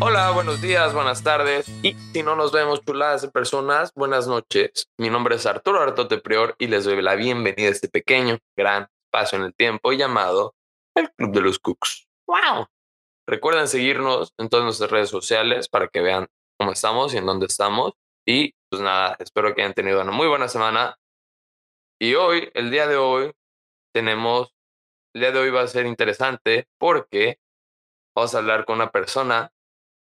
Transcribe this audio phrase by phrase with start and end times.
[0.00, 1.66] Hola, buenos días, buenas tardes.
[1.82, 4.90] Y si no nos vemos chuladas de personas, buenas noches.
[4.98, 8.88] Mi nombre es Arturo Artote Prior y les doy la bienvenida a este pequeño, gran
[9.06, 10.54] espacio en el tiempo llamado
[10.94, 12.06] el Club de los Cooks.
[12.26, 12.66] ¡Wow!
[13.26, 16.28] Recuerden seguirnos en todas nuestras redes sociales para que vean
[16.58, 17.92] cómo estamos y en dónde estamos.
[18.26, 20.98] Y pues nada, espero que hayan tenido una muy buena semana.
[21.98, 23.32] Y hoy, el día de hoy,
[23.94, 24.54] tenemos,
[25.14, 27.38] el día de hoy va a ser interesante porque
[28.14, 29.53] vamos a hablar con una persona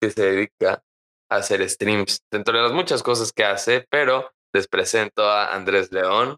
[0.03, 0.83] que se dedica
[1.29, 5.93] a hacer streams dentro de las muchas cosas que hace, pero les presento a Andrés
[5.93, 6.37] León,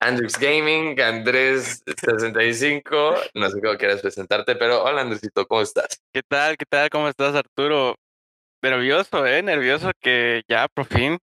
[0.00, 6.02] Andrews Gaming, Andrés 65, no sé cómo quieres presentarte, pero hola Andresito, ¿cómo estás?
[6.12, 6.56] ¿Qué tal?
[6.56, 6.90] ¿Qué tal?
[6.90, 7.94] ¿Cómo estás, Arturo?
[8.62, 9.44] Nervioso, ¿eh?
[9.44, 11.18] Nervioso que ya por fin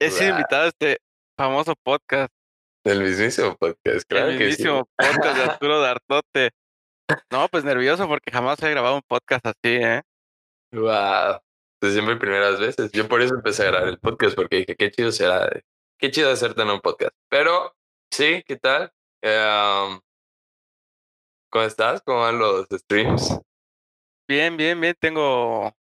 [0.00, 0.98] he sido invitado a este
[1.38, 2.32] famoso podcast.
[2.84, 6.50] El mismísimo podcast, claro El mismísimo podcast de Arturo Dartote.
[7.30, 10.02] No, pues nervioso porque jamás he grabado un podcast así, ¿eh?
[10.72, 11.40] Wow.
[11.80, 12.90] Pues siempre primeras veces.
[12.92, 15.50] Yo por eso empecé a grabar el podcast, porque dije, qué chido será,
[15.98, 17.14] qué chido hacerte en un podcast.
[17.28, 17.74] Pero,
[18.10, 18.92] sí, ¿qué tal?
[19.22, 20.00] Em,
[21.50, 22.00] ¿Cómo estás?
[22.02, 23.38] ¿Cómo van los streams?
[24.26, 24.94] Bien, bien, bien.
[24.98, 25.74] Tengo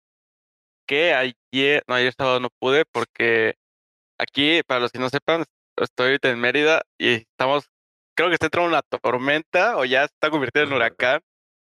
[0.88, 3.54] que ayer, no, ayer sábado no pude porque
[4.18, 5.44] aquí, para los que no sepan,
[5.76, 7.70] estoy ahorita en Mérida y estamos,
[8.16, 11.20] creo que está entrando una tormenta o ya está convirtiendo en huracán.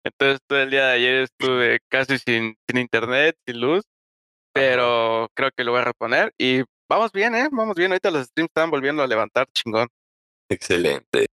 [0.03, 3.83] Entonces todo el día de ayer estuve casi sin, sin internet, sin luz,
[4.53, 7.49] pero creo que lo voy a reponer y vamos bien, ¿eh?
[7.51, 7.91] Vamos bien.
[7.91, 9.87] Ahorita los streams están volviendo a levantar, chingón.
[10.49, 11.27] Excelente.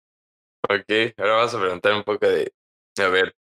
[0.68, 2.52] Ok, ahora vamos a preguntar un poco de,
[2.98, 3.36] a ver,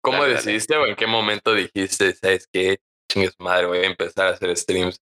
[0.00, 2.78] ¿cómo decidiste o en qué momento dijiste, sabes qué,
[3.10, 5.00] chingues madre, voy a empezar a hacer streams?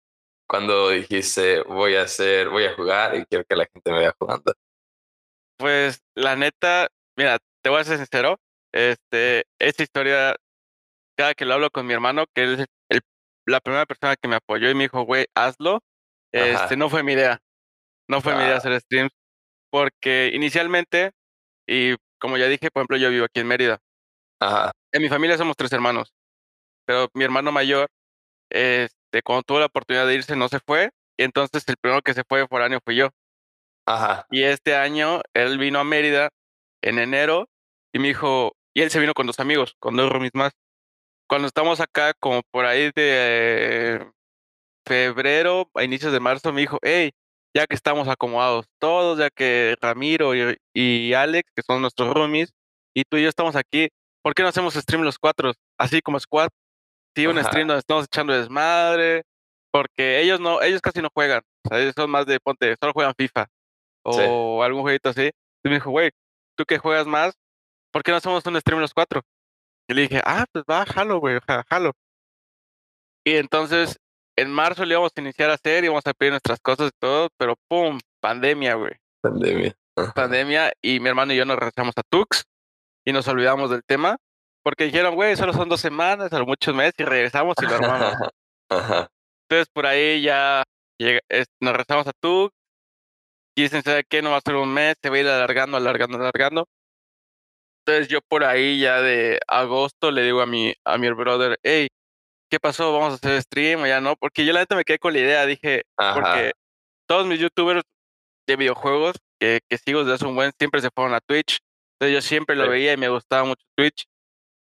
[0.48, 4.14] Cuando dijiste, voy a hacer, voy a jugar y quiero que la gente me vea
[4.18, 4.54] jugando.
[5.56, 8.38] Pues la neta, mira, te voy a ser sincero,
[8.72, 10.34] este, esta historia,
[11.16, 13.00] cada que lo hablo con mi hermano, que es el,
[13.46, 15.80] la primera persona que me apoyó y me dijo, güey, hazlo,
[16.33, 17.38] este, no fue mi idea.
[18.08, 19.12] No fue mi idea hacer streams,
[19.70, 21.12] porque inicialmente,
[21.66, 23.78] y como ya dije, por ejemplo, yo vivo aquí en Mérida.
[24.40, 24.72] Ajá.
[24.92, 26.12] En mi familia somos tres hermanos,
[26.86, 27.88] pero mi hermano mayor,
[28.50, 32.14] este, cuando tuvo la oportunidad de irse, no se fue, y entonces el primero que
[32.14, 33.11] se fue foráneo fui yo.
[33.86, 34.27] Ajá.
[34.30, 36.30] Y este año él vino a Mérida
[36.82, 37.48] en enero
[37.92, 40.52] y me dijo, y él se vino con dos amigos, con dos roomies más.
[41.28, 44.06] Cuando estamos acá, como por ahí de
[44.86, 47.12] febrero a inicios de marzo, me dijo, hey,
[47.55, 50.32] ya que estamos acomodados todos, ya que Ramiro
[50.74, 52.52] y, Alex, que son nuestros roomies,
[52.94, 53.88] y tú y yo estamos aquí,
[54.22, 55.52] ¿por qué no hacemos stream los cuatro?
[55.78, 56.48] Así como squad.
[57.14, 59.22] Sí, un stream donde estamos echando desmadre,
[59.70, 61.42] porque ellos no, ellos casi no juegan.
[61.64, 63.46] O sea, ellos son más de ponte, solo juegan FIFA
[64.05, 65.30] o algún jueguito así.
[65.62, 66.11] Y me dijo, güey,
[66.56, 67.34] tú que juegas más,
[67.92, 69.23] ¿por qué no hacemos un stream los cuatro?
[69.89, 71.39] Y le dije, ah, pues va, jalo, güey,
[71.69, 71.92] jalo.
[73.25, 73.98] Y entonces,
[74.36, 77.29] en marzo le íbamos a iniciar a hacer, íbamos a pedir nuestras cosas y todo,
[77.36, 78.92] pero pum, pandemia, güey.
[79.20, 79.77] Pandemia.
[80.14, 82.45] Pandemia, y mi hermano y yo nos regresamos a Tux
[83.05, 84.17] y nos olvidamos del tema,
[84.64, 88.14] porque dijeron, güey, solo son dos semanas, a muchos meses, y regresamos y lo armamos.
[89.48, 90.64] Entonces, por ahí ya
[90.98, 92.55] nos regresamos a Tux,
[93.55, 94.23] y dicen, ¿sabe qué?
[94.23, 96.69] No va a ser un mes, se va a ir alargando, alargando, alargando.
[97.84, 101.88] Entonces yo por ahí ya de agosto le digo a mi, a mi brother, hey,
[102.48, 102.92] ¿qué pasó?
[102.92, 104.14] ¿Vamos a hacer stream o ya no?
[104.14, 106.52] Porque yo la neta me quedé con la idea, dije, porque
[107.08, 107.82] todos mis youtubers
[108.46, 111.58] de videojuegos que, que, sigo desde hace un buen siempre se fueron a Twitch.
[111.94, 114.04] Entonces yo siempre lo veía y me gustaba mucho Twitch.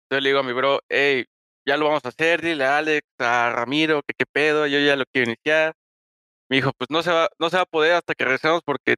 [0.05, 1.25] Entonces le digo a mi bro, hey,
[1.67, 4.95] ya lo vamos a hacer, dile a Alex, a Ramiro, que qué pedo, yo ya
[4.95, 5.75] lo quiero iniciar.
[6.49, 8.95] Me dijo, pues no se va, no se va a poder hasta que regresemos porque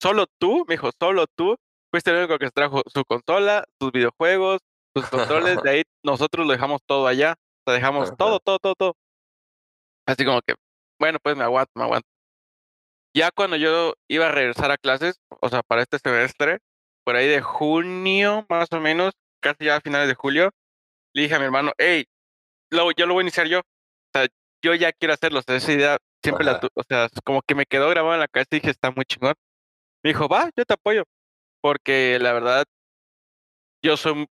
[0.00, 1.56] solo tú, me dijo, solo tú
[1.90, 4.60] fuiste el único que trajo su consola, sus videojuegos,
[4.94, 8.74] sus controles, de ahí nosotros lo dejamos todo allá, o sea, dejamos todo, todo, todo,
[8.74, 8.96] todo.
[10.06, 10.54] Así como que,
[10.98, 12.08] bueno, pues me aguanto, me aguanto.
[13.14, 16.58] Ya cuando yo iba a regresar a clases, o sea, para este semestre,
[17.04, 20.50] por ahí de junio, más o menos, casi ya a finales de julio,
[21.12, 22.04] le dije a mi hermano, hey,
[22.70, 23.60] lo, yo lo voy a iniciar yo.
[23.60, 24.28] O sea,
[24.62, 25.40] yo ya quiero hacerlo.
[25.40, 28.28] O sea, esa idea siempre la, o sea, como que me quedó grabado en la
[28.28, 29.34] cabeza y dije, está muy chingón.
[30.04, 31.04] Me dijo, va, yo te apoyo
[31.60, 32.64] porque la verdad,
[33.84, 34.26] yo soy,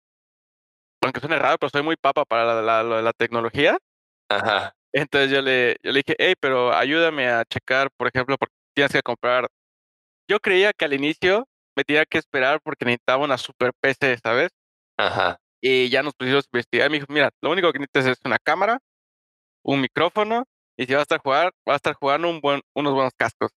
[1.02, 3.78] aunque suene raro, pero soy muy papa para la, la, tecnología.
[4.30, 4.74] Ajá.
[4.94, 8.92] Entonces yo le, yo le dije, hey, pero ayúdame a checar, por ejemplo, porque tienes
[8.92, 9.48] que comprar.
[10.30, 14.50] Yo creía que al inicio me tenía que esperar porque necesitaba una super PC, ¿sabes?
[14.98, 15.40] Ajá.
[15.62, 16.90] Y ya nos pusimos a investigar.
[16.90, 18.80] Me dijo, mira, lo único que necesitas es una cámara,
[19.64, 20.46] un micrófono,
[20.78, 23.52] y si vas a estar jugar, vas a estar jugando un buen, unos buenos cascos.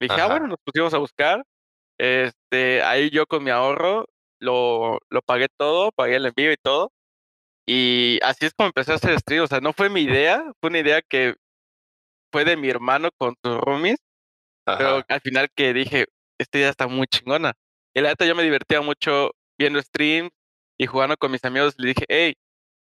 [0.00, 1.44] dije, ah, bueno, nos pusimos a buscar
[1.98, 4.06] este, ahí yo con mi ahorro
[4.40, 6.92] lo, lo pagué todo, pagué el envío y todo.
[7.66, 10.68] Y así es como empecé a hacer stream, o sea, no fue mi idea, fue
[10.70, 11.34] una idea que
[12.32, 13.98] fue de mi hermano con sus roomies,
[14.66, 15.06] pero Ajá.
[15.08, 16.06] al final que dije,
[16.38, 17.54] esta idea está muy chingona.
[17.96, 20.30] Y la neta yo me divertía mucho viendo streams
[20.78, 21.74] y jugando con mis amigos.
[21.78, 22.34] Le dije, hey,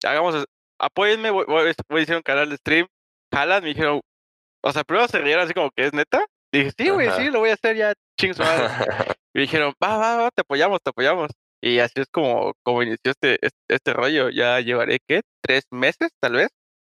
[0.05, 0.45] hagamos,
[0.79, 2.87] apóyenme, voy, voy- voy a hacer un canal de stream.
[3.33, 4.01] Jalan, me dijeron,
[4.63, 6.25] o sea, primero se rieron así como que es neta.
[6.53, 8.69] Dije, sí, güey, sí, lo voy a hacer ya, ching su madre.
[9.37, 11.31] Y dijeron, va, va, va, te apoyamos, te apoyamos.
[11.61, 14.29] Y así es como, como inició este, este, este rollo.
[14.31, 15.23] Ya llevaré, ¿qué?
[15.43, 16.49] ¿Tres meses, tal vez?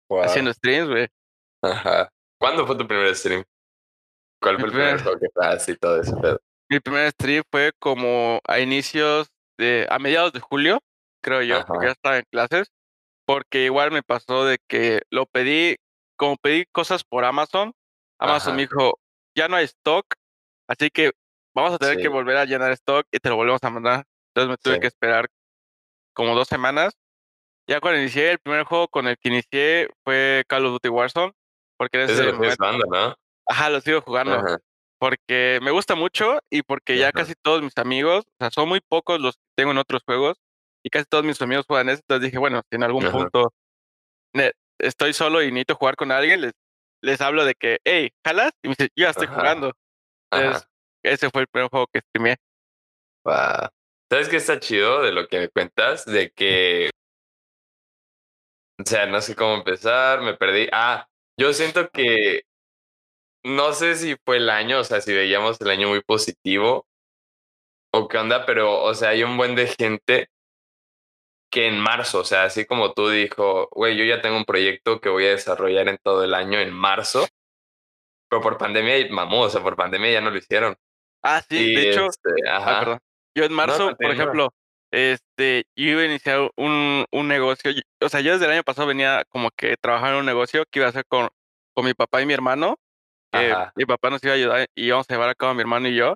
[0.09, 1.07] Haciendo streams, güey.
[1.61, 2.09] Ajá.
[2.39, 3.43] ¿Cuándo fue tu primer stream?
[4.41, 6.39] ¿Cuál Mi fue el primer juego que jugaste y todo ese pedo?
[6.69, 10.79] mi primer stream fue como a inicios de, a mediados de julio,
[11.23, 12.71] creo yo, porque ya estaba en clases.
[13.25, 15.77] Porque igual me pasó de que lo pedí,
[16.17, 17.73] como pedí cosas por Amazon,
[18.19, 18.99] Amazon me dijo,
[19.37, 20.05] ya no hay stock,
[20.67, 21.11] así que
[21.55, 24.05] vamos a tener que volver a llenar stock y te lo volvemos a mandar.
[24.29, 24.79] Entonces me tuve sí.
[24.81, 25.29] que esperar
[26.13, 26.97] como dos semanas.
[27.67, 31.33] Ya cuando inicié, el primer juego con el que inicié fue Call of Duty Warzone,
[31.77, 33.15] porque sigues momento, jugando, ¿no?
[33.47, 34.57] ajá, lo sigo jugando, Ajá.
[34.99, 37.13] porque me gusta mucho y porque ya Ajá.
[37.13, 40.37] casi todos mis amigos, o sea, son muy pocos los que tengo en otros juegos
[40.83, 43.17] y casi todos mis amigos juegan ese, entonces dije, bueno, si en algún Ajá.
[43.17, 43.53] punto
[44.79, 46.53] estoy solo y necesito jugar con alguien, les,
[47.01, 48.51] les hablo de que, hey, ¿jalas?
[48.61, 49.73] Y me dice, yo ya estoy jugando.
[50.35, 50.67] Entonces,
[51.03, 52.37] ese fue el primer juego que streamé.
[54.09, 56.05] ¿Sabes qué está chido de lo que me cuentas?
[56.05, 56.89] De que,
[58.79, 60.67] o sea, no sé cómo empezar, me perdí.
[60.71, 61.07] Ah,
[61.37, 62.43] yo siento que
[63.43, 66.85] no sé si fue el año, o sea, si veíamos el año muy positivo
[67.91, 70.29] o qué onda, pero, o sea, hay un buen de gente
[71.51, 74.99] que en marzo, o sea, así como tú dijo, güey, yo ya tengo un proyecto
[74.99, 77.27] que voy a desarrollar en todo el año en marzo,
[78.33, 80.75] pero por pandemia mamó, o sea, por pandemia ya no lo hicieron.
[81.21, 82.99] Ah, sí, de Y hecho, este, ah, ajá, perdón.
[83.35, 84.13] Yo en no, marzo, por continúa.
[84.13, 84.53] ejemplo,
[84.91, 87.71] este, yo iba a iniciar un, un negocio,
[88.01, 90.79] o sea, yo desde el año pasado venía como que trabajando en un negocio que
[90.79, 91.29] iba a hacer con,
[91.73, 92.79] con mi papá y mi hermano,
[93.75, 95.95] mi papá nos iba a ayudar y íbamos a llevar a cabo mi hermano y
[95.95, 96.15] yo.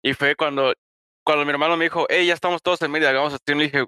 [0.00, 0.72] Y fue cuando,
[1.24, 3.84] cuando mi hermano me dijo, hey, ya estamos todos en medio, hagamos stream, le dije,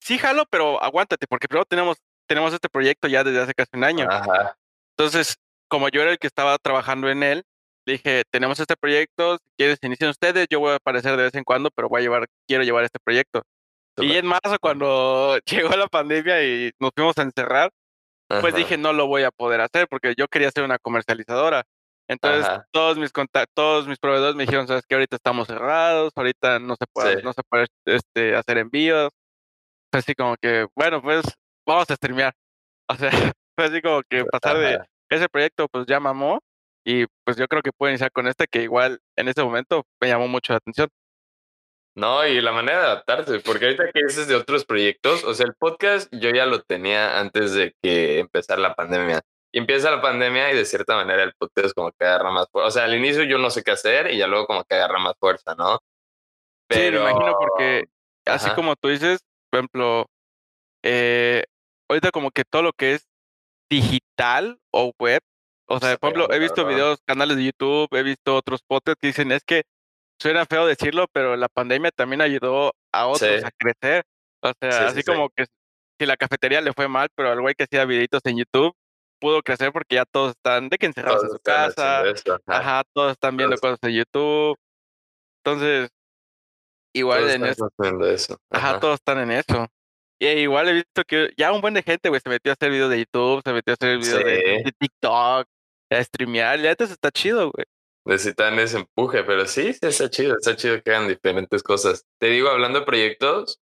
[0.00, 3.84] sí, jalo, pero aguántate, porque primero tenemos, tenemos este proyecto ya desde hace casi un
[3.84, 4.06] año.
[4.10, 4.56] ajá,
[4.96, 5.36] Entonces,
[5.68, 7.44] como yo era el que estaba trabajando en él,
[7.86, 11.34] le dije, tenemos este proyecto, si quieres iniciar ustedes, yo voy a aparecer de vez
[11.34, 13.42] en cuando, pero voy a llevar, quiero llevar este proyecto.
[13.98, 17.70] Y en marzo, cuando llegó la pandemia y nos fuimos a encerrar,
[18.28, 21.64] pues Ajá, dije, no lo voy a poder hacer porque yo quería ser una comercializadora.
[22.08, 23.12] Entonces, ajá, todos mis
[23.54, 27.22] todos mis proveedores me dijeron, sabes que ahorita estamos cerrados, ahorita no se puede, sí,
[27.22, 29.12] no se puede este, hacer envíos.
[29.90, 31.24] Fue así como que, bueno, pues
[31.66, 32.34] vamos a streamear.
[32.88, 33.10] O sea,
[33.56, 34.93] fue así como que pasar de.
[35.08, 36.40] Ese proyecto, pues ya mamó.
[36.86, 40.08] Y pues yo creo que puedo iniciar con este, que igual en ese momento me
[40.08, 40.88] llamó mucho la atención.
[41.96, 45.46] No, y la manera de adaptarse, porque ahorita que dices de otros proyectos, o sea,
[45.46, 49.22] el podcast yo ya lo tenía antes de que empezara la pandemia.
[49.52, 52.66] Y empieza la pandemia y de cierta manera el podcast como que agarra más fuerza.
[52.66, 54.98] O sea, al inicio yo no sé qué hacer y ya luego como que agarra
[54.98, 55.78] más fuerza, ¿no?
[56.68, 57.84] Sí, me imagino porque
[58.26, 59.20] así como tú dices,
[59.50, 60.06] por ejemplo,
[60.82, 61.44] eh,
[61.88, 63.06] ahorita como que todo lo que es
[63.80, 65.20] digital o web,
[65.66, 69.08] o sea, por ejemplo, he visto videos, canales de YouTube, he visto otros podcasts que
[69.08, 69.62] dicen, es que
[70.20, 74.04] suena feo decirlo, pero la pandemia también ayudó a otros Sí, a crecer.
[74.42, 75.04] O sea, sí, así sí.
[75.04, 75.46] como que
[75.98, 78.74] si la cafetería le fue mal, pero al güey que hacía videitos en YouTube
[79.20, 82.50] pudo crecer porque ya todos están de que encerrados en Todos su están haciendo casa,
[82.52, 82.76] ajá.
[82.76, 84.58] ajá, todos están viendo Todos, cosas en YouTube.
[85.42, 85.90] Entonces,
[86.92, 88.38] igual todos en eso.
[88.50, 88.80] Ajá, Ajá.
[88.80, 89.66] todos están en eso.
[90.24, 92.70] Y igual he visto que ya un buen de gente, güey, se metió a hacer
[92.70, 95.48] videos de YouTube, se metió a hacer Sí, videos de, de TikTok,
[95.90, 96.60] a streamear.
[96.60, 97.66] Ya entonces está chido, güey.
[98.06, 102.04] necesitan ese empuje, pero sí, sí, está chido, está chido que hagan diferentes cosas.
[102.20, 103.60] Te digo, hablando de proyectos,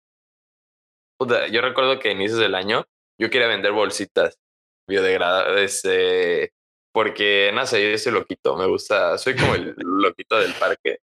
[1.19, 2.85] puta, yo recuerdo que a inicios del año
[3.21, 4.39] yo quería vender bolsitas
[4.89, 6.51] biodegradables, eh,
[6.93, 10.99] porque, no sé, yo soy loquito, me gusta, soy como el loquito del parque.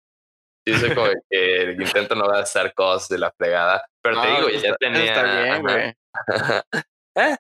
[0.66, 4.48] Soy como el que intento no gastar cosas de la fregada, pero te No, digo,
[4.50, 5.94] eso ya está, eso está tenía, bien, güey.
[7.16, 7.38] eh,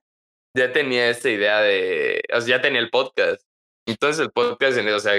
[0.55, 3.41] ya tenía esta idea de, o sea, ya tenía el podcast.
[3.87, 5.13] Entonces el podcast, o sea,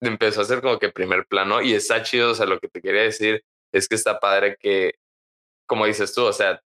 [0.00, 2.80] empezó a ser como que primer plano y está chido, o sea, lo que te
[2.80, 4.94] quería decir es que está padre que,
[5.66, 6.60] como dices tú, o sea,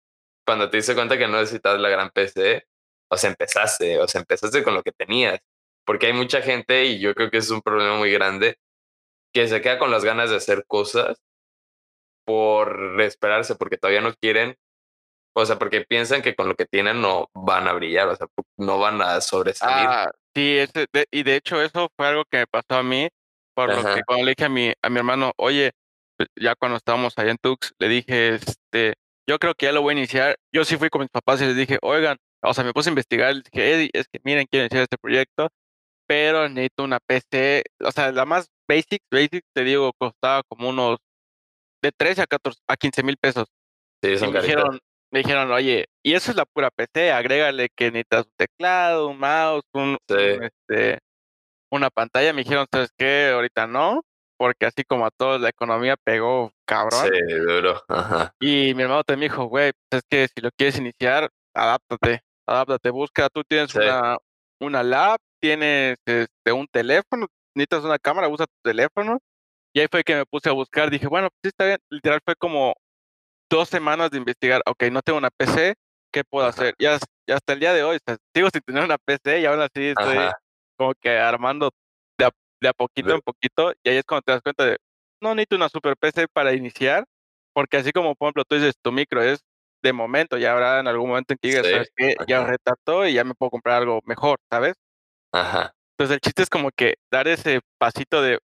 [0.46, 2.66] cuando te diste cuenta que no necesitabas la gran PC,
[3.10, 5.40] o sea, empezaste, o sea, empezaste con lo que tenías,
[5.84, 8.58] porque hay mucha gente y yo creo que es un problema muy grande
[9.32, 11.18] que se queda con las ganas de hacer cosas
[12.24, 14.56] por esperarse, porque todavía no quieren,
[15.34, 18.26] o sea, porque piensan que con lo que tienen no van a brillar, o sea,
[18.58, 19.86] no van a sobresalir.
[19.88, 23.08] Ah, sí, ese, de- y de hecho eso fue algo que me pasó a mí,
[23.54, 25.72] por lo que cuando le dije a mi, a mi hermano, oye,
[26.16, 28.94] pues, ya cuando estábamos allá en Tux, le dije, este,
[29.28, 30.36] yo creo que ya lo voy a iniciar.
[30.54, 32.92] Yo sí fui con mis papás y les dije, oigan, o sea, me puse a
[32.92, 35.48] investigar, les dije, es que miren, quiero iniciar este proyecto,
[36.06, 40.98] pero necesito una PC, o sea, la más basic, basic, te digo, costaba como unos
[41.82, 43.48] de 13 a 14, a 15 mil pesos.
[44.02, 44.78] Sí, son me dijeron,
[45.10, 49.18] me dijeron, oye, y eso es la pura PC, agrégale que necesitas un teclado, un
[49.18, 50.98] mouse, un, este,
[51.70, 52.32] una pantalla.
[52.32, 53.30] Me dijeron, ¿sabes qué?
[53.34, 54.02] Ahorita no,
[54.38, 57.10] porque así como a todos la economía pegó cabrón.
[57.12, 57.82] Sí, duro.
[57.88, 58.32] Ajá.
[58.40, 62.22] Y mi hermano también me dijo, güey, pues es que si lo quieres iniciar, adáptate,
[62.46, 64.16] adáptate, busca, tú tienes una,
[64.60, 69.18] una lab, tienes este, un teléfono, necesitas una cámara, usa tu teléfono.
[69.74, 71.78] Y ahí fue que me puse a buscar, dije, bueno, pues sí está bien.
[71.90, 72.74] Literal fue como
[73.50, 75.74] dos semanas de investigar, ok, no tengo una PC,
[76.12, 76.74] ¿qué puedo hacer?
[76.78, 77.98] Y hasta, el día de hoy,
[78.34, 80.16] sigo sin tener una PC y aún así estoy
[80.76, 81.70] como que armando
[82.18, 82.30] de a,
[82.60, 83.72] de a poquito en poquito.
[83.82, 84.78] Y ahí es cuando te das cuenta de,
[85.20, 87.04] no necesito una super PC para iniciar,
[87.54, 89.40] porque así como, por ejemplo, tú dices, tu micro es
[89.82, 92.14] de momento, ya habrá en algún momento en que digas, ¿sabes qué?
[92.26, 94.76] Ya retrato y ya me puedo comprar algo mejor, ¿sabes?
[95.32, 95.74] Ajá.
[95.92, 98.38] Entonces el chiste es como que dar ese pasito de,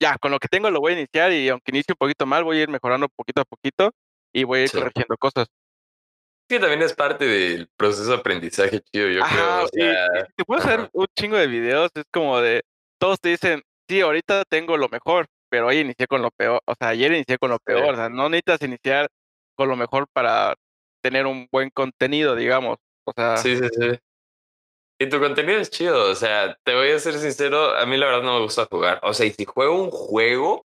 [0.00, 2.44] ya, con lo que tengo lo voy a iniciar y aunque inicie un poquito mal,
[2.44, 3.92] voy a ir mejorando poquito a poquito
[4.32, 5.46] y voy a ir corrigiendo cosas.
[6.50, 9.64] Sí, también es parte del proceso de aprendizaje, tío, yo creo.
[9.64, 12.62] O sea, te puedo hacer un chingo de videos, es como de,
[12.98, 16.74] todos te dicen, sí, ahorita tengo lo mejor, pero hoy inicié con lo peor, o
[16.78, 19.08] sea, ayer inicié con lo peor, o sea, no necesitas iniciar
[19.54, 20.54] con lo mejor para
[21.02, 23.36] tener un buen contenido, digamos, o sea.
[23.36, 23.98] Sí, sí, sí.
[25.02, 28.06] Y tu contenido es chido, o sea, te voy a ser sincero, a mí la
[28.06, 30.64] verdad no me gusta jugar, o sea, y si juego un juego,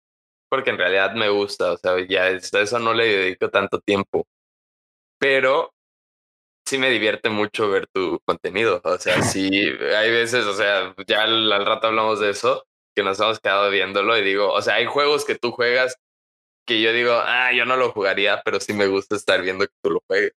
[0.51, 4.27] porque en realidad me gusta, o sea, ya eso no le dedico tanto tiempo.
[5.21, 5.73] Pero
[6.67, 9.51] sí me divierte mucho ver tu contenido, o sea, sí,
[9.97, 12.65] hay veces, o sea, ya al, rato hablamos de eso,
[12.97, 15.97] que nos hemos quedado viéndolo y digo, o sea, hay juegos que tú juegas
[16.67, 19.75] que yo digo, ah, yo no lo jugaría, pero sí me gusta estar viendo que
[19.81, 20.33] tú lo juegues.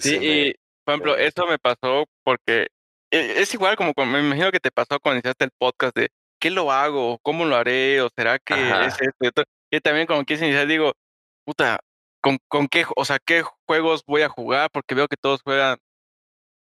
[0.00, 0.54] sí, y
[0.98, 2.68] por ejemplo, eso me pasó porque
[3.10, 6.08] e, es igual como me imagino que te pasó cuando iniciaste el podcast de
[6.40, 7.18] ¿qué lo hago?
[7.22, 8.00] ¿Cómo lo haré?
[8.00, 8.54] ¿O será que
[8.86, 9.42] es esto?
[9.70, 10.92] Y también como quise iniciar, digo,
[11.44, 11.78] puta,
[12.20, 14.70] ¿con, ¿con qué, o sea, qué juegos voy a jugar?
[14.72, 15.78] Porque veo que todos juegan,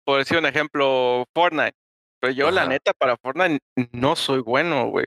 [0.04, 1.76] por decir un ejemplo, Fortnite.
[2.20, 3.60] Pero yo, la neta, para Fortnite
[3.92, 5.06] no soy bueno, güey.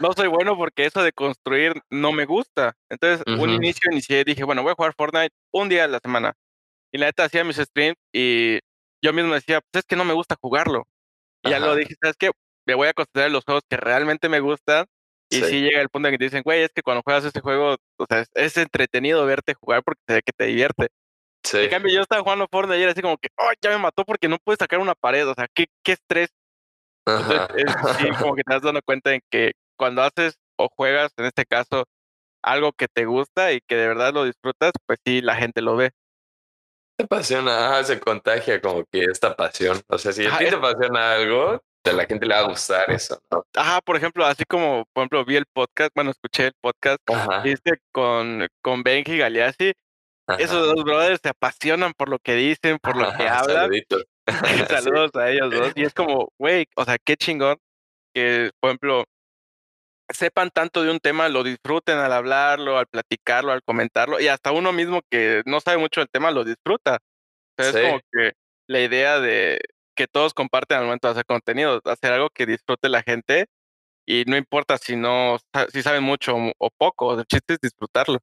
[0.00, 2.74] No soy bueno porque eso de construir no me gusta.
[2.90, 6.34] Entonces, un inicio inicié, dije, bueno, voy a jugar Fortnite un día a la semana.
[6.94, 8.60] Y la neta hacía mis streams y
[9.02, 10.86] yo mismo decía, pues es que no me gusta jugarlo.
[11.42, 12.30] Y ya lo dije, ¿sabes qué?
[12.66, 14.86] me voy a concentrar en los juegos que realmente me gustan.
[15.30, 15.62] Y sí.
[15.62, 18.06] llega el punto en que te dicen, güey, es que cuando juegas este juego, o
[18.08, 20.88] sea, es, entretenido verte jugar porque se ve que te divierte.
[21.42, 21.58] Sí.
[21.58, 24.04] En cambio, yo estaba jugando Fortnite y era así como que, oh, ya me mató
[24.04, 25.28] porque no pude sacar una pared.
[25.28, 26.28] O sea, qué, qué estrés.
[27.06, 27.40] Entonces,
[27.98, 31.44] sí, como que te das dando cuenta en que cuando haces o juegas, en este
[31.44, 31.84] caso,
[32.42, 35.76] algo que te gusta y que de verdad lo disfrutas, pues sí, la gente lo
[35.76, 35.90] ve.
[36.96, 39.80] Te apasiona, se contagia como que esta pasión.
[39.88, 42.90] O sea, si a ti te apasiona algo, a la gente le va a gustar
[42.90, 43.44] eso, ¿no?
[43.54, 46.98] Ajá, por ejemplo, así como, por ejemplo, vi el podcast, bueno, escuché el podcast,
[47.42, 49.72] viste, con, con Benji Galeazzi,
[50.38, 53.70] esos dos brothers se apasionan por lo que dicen, por lo que hablan.
[54.68, 55.72] Saludos a ellos dos.
[55.74, 57.58] Y es como, güey, o sea, qué chingón
[58.14, 59.04] que, por ejemplo,
[60.14, 64.52] sepan tanto de un tema, lo disfruten al hablarlo, al platicarlo, al comentarlo, y hasta
[64.52, 66.98] uno mismo que no sabe mucho del tema lo disfruta.
[67.58, 68.32] O sea, es como que
[68.66, 69.60] la idea de,
[69.94, 73.46] que todos comparten al momento de hacer contenido, hacer algo que disfrute la gente
[74.06, 75.38] y no importa si no,
[75.72, 78.18] si saben mucho o poco, el chiste es disfrutarlo.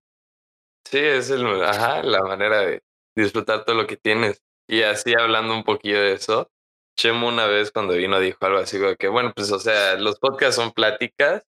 [0.89, 2.81] Sí, es el, ajá, la manera de
[3.15, 4.41] disfrutar todo lo que tienes.
[4.67, 6.49] Y así hablando un poquillo de eso,
[6.97, 10.19] Chemo una vez cuando vino dijo algo así como que, bueno, pues o sea, los
[10.19, 11.43] podcasts son pláticas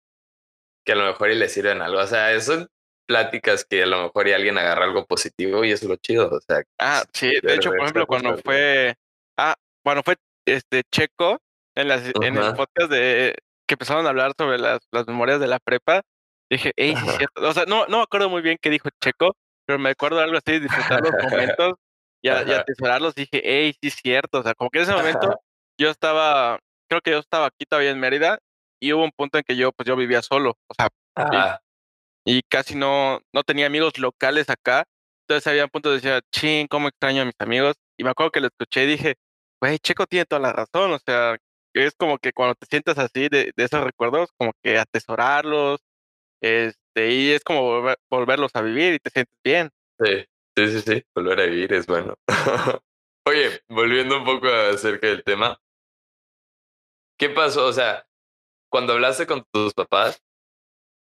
[0.85, 2.01] que a lo mejor y le sirven algo.
[2.01, 2.69] O sea, son
[3.07, 6.31] pláticas que a lo mejor y alguien agarra algo positivo y eso es lo chido.
[6.31, 8.95] O sea, ah, sí, de hecho, por ejemplo, cuando fue,
[9.37, 11.39] ah, bueno, fue este Checo
[11.75, 13.35] en, las, en el podcast de
[13.67, 16.03] que empezaron a hablar sobre las, las memorias de la prepa.
[16.51, 17.49] Dije, hey, sí es cierto.
[17.49, 19.37] O sea, no, no me acuerdo muy bien qué dijo Checo,
[19.67, 21.75] pero me acuerdo algo así, disfrutar los momentos
[22.23, 23.15] y, atesorarlos.
[23.15, 24.41] Dije, hey, sí es cierto.
[24.41, 25.41] O sea, como que en ese momento
[25.79, 26.59] yo estaba,
[26.89, 28.39] creo que yo estaba aquí todavía en Mérida
[28.83, 30.59] y hubo un punto en que yo, pues yo vivía solo.
[30.67, 30.89] O sea,
[32.25, 34.85] y, y, casi no, no tenía amigos locales acá.
[35.23, 37.77] Entonces había un punto de decía, ching, cómo extraño a mis amigos.
[37.97, 39.15] Y me acuerdo que lo escuché y dije,
[39.61, 41.37] güey, Checo tiene toda la razón, o sea,
[41.75, 45.81] es como que cuando te sientas así de, esos recuerdos, como que atesorarlos,
[46.41, 49.71] este, y es como volverlos a vivir y te sientes bien.
[50.01, 52.17] Sí, sí, sí, sí, volver a vivir es bueno.
[53.27, 55.61] Oye, volviendo un poco acerca del tema,
[57.17, 57.67] ¿qué pasó?
[57.67, 58.05] O sea,
[58.73, 60.23] cuando hablaste con tus papás,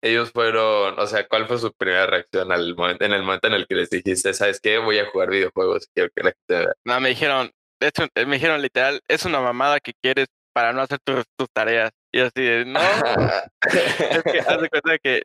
[0.00, 3.54] ellos fueron, o sea, ¿cuál fue su primera reacción al momento, en el momento en
[3.54, 4.78] el que les dijiste, ¿sabes qué?
[4.78, 6.74] Voy a jugar videojuegos, quiero que la gente vea.
[6.84, 7.50] No, me dijeron,
[7.80, 11.90] eh, me dijeron literal, es una mamada que quieres para no hacer tus, tus tareas.
[12.12, 12.78] Y así de, no.
[13.60, 15.22] es que haz de cuenta que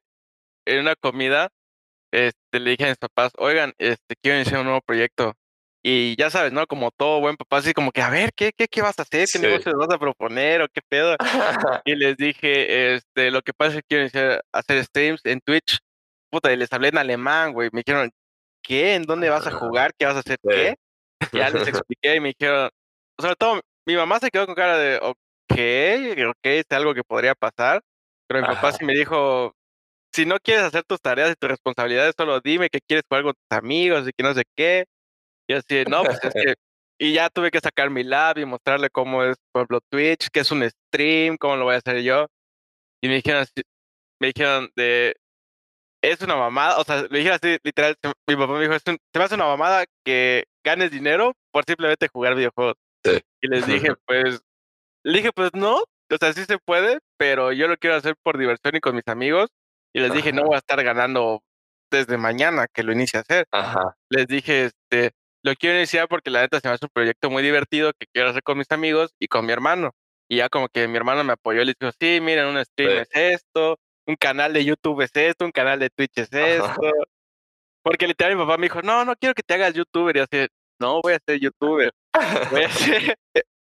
[0.65, 1.49] en una comida,
[2.11, 5.33] este, le dije a mis papás, oigan, este, quiero iniciar un nuevo proyecto.
[5.85, 6.65] Y ya sabes, ¿no?
[6.65, 9.27] Como todo buen papá, así como que, a ver, ¿qué, qué, qué vas a hacer?
[9.31, 10.61] ¿Qué negocios vas a proponer?
[10.61, 11.17] ¿O qué pedo?
[11.85, 15.79] y les dije, este, lo que pasa es que quiero iniciar hacer streams en Twitch.
[16.31, 17.69] Puta, y les hablé en alemán, güey.
[17.73, 18.11] Me dijeron,
[18.63, 18.95] ¿qué?
[18.95, 19.93] ¿En dónde vas a jugar?
[19.97, 20.37] ¿Qué vas a hacer?
[20.41, 20.75] ¿Qué?
[21.33, 22.69] Ya les expliqué y me dijeron,
[23.19, 27.35] sobre todo, mi mamá se quedó con cara de, ok, ok, es algo que podría
[27.35, 27.81] pasar.
[28.27, 29.53] Pero mi papá sí me dijo,
[30.13, 33.33] si no quieres hacer tus tareas y tus responsabilidades, solo dime que quieres jugar con
[33.33, 34.85] tus amigos y que no sé qué.
[35.47, 36.55] Y así, no, pues es que.
[36.99, 40.41] Y ya tuve que sacar mi lab y mostrarle cómo es, por ejemplo, Twitch, qué
[40.41, 42.27] es un stream, cómo lo voy a hacer yo.
[43.01, 43.63] Y me dijeron así,
[44.21, 45.15] me dijeron de.
[46.01, 47.97] Es una mamada, o sea, me dijeron así, literal,
[48.27, 52.07] mi papá me dijo, es se me hace una mamada que ganes dinero por simplemente
[52.07, 52.75] jugar videojuegos.
[53.41, 54.41] Y les dije, pues,
[55.03, 58.37] le dije, pues no, o sea, sí se puede, pero yo lo quiero hacer por
[58.37, 59.49] diversión y con mis amigos.
[59.93, 61.41] Y les dije, no voy a estar ganando
[61.91, 63.47] desde mañana que lo inicie a hacer.
[64.09, 65.11] Les dije, este,
[65.43, 68.29] lo quiero iniciar porque la neta se me hace un proyecto muy divertido que quiero
[68.29, 69.91] hacer con mis amigos y con mi hermano.
[70.29, 72.99] Y ya como que mi hermano me apoyó y le dijo, sí, miren, un stream
[72.99, 76.91] es esto, un canal de YouTube es esto, un canal de Twitch es esto.
[77.83, 80.15] Porque literal mi papá me dijo, no, no quiero que te hagas youtuber.
[80.15, 80.47] Y así,
[80.79, 81.91] no, voy a ser youtuber.
[82.49, 83.17] Voy a, ser,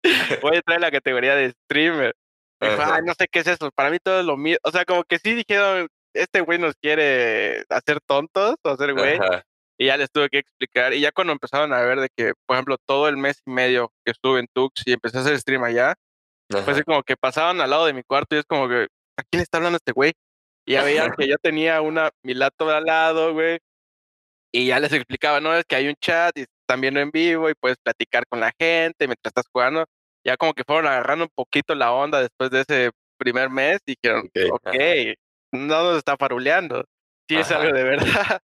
[0.43, 2.15] voy a traer la categoría de streamer.
[2.63, 3.71] Y dijo, no sé qué es eso.
[3.73, 4.59] Para mí todo es lo mismo.
[4.63, 9.19] O sea, como que sí dijeron, este güey nos quiere hacer tontos o hacer güey.
[9.79, 10.95] Y ya les tuve que explicar.
[10.95, 13.93] Y ya cuando empezaron a ver de que, por ejemplo, todo el mes y medio
[14.05, 15.95] que estuve en Tux y empecé a hacer stream allá,
[16.49, 18.87] pues así como que pasaban al lado de mi cuarto y es como que,
[19.19, 20.13] ¿a quién está hablando este güey?
[20.65, 23.59] Y ya veían que yo tenía una, mi laptop al lado, güey.
[24.53, 27.51] Y ya les explicaba, no, es que hay un chat y están viendo en vivo
[27.51, 29.85] y puedes platicar con la gente mientras estás jugando.
[30.25, 33.95] Ya como que fueron agarrando un poquito la onda después de ese primer mes y
[34.01, 34.75] dijeron, ok,
[35.53, 36.85] no nos está faruleando.
[37.29, 38.41] Sí es algo de verdad.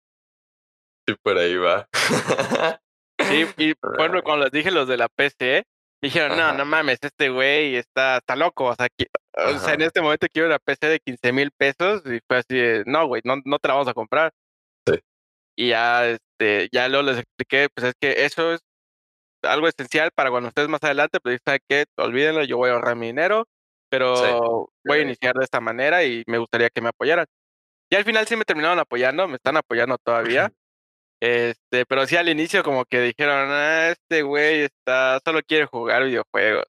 [1.07, 1.87] Sí, por ahí va.
[3.19, 5.63] Sí, y bueno, cuando les dije los de la PC,
[6.01, 8.65] dijeron, no, no mames, este güey está, está loco.
[8.65, 8.87] O sea,
[9.33, 12.83] o sea, en este momento quiero una PC de 15 mil pesos y fue así,
[12.85, 14.31] no, güey, no, no te la vamos a comprar.
[14.85, 14.99] Sí.
[15.55, 18.61] Y ya, este, ya luego les expliqué, pues es que eso es
[19.41, 21.85] algo esencial para cuando estés más adelante, pues ¿sabe qué?
[21.97, 23.45] Olvídenlo, yo voy a ahorrar mi dinero,
[23.89, 27.25] pero voy a iniciar de esta manera y me gustaría que me apoyaran.
[27.89, 30.51] Y al final sí me terminaron apoyando, me están apoyando todavía.
[31.21, 36.03] Este, pero sí al inicio como que dijeron, ah, este güey está, solo quiere jugar
[36.03, 36.65] videojuegos.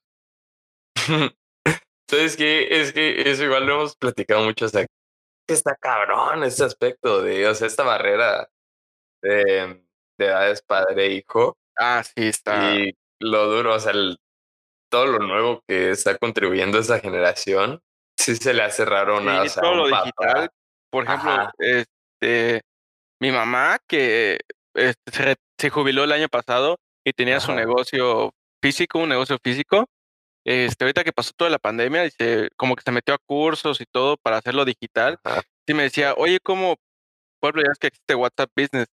[1.65, 4.87] Entonces, que es que eso igual lo hemos platicado mucho, o que
[5.53, 8.49] está cabrón este aspecto de, o sea, esta barrera
[9.21, 9.83] de,
[10.17, 11.57] de edades padre-hijo.
[11.77, 12.75] Ah, sí, está.
[12.75, 13.93] Y lo duro, o sea,
[14.91, 17.81] todo lo nuevo que está contribuyendo esa generación,
[18.17, 19.19] sí se le hace raro.
[19.19, 20.49] Sí, todo lo digital.
[20.91, 22.61] Por ejemplo, este
[23.19, 24.39] mi mamá, que
[24.73, 29.85] este, se, jubiló el año pasado y tenía su negocio físico, un negocio físico.
[30.45, 33.85] Este, ahorita que pasó toda la pandemia, dice, como que se metió a cursos y
[33.85, 35.19] todo para hacerlo digital.
[35.67, 36.77] Y me decía, oye, ¿cómo?
[37.39, 38.87] Pueblo, ya es que existe WhatsApp Business.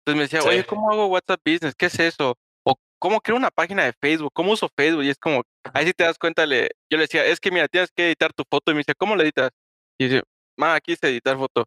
[0.00, 1.74] Entonces me decía, oye, ¿cómo hago WhatsApp Business?
[1.74, 2.36] ¿Qué es eso?
[2.64, 4.32] O ¿cómo creo una página de Facebook?
[4.32, 5.04] ¿Cómo uso Facebook?
[5.04, 7.68] Y es como, ahí sí te das cuenta, le, yo le decía, es que mira,
[7.68, 8.70] tienes que editar tu foto.
[8.70, 9.50] Y me dice, ¿cómo la editas?
[9.98, 10.22] Y dice,
[10.56, 11.64] ma, aquí es editar foto.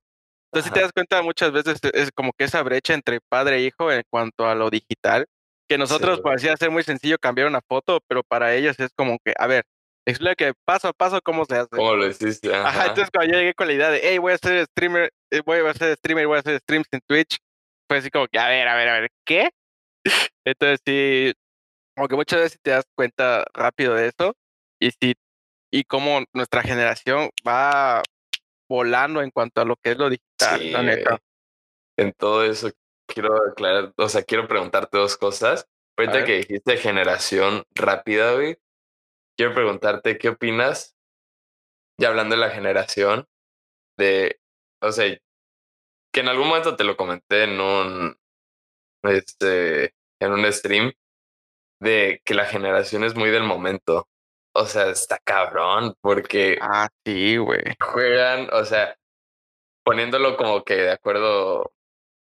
[0.52, 3.62] Entonces, si te das cuenta, muchas veces es como que esa brecha entre padre e
[3.62, 5.26] hijo en cuanto a lo digital,
[5.70, 9.34] que nosotros parecía ser muy sencillo cambiar una foto, pero para ellos es como que,
[9.38, 9.64] a ver,
[10.06, 11.70] explica paso a paso cómo se hace.
[11.70, 12.54] ¿Cómo lo hiciste?
[12.54, 12.88] Ajá.
[12.88, 15.60] entonces cuando yo llegué con la idea de, hey, voy a ser streamer, eh, voy
[15.60, 17.38] a ser streamer, voy a hacer streams en Twitch,
[17.88, 19.52] fue así como que, a ver, a ver, a ver, ¿qué?
[20.46, 21.34] Entonces sí,
[21.96, 24.36] como que muchas veces te das cuenta rápido de eso,
[24.82, 25.14] y sí,
[25.72, 28.04] y cómo nuestra generación va
[28.68, 31.20] volando en cuanto a lo que es lo digital, la neta.
[31.98, 32.72] En todo eso
[33.08, 35.68] quiero aclarar, o sea, quiero preguntarte dos cosas.
[35.98, 38.58] Ahorita que dijiste generación rápida, güey,
[39.38, 40.96] quiero preguntarte qué opinas,
[42.00, 43.28] ya hablando de la generación,
[43.98, 44.40] de,
[44.82, 45.06] o sea,
[46.14, 48.18] que en algún momento te lo comenté en un,
[49.04, 50.92] este, en un stream,
[51.82, 54.08] de que la generación es muy del momento.
[54.54, 56.58] O sea, está cabrón, porque.
[56.62, 57.64] Ah, sí, güey.
[57.80, 58.96] Juegan, o sea,
[59.84, 61.74] poniéndolo como que de acuerdo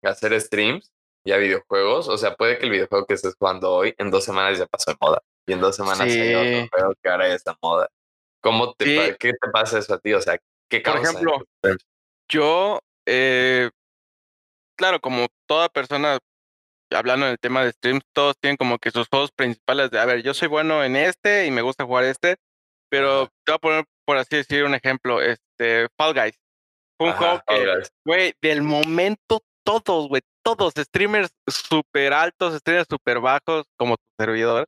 [0.03, 0.91] a hacer streams
[1.23, 2.07] y a videojuegos.
[2.09, 4.91] O sea, puede que el videojuego que estés jugando hoy en dos semanas ya pasó
[4.91, 5.21] de moda.
[5.45, 7.89] Y en dos semanas hay otro juego que ahora ya está moda.
[8.41, 10.13] ¿Cómo te, ¿Qué te pasa eso a ti?
[10.13, 10.37] O sea,
[10.69, 11.13] ¿qué causa?
[11.13, 11.77] Por ejemplo,
[12.29, 13.69] Yo, eh,
[14.77, 16.19] claro, como toda persona,
[16.91, 20.23] hablando del tema de streams, todos tienen como que sus juegos principales de, a ver,
[20.23, 22.35] yo soy bueno en este y me gusta jugar este,
[22.89, 26.42] pero te voy a poner, por así decir, un ejemplo, este, Fall Guys.
[26.97, 33.19] Fue un juego que, güey, del momento todos, güey, todos, streamers súper altos, streamers súper
[33.19, 34.67] bajos, como tu servidor,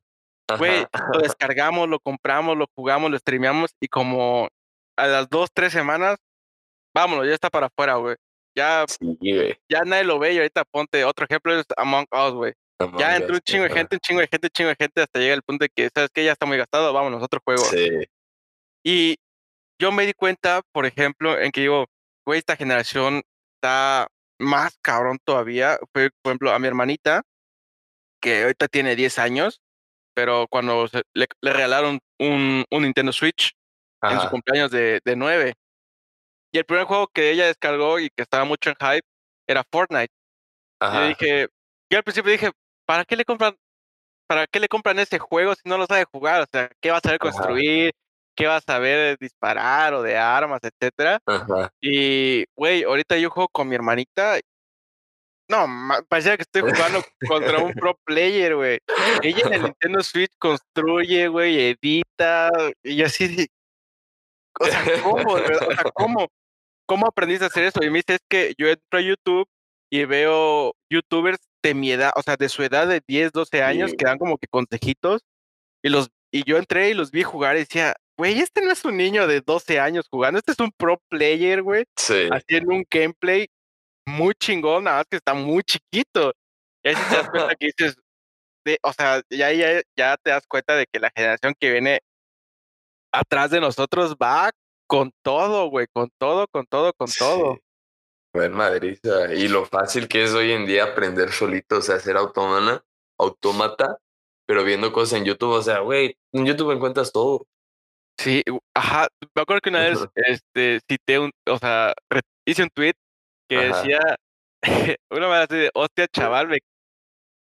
[0.58, 4.48] güey, lo descargamos, lo compramos, lo jugamos, lo streameamos y como
[4.96, 6.16] a las dos, tres semanas,
[6.94, 8.16] vámonos, ya está para afuera, güey.
[8.56, 8.86] Ya,
[9.68, 12.54] ya nadie lo ve y ahorita ponte, otro ejemplo es Among Us, güey.
[12.98, 15.18] Ya entró un chingo de gente, un chingo de gente, un chingo de gente, hasta
[15.18, 17.62] llega el punto de que, ¿sabes que Ya está muy gastado, vámonos, otro juego.
[17.64, 17.88] Sí.
[18.82, 19.16] Y
[19.78, 21.86] yo me di cuenta, por ejemplo, en que digo,
[22.26, 23.22] güey, esta generación
[23.56, 24.08] está
[24.38, 25.78] más cabrón todavía.
[25.92, 27.22] Fue, por ejemplo, a mi hermanita,
[28.20, 29.60] que ahorita tiene 10 años,
[30.14, 33.54] pero cuando le, regalaron un, un, Nintendo Switch
[34.02, 35.54] en su cumpleaños de, de 9.
[36.52, 39.06] Y el primer juego que ella descargó y que estaba mucho en hype
[39.46, 40.12] era Fortnite.
[40.80, 41.48] Y dije,
[41.90, 42.50] yo al principio dije,
[42.86, 43.56] ¿para qué le compran,
[44.26, 46.42] para qué le compran ese juego si no lo sabe jugar?
[46.42, 47.92] O sea, ¿qué va a saber construir?
[48.36, 51.20] ¿Qué va a saber disparar o de armas, etcétera?
[51.80, 54.38] Y, güey, ahorita yo juego con mi hermanita.
[55.48, 55.66] No,
[56.08, 58.78] parecía que estoy jugando contra un pro player, güey.
[59.22, 62.50] Ella en el Nintendo Switch construye, güey, edita,
[62.82, 63.46] y así.
[64.60, 65.32] O sea, ¿cómo?
[65.32, 66.28] O sea, ¿cómo?
[66.86, 67.82] ¿cómo aprendiste a hacer eso?
[67.82, 69.48] Y me dice, es que yo entro a YouTube
[69.90, 73.92] y veo youtubers de mi edad, o sea, de su edad de 10, 12 años,
[73.96, 75.22] que dan como que consejitos,
[75.82, 78.84] y los y yo entré y los vi jugar y decía, güey, este no es
[78.84, 82.28] un niño de 12 años jugando, este es un pro player, güey, sí.
[82.30, 83.48] haciendo un gameplay
[84.06, 86.32] muy chingón, nada más que está muy chiquito.
[86.82, 87.96] Y ahí te das cuenta que dices,
[88.64, 92.00] de, o sea, ya, ya, ya te das cuenta de que la generación que viene
[93.12, 94.50] atrás de nosotros va
[94.86, 97.58] con todo, güey, con todo, con todo, con todo.
[98.32, 98.98] Buen Madrid.
[99.36, 102.84] Y lo fácil que es hoy en día aprender solito, o sea, ser autómata,
[103.18, 103.98] autómata,
[104.46, 107.46] pero viendo cosas en YouTube, o sea, güey, en YouTube encuentras todo.
[108.18, 108.42] Sí,
[108.74, 111.94] ajá, me acuerdo que una vez este, cité un, o sea,
[112.46, 112.94] hice un tweet
[113.48, 114.00] que decía,
[115.10, 116.58] una vez así de, hostia, chaval,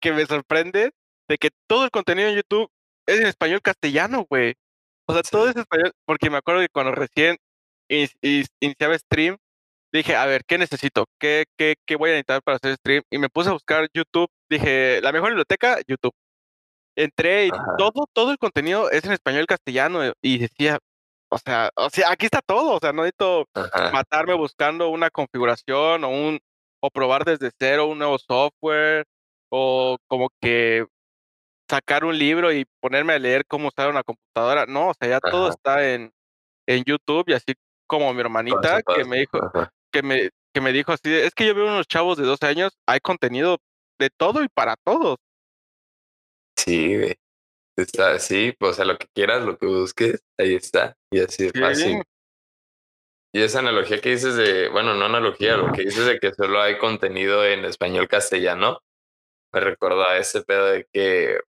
[0.01, 0.91] que me sorprende
[1.27, 2.69] de que todo el contenido en YouTube
[3.07, 4.55] es en español castellano, güey.
[5.07, 7.37] O sea, todo es español, porque me acuerdo que cuando recién
[7.89, 9.37] iniciaba stream,
[9.91, 11.05] dije, a ver, ¿qué necesito?
[11.19, 13.03] ¿Qué, qué, ¿Qué voy a necesitar para hacer stream?
[13.11, 14.29] Y me puse a buscar YouTube.
[14.49, 16.13] Dije, la mejor biblioteca, YouTube.
[16.99, 20.79] Entré y todo, todo el contenido es en español castellano eh, y decía,
[21.31, 23.45] o sea, o sea, aquí está todo, o sea, no necesito
[23.93, 26.39] matarme buscando una configuración o un
[26.81, 29.05] o probar desde cero un nuevo software
[29.49, 30.85] o como que
[31.69, 34.65] sacar un libro y ponerme a leer cómo usar una computadora.
[34.65, 36.11] No, o sea, ya todo está en,
[36.67, 37.53] en YouTube y así
[37.87, 39.39] como mi hermanita que me dijo,
[39.91, 42.77] que me, que me dijo así, es que yo veo unos chavos de 12 años,
[42.87, 43.57] hay contenido
[43.99, 45.17] de todo y para todos.
[46.65, 47.13] Sí,
[47.77, 50.97] Está así, pues, o sea, lo que quieras, lo que busques, ahí está.
[51.11, 52.03] Y así de fácil.
[53.33, 56.61] Y esa analogía que dices de, bueno, no analogía, lo que dices de que solo
[56.61, 58.79] hay contenido en español castellano,
[59.53, 61.39] me recordó a ese pedo de que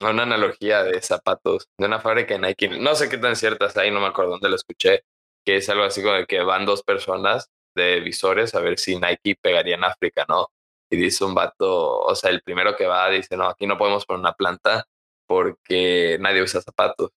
[0.00, 2.68] una analogía de zapatos de una fábrica de Nike.
[2.78, 5.02] No sé qué tan cierta está ahí, no me acuerdo dónde lo escuché,
[5.44, 8.96] que es algo así como de que van dos personas de visores a ver si
[8.96, 10.48] Nike pegaría en África, ¿no?
[10.94, 14.06] Y dice un vato, o sea, el primero que va dice, no, aquí no podemos
[14.06, 14.86] poner una planta
[15.26, 17.10] porque nadie usa zapatos.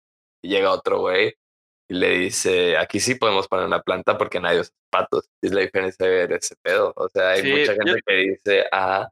[0.41, 1.35] Y llega otro güey
[1.89, 5.29] y le dice, aquí sí podemos poner una planta porque nadie usa zapatos.
[5.43, 6.93] es la diferencia de ese pedo.
[6.95, 9.09] O sea, hay mucha gente que dice, ah.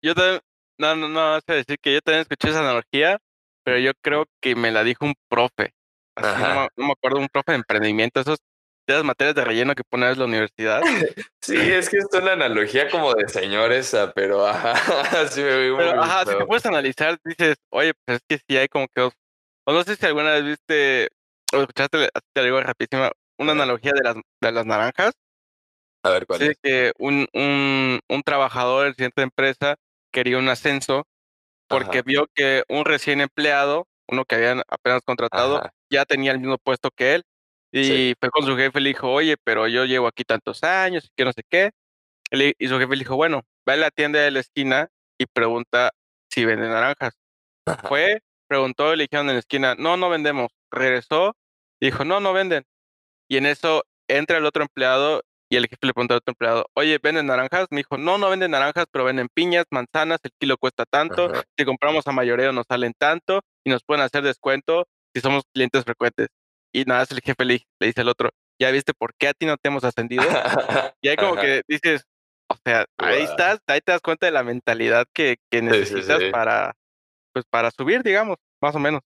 [0.00, 0.40] Yo también,
[0.78, 3.18] no, no, no, es decir que yo también escuché esa analogía,
[3.64, 5.74] pero yo creo que me la dijo un profe.
[6.14, 8.38] Así no, me, acuerdo, un profe de emprendimiento, esos
[8.86, 10.80] de las materias de relleno que pones en la universidad.
[11.40, 15.76] sí, es que es una analogía como de señor esa, pero ajá, sí me veo
[15.76, 19.02] Pero ajá, si te puedes analizar, dices, oye, pues es que sí hay como que...
[19.02, 21.08] O no sé si alguna vez viste
[21.52, 25.12] o escuchaste, te digo rapidísima, una analogía de las, de las naranjas.
[26.02, 26.58] A ver, ¿cuál es?
[26.62, 29.76] que un, un, un trabajador, el siguiente empresa,
[30.12, 31.06] quería un ascenso
[31.68, 36.58] porque vio que un recién empleado, uno que habían apenas contratado, ya tenía el mismo
[36.58, 37.24] puesto que él.
[37.76, 41.04] Y fue con su jefe y le dijo, oye, pero yo llevo aquí tantos años
[41.04, 41.70] y que no sé qué.
[42.30, 45.90] Y su jefe le dijo, bueno, va a la tienda de la esquina y pregunta
[46.30, 47.14] si venden naranjas.
[47.88, 50.52] Fue, preguntó y le dijeron en la esquina, no, no vendemos.
[50.70, 51.34] Regresó
[51.80, 52.64] dijo, no, no venden.
[53.28, 56.66] Y en eso entra el otro empleado y el jefe le preguntó al otro empleado,
[56.74, 57.66] oye, ¿venden naranjas?
[57.70, 61.64] Me dijo, no, no venden naranjas, pero venden piñas, manzanas, el kilo cuesta tanto, si
[61.64, 66.28] compramos a mayoreo nos salen tanto y nos pueden hacer descuento si somos clientes frecuentes.
[66.74, 69.56] Y nada, el jefe le, dice al otro, ya viste por qué a ti no
[69.56, 70.24] te hemos ascendido.
[71.00, 72.04] y ahí como que dices,
[72.48, 76.74] o sea, ahí estás, ahí te das cuenta de la mentalidad que, que necesitas para,
[77.32, 79.02] pues para subir, digamos, más o menos.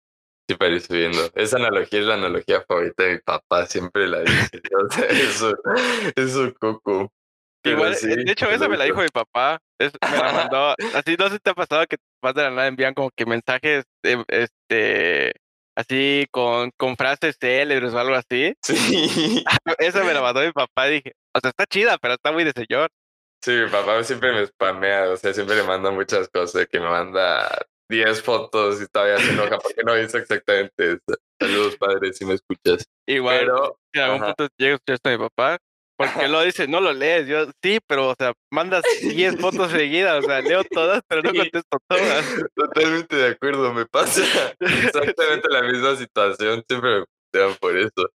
[0.47, 1.27] Sí, para ir subiendo.
[1.33, 4.61] Esa analogía es la analogía favorita de mi papá, siempre la dice.
[4.77, 5.55] o sea, eso,
[6.15, 7.11] eso coco.
[7.63, 9.59] Igual, eh, de hecho, esa me la dijo mi papá.
[9.79, 10.75] me la mandó.
[10.93, 13.25] Así, no sé si te ha pasado que más de la nada envían como que
[13.25, 13.85] mensajes,
[14.27, 15.33] este,
[15.75, 18.55] así con, con frases célebres o algo así.
[18.63, 19.43] Sí.
[19.79, 20.85] Esa me la mandó mi papá.
[20.85, 22.89] Dije, o sea, está chida, pero está muy de señor.
[23.43, 26.89] Sí, mi papá siempre me spamea, o sea, siempre le manda muchas cosas, que me
[26.89, 27.47] manda
[27.89, 31.19] 10 fotos y todavía se enoja porque no dice exactamente eso.
[31.39, 32.85] Saludos, padre, si me escuchas.
[33.07, 35.59] Igual, pero, en algún punto llega a escuchar esto mi papá,
[35.97, 37.27] porque lo dice, no lo lees.
[37.27, 41.33] Yo, sí, pero, o sea, mandas 10 fotos seguidas, o sea, leo todas, pero no
[41.33, 42.25] contesto todas.
[42.55, 44.21] Totalmente de acuerdo, me pasa
[44.59, 48.09] exactamente la misma situación, siempre me putean por eso.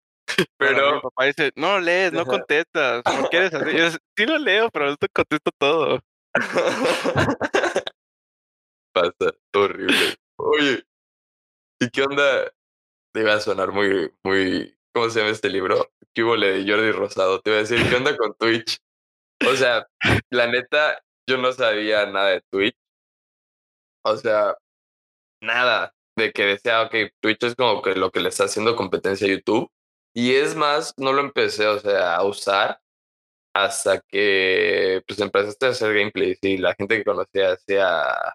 [0.58, 3.76] Pero mi papá dice, no lees, no contestas, ¿por qué eres así?
[3.76, 6.00] Yo, sí lo leo, pero no te contesto todo.
[8.96, 10.16] pasa, horrible.
[10.38, 10.82] Oye,
[11.80, 12.50] ¿y qué onda?
[13.12, 15.90] Te iba a sonar muy, muy, ¿cómo se llama este libro?
[16.16, 17.42] ¿Qué de Jordi Rosado?
[17.42, 18.78] Te iba a decir, ¿qué onda con Twitch?
[19.46, 19.86] O sea,
[20.30, 20.98] la neta,
[21.28, 22.74] yo no sabía nada de Twitch.
[24.02, 24.56] O sea,
[25.42, 29.26] nada de que decía, ok, Twitch es como que lo que le está haciendo competencia
[29.26, 29.70] a YouTube.
[30.14, 32.80] Y es más, no lo empecé, o sea, a usar
[33.54, 38.34] hasta que pues empezaste a hacer gameplays y la gente que conocía hacía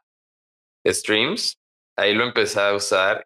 [0.86, 1.58] streams,
[1.98, 3.26] ahí lo empecé a usar.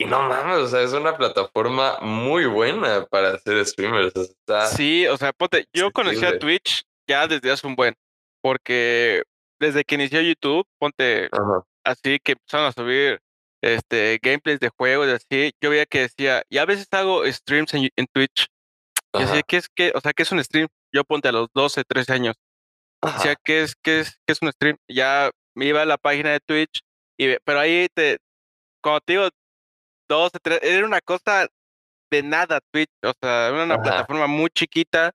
[0.00, 4.12] Y no mames, o sea, es una plataforma muy buena para hacer streamers.
[4.76, 7.94] sí, o sea, ponte, yo conocí a Twitch ya desde hace un buen,
[8.40, 9.24] porque
[9.58, 11.28] desde que inició YouTube, ponte
[11.84, 13.20] así que empezaron a subir
[13.60, 17.74] este gameplays de juegos y así, yo veía que decía, y a veces hago streams
[17.74, 18.46] en, Twitch.
[19.14, 20.68] Y decía, ¿qué es que, o sea, qué es un stream?
[20.92, 22.36] Yo ponte a los 12, 13 años.
[23.02, 24.76] Decía, ¿qué es, qué es, qué es un stream?
[24.88, 26.82] Ya me iba a la página de Twitch,
[27.18, 28.18] y, pero ahí te,
[28.80, 29.28] como te digo,
[30.08, 31.48] dos, tres, era una cosa
[32.10, 35.12] de nada Twitch, o sea, era una plataforma muy chiquita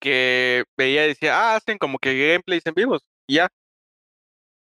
[0.00, 3.48] que veía y decía, ah, hacen como que gameplays en vivos, y ya.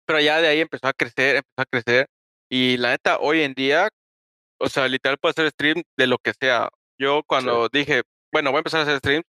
[0.07, 2.07] Pero ya de ahí empezó a crecer, empezó a crecer,
[2.51, 3.89] y la neta, hoy en día,
[4.59, 6.71] o sea, literal puedo hacer stream de lo que sea.
[6.99, 9.27] Yo cuando dije, bueno, voy a empezar a hacer streams,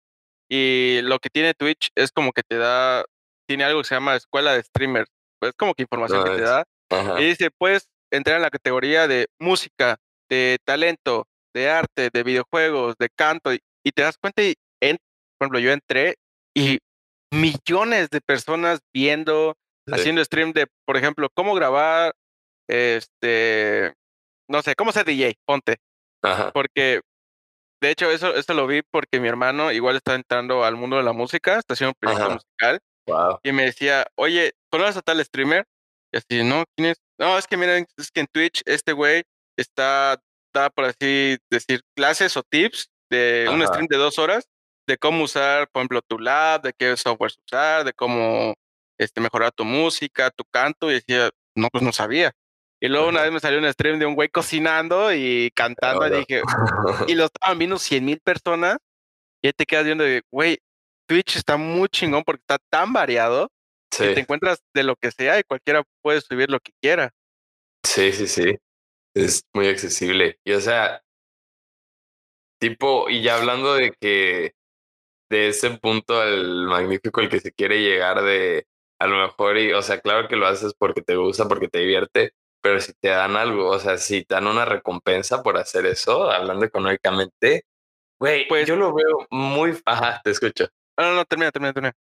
[0.49, 3.06] y lo que tiene Twitch es como que te da,
[3.47, 5.10] tiene algo que se llama escuela de streamers
[5.47, 6.63] es como que información que te da.
[7.19, 9.97] Y dice, puedes entrar en la categoría de música,
[10.30, 13.60] de talento, de arte, de videojuegos, de canto, y,
[13.91, 14.97] te das cuenta, y en,
[15.38, 16.15] por ejemplo, yo entré
[16.56, 16.80] y
[17.32, 19.56] millones de personas viendo,
[19.88, 22.13] haciendo stream de, por ejemplo, cómo grabar,
[22.69, 23.93] este,
[24.47, 25.78] no sé, cómo ser DJ, ponte.
[26.54, 27.02] Porque,
[27.82, 31.04] de hecho, eso, eso lo vi porque mi hermano igual está entrando al mundo de
[31.04, 32.80] la música, está haciendo un musical,
[33.43, 35.65] y me decía, oye, ¿conoces a tal streamer?
[36.13, 36.63] Y así, ¿no?
[36.76, 36.97] ¿Quién es?
[37.23, 39.23] No, es que miren, es que en Twitch este güey
[39.57, 40.19] está,
[40.53, 44.45] da por así decir, clases o tips de un stream de dos horas
[44.88, 48.53] de cómo usar, por ejemplo, tu lab, de qué software usar, de cómo
[48.99, 50.91] este, mejorar tu música, tu canto.
[50.91, 52.33] Y decía, no, pues no sabía.
[52.81, 56.05] Y luego una vez me salió un stream de un güey cocinando y cantando.
[56.07, 56.41] Y dije,
[57.07, 58.77] y lo estaban viendo 100 mil personas.
[59.41, 60.59] Y ahí te quedas viendo güey,
[61.07, 63.49] Twitch está muy chingón porque está tan variado
[63.97, 67.13] que te encuentras de lo que sea y cualquiera puede subir lo que quiera.
[67.84, 68.58] Sí, sí, sí.
[69.15, 70.39] Es muy accesible.
[70.43, 71.03] Y o sea,
[72.60, 74.53] tipo, y ya hablando de que
[75.29, 78.67] de ese punto al magnífico el que se quiere llegar de
[78.99, 81.79] a lo mejor, y, o sea, claro que lo haces porque te gusta, porque te
[81.79, 85.86] divierte, pero si te dan algo, o sea, si te dan una recompensa por hacer
[85.86, 87.65] eso, hablando económicamente,
[88.17, 89.77] güey, pues yo lo veo muy...
[89.86, 90.67] Ajá, te escucho.
[90.97, 91.93] No, no, no, termina, termina, termina.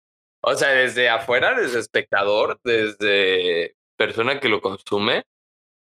[0.44, 5.24] O sea, desde afuera, desde espectador, desde persona que lo consume,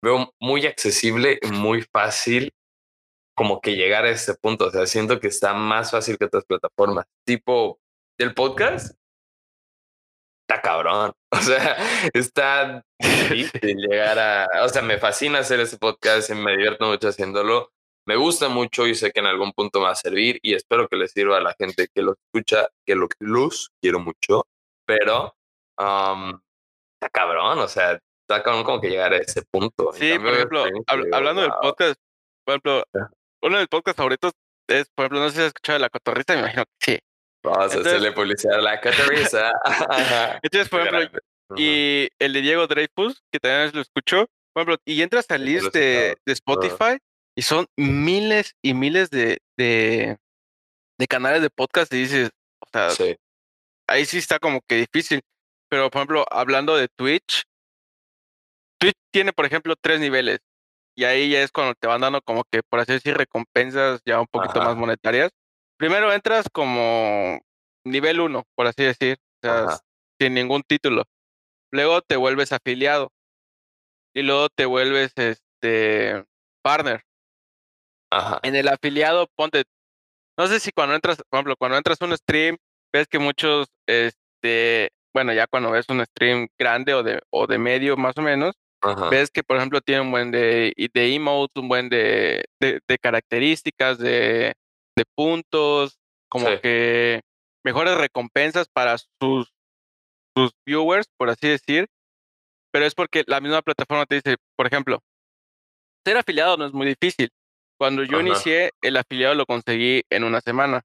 [0.02, 2.52] veo muy accesible muy fácil
[3.36, 4.66] como que llegar a ese punto.
[4.66, 7.04] O sea, siento que está más fácil que otras plataformas.
[7.26, 7.78] Tipo,
[8.18, 8.96] el podcast
[10.48, 11.12] está cabrón.
[11.36, 11.76] O sea,
[12.14, 14.64] está difícil llegar a.
[14.64, 17.72] O sea, me fascina hacer ese podcast y me divierto mucho haciéndolo
[18.06, 20.88] me gusta mucho y sé que en algún punto me va a servir y espero
[20.88, 24.46] que le sirva a la gente que lo escucha, que lo, los quiero mucho,
[24.86, 25.34] pero
[25.76, 29.92] está cabrón, o sea, está cabrón como que llegar a ese punto.
[29.92, 32.00] Sí, por ejemplo, hablando del podcast,
[32.44, 32.84] por ejemplo,
[33.42, 34.32] uno de mis podcasts favoritos
[34.68, 36.98] es, por ejemplo, no sé si has escuchado de La Cotorrista, me imagino que sí.
[37.42, 39.52] Vamos a hacerle publicidad a La Cotorrista.
[40.42, 41.20] Entonces, por ejemplo,
[41.56, 45.72] y el de Diego Dreyfus, que también lo escucho, por ejemplo, y entras al list
[45.72, 46.98] de, de Spotify
[47.36, 50.16] y son miles y miles de, de,
[50.98, 53.16] de canales de podcast y dices, o sea, Sí.
[53.88, 55.20] ahí sí está como que difícil.
[55.68, 57.42] Pero, por ejemplo, hablando de Twitch,
[58.80, 60.38] Twitch tiene, por ejemplo, tres niveles.
[60.96, 64.20] Y ahí ya es cuando te van dando como que, por así decir, recompensas ya
[64.20, 64.68] un poquito Ajá.
[64.70, 65.30] más monetarias.
[65.78, 67.38] Primero entras como
[67.84, 69.80] nivel uno, por así decir, o sea, Ajá.
[70.18, 71.04] sin ningún título.
[71.70, 73.10] Luego te vuelves afiliado.
[74.14, 76.24] Y luego te vuelves este
[76.62, 77.02] partner.
[78.10, 78.40] Ajá.
[78.42, 79.64] En el afiliado, ponte,
[80.38, 82.56] no sé si cuando entras, por ejemplo, cuando entras a un stream,
[82.92, 87.58] ves que muchos, este, bueno, ya cuando ves un stream grande o de, o de
[87.58, 89.08] medio más o menos, Ajá.
[89.08, 92.98] ves que, por ejemplo, tiene un buen de, de emotes, un buen de, de, de
[92.98, 94.54] características, de,
[94.96, 96.58] de puntos, como Sí.
[96.62, 97.22] que
[97.64, 99.52] mejores recompensas para sus,
[100.36, 101.86] sus viewers, por así decir.
[102.72, 105.00] Pero es porque la misma plataforma te dice, por ejemplo,
[106.04, 107.30] ser afiliado no es muy difícil.
[107.78, 108.26] Cuando yo Ajá.
[108.26, 110.82] inicié, el afiliado lo conseguí en una semana.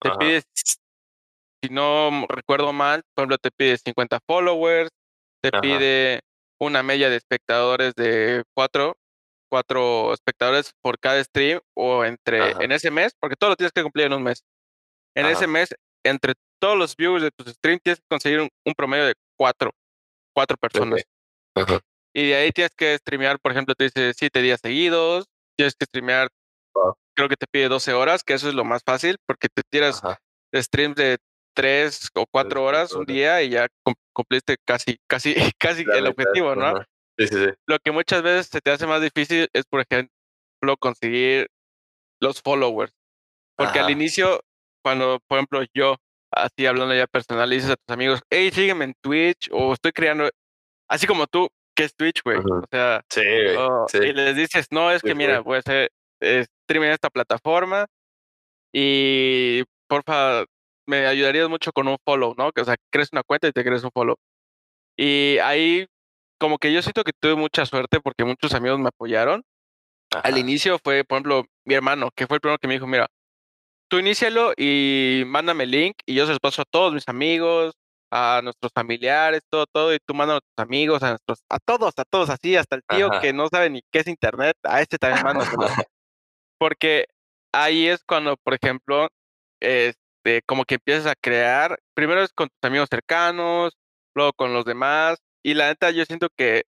[0.00, 0.18] Te Ajá.
[0.18, 4.90] pides, si no recuerdo mal, por ejemplo, te pide 50 followers,
[5.42, 5.60] te Ajá.
[5.60, 6.20] pide
[6.60, 8.96] una media de espectadores de cuatro,
[9.50, 13.82] cuatro espectadores por cada stream o entre, en ese mes, porque todo lo tienes que
[13.82, 14.44] cumplir en un mes.
[15.16, 18.74] En ese mes, entre todos los viewers de tus streams, tienes que conseguir un, un
[18.74, 19.72] promedio de cuatro,
[20.34, 21.02] cuatro personas.
[22.14, 25.26] Y de ahí tienes que streamear, por ejemplo, te dice siete días seguidos,
[25.60, 26.28] tienes que streamear,
[26.74, 26.94] Wow.
[27.14, 30.02] creo que te pide 12 horas, que eso es lo más fácil, porque te tiras
[30.02, 30.18] Ajá.
[30.54, 31.18] streams de
[31.54, 36.04] tres o cuatro horas un día y ya cum- cumpliste casi, casi, casi La el
[36.04, 36.10] mitad.
[36.24, 36.66] objetivo, ¿no?
[36.68, 36.86] Ajá.
[37.18, 37.50] Sí, sí, sí.
[37.66, 41.48] Lo que muchas veces se te hace más difícil es, por ejemplo, conseguir
[42.22, 42.92] los followers.
[43.58, 43.92] Porque al Ajá.
[43.92, 44.40] inicio,
[44.82, 45.96] cuando, por ejemplo, yo,
[46.32, 50.30] así hablando ya personal, dices a tus amigos, hey, sígueme en Twitch, o estoy creando,
[50.88, 51.48] así como tú,
[51.80, 52.38] ¿qué es Twitch, güey?
[52.38, 52.58] Ujú.
[52.58, 53.56] O sea, Sí, güey.
[53.56, 53.98] o- Sí.
[53.98, 55.90] y les dices, no, es Sí, que mira, voy a hacer
[56.22, 57.86] eh, stream en esta plataforma
[58.72, 60.44] y porfa,
[60.86, 62.52] me ayudarías mucho con un follow, ¿no?
[62.52, 64.16] Que, o sea, crees una cuenta y te crees un follow.
[64.98, 65.86] Y ahí,
[66.38, 69.42] como que yo siento que tuve mucha suerte porque muchos amigos me apoyaron.
[70.12, 70.38] Al Ajá.
[70.38, 73.06] inicio fue, por ejemplo, mi hermano, que fue el primero que me dijo, mira,
[73.88, 77.74] tú inícialo y mándame el link y yo se los paso a todos mis amigos,
[78.10, 81.94] a nuestros familiares, todo, todo, y tú mándalo a tus amigos, a nuestros, a todos,
[81.96, 83.20] a todos, así, hasta el tío Ajá.
[83.20, 85.66] que no sabe ni qué es internet, a este también mándaselo.
[86.58, 87.06] Porque
[87.52, 89.08] ahí es cuando, por ejemplo,
[89.60, 93.74] este, como que empiezas a crear, primero es con tus amigos cercanos,
[94.14, 96.64] luego con los demás, y la neta yo siento que,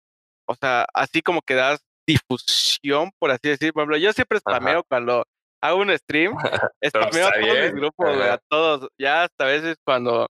[0.46, 4.58] o sea, así como que das difusión, por así decir, por ejemplo, yo siempre Ajá.
[4.58, 5.24] spameo cuando
[5.60, 6.34] hago un stream,
[6.84, 8.38] spameo a todos mis grupos, a Ajá.
[8.48, 10.28] todos, ya hasta a veces cuando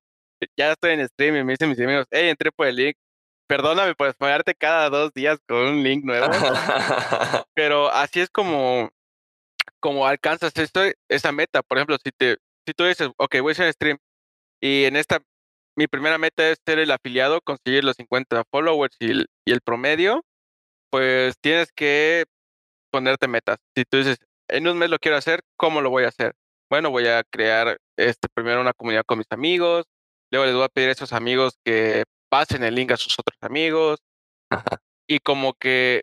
[0.57, 2.96] ya estoy en stream y me dicen mis amigos, hey, entré por el link,
[3.48, 6.26] perdóname por spamarte cada dos días con un link nuevo,
[7.55, 8.90] pero así es como,
[9.81, 11.62] como alcanzas esto, esa meta.
[11.62, 13.98] Por ejemplo, si te, si tú dices, ok, voy a hacer stream
[14.61, 15.20] y en esta,
[15.76, 19.61] mi primera meta es ser el afiliado, conseguir los 50 followers y el, y el
[19.61, 20.24] promedio,
[20.90, 22.24] pues tienes que
[22.92, 23.59] ponerte metas.
[23.76, 26.35] Si tú dices, en un mes lo quiero hacer, ¿cómo lo voy a hacer?
[26.70, 29.87] Bueno, voy a crear este, primero una comunidad con mis amigos,
[30.33, 33.38] luego les voy a pedir a esos amigos que pasen el link a sus otros
[33.42, 33.99] amigos
[35.07, 36.03] y como que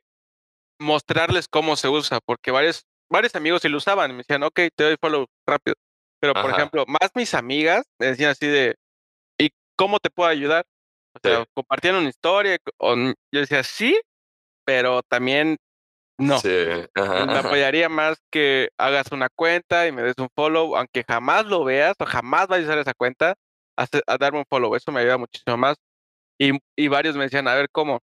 [0.80, 4.60] mostrarles cómo se usa, porque varios, varios amigos sí lo usaban y me decían, ok,
[4.76, 5.76] te doy follow rápido.
[6.22, 6.58] Pero, por Ajá.
[6.58, 8.76] ejemplo, más mis amigas me decían así de,
[9.40, 10.66] ¿y cómo te puedo ayudar?
[11.16, 11.52] O sea, Sí.
[11.56, 14.00] compartían una historia, o yo decía, sí,
[14.66, 15.58] pero también
[16.20, 16.40] no.
[16.40, 16.50] Sí.
[16.50, 17.40] Me Ajá.
[17.40, 21.96] apoyaría más que hagas una cuenta y me des un follow, aunque jamás lo veas
[22.00, 23.36] o jamás vayas a usar esa cuenta,
[23.80, 24.76] a, a darme un follow.
[24.76, 25.78] Eso me ayuda muchísimo más.
[26.40, 28.00] Y, y varios me decían, a ver cómo.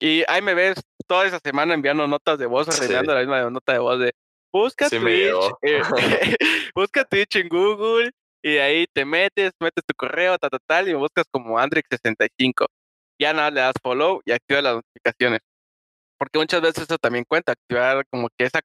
[0.00, 2.80] Y ahí me ves toda esa semana enviando notas de voz, Sí.
[2.82, 4.12] rellenando la misma nota de voz de
[4.52, 5.80] busca Sí Twitch, eh,
[6.74, 8.10] busca Twitch en Google
[8.42, 11.58] y de ahí te metes, metes tu correo, tal, tal, tal, y me buscas como
[11.58, 12.66] Andrix65.
[13.20, 15.40] Ya nada, le das follow y activa las notificaciones.
[16.18, 18.60] Porque muchas veces eso también cuenta, activar como que esa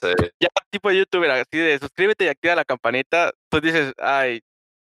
[0.00, 0.08] Sí.
[0.38, 4.40] ya tipo youtuber, así de suscríbete y activa la campanita, tú dices, ay,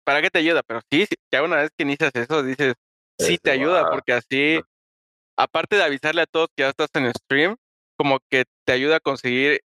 [0.05, 0.63] ¿para qué te ayuda?
[0.63, 2.75] Pero sí, ya una vez que inicias eso, dices,
[3.19, 4.61] sí te ayuda, porque así,
[5.37, 7.57] aparte de avisarle a todos que ya estás en stream,
[7.97, 9.61] como que te ayuda a conseguir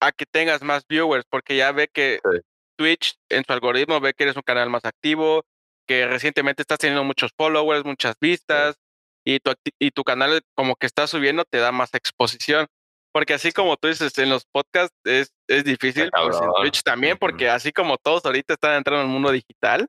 [0.00, 2.40] a que tengas más viewers, porque ya ve que Sí.
[2.76, 5.44] Twitch en su algoritmo ve que eres un canal más activo,
[5.86, 8.76] que recientemente estás teniendo muchos followers, muchas vistas,
[9.24, 12.66] y tu, y tu canal como que está subiendo te da más exposición.
[13.12, 16.50] Porque así como tú dices, en los podcasts es, es difícil, pues en.
[16.62, 19.86] Twitch también, porque así como todos ahorita están entrando en el mundo digital,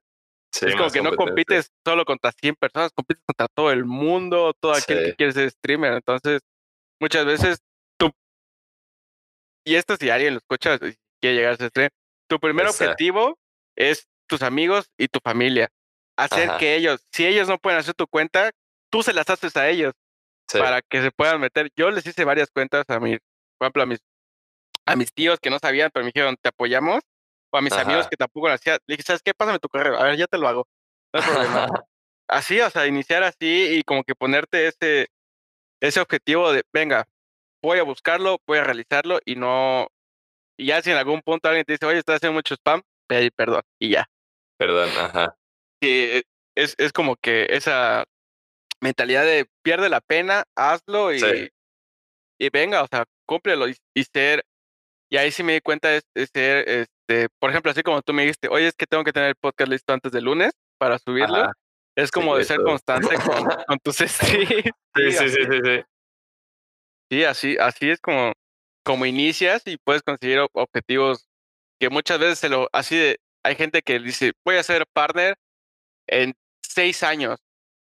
[0.51, 4.53] Sí, es como que no compites solo contra 100 personas, compites contra todo el mundo,
[4.57, 5.15] todo aquel que Sí.
[5.17, 5.93] quiere ser streamer.
[5.93, 6.39] Entonces,
[7.01, 7.59] muchas veces
[7.99, 8.09] tú...
[9.65, 11.91] Y esto si alguien lo escucha y quiere llegar a ser streamer,
[12.29, 13.37] tu primer objetivo
[13.75, 15.67] es tus amigos y tu familia.
[16.17, 18.51] Hacer que ellos, si ellos no pueden hacer tu cuenta,
[18.89, 19.93] tú se las haces a ellos
[20.53, 21.69] para que se puedan meter.
[21.75, 23.17] Yo les hice varias cuentas a mi,
[23.57, 23.99] por ejemplo, a mis,
[24.85, 27.01] a mis tíos que no sabían, pero me dijeron, te apoyamos.
[27.51, 28.79] O a mis amigos que tampoco lo hacían.
[28.87, 29.33] Le dije, ¿sabes qué?
[29.33, 29.97] Pásame tu correo.
[29.97, 30.67] A ver, ya te lo hago.
[31.13, 31.67] No hay problema.
[32.27, 35.07] así, o sea, iniciar así y como que ponerte ese,
[35.81, 37.05] ese objetivo de, venga,
[37.63, 39.87] voy a buscarlo, voy a realizarlo y no,
[40.57, 43.31] y ya si en algún punto alguien te dice, oye, estás haciendo mucho spam, pedir
[43.33, 44.09] perdón y ya.
[44.57, 45.35] Perdón, ajá.
[45.81, 46.23] Sí,
[46.55, 48.05] es, es como que esa
[48.81, 51.51] mentalidad de pierde la pena, hazlo y,
[52.39, 54.45] y venga, o sea, cúmplelo y, ser,
[55.15, 58.23] y ahí sí me di cuenta de, ser, este, por ejemplo, así como tú me
[58.23, 61.53] dijiste, oye, es que tengo que tener el podcast listo antes del lunes para subirlo.
[61.95, 64.71] Es como de ser constante con, con tus streams.
[64.93, 65.83] Sí, sí, sí, sí, sí.
[67.09, 68.33] Sí, así, así es como,
[68.83, 71.29] como inicias y puedes conseguir objetivos
[71.79, 75.37] que muchas veces se lo, así de, hay gente que dice, voy a ser partner
[76.07, 77.39] en seis años.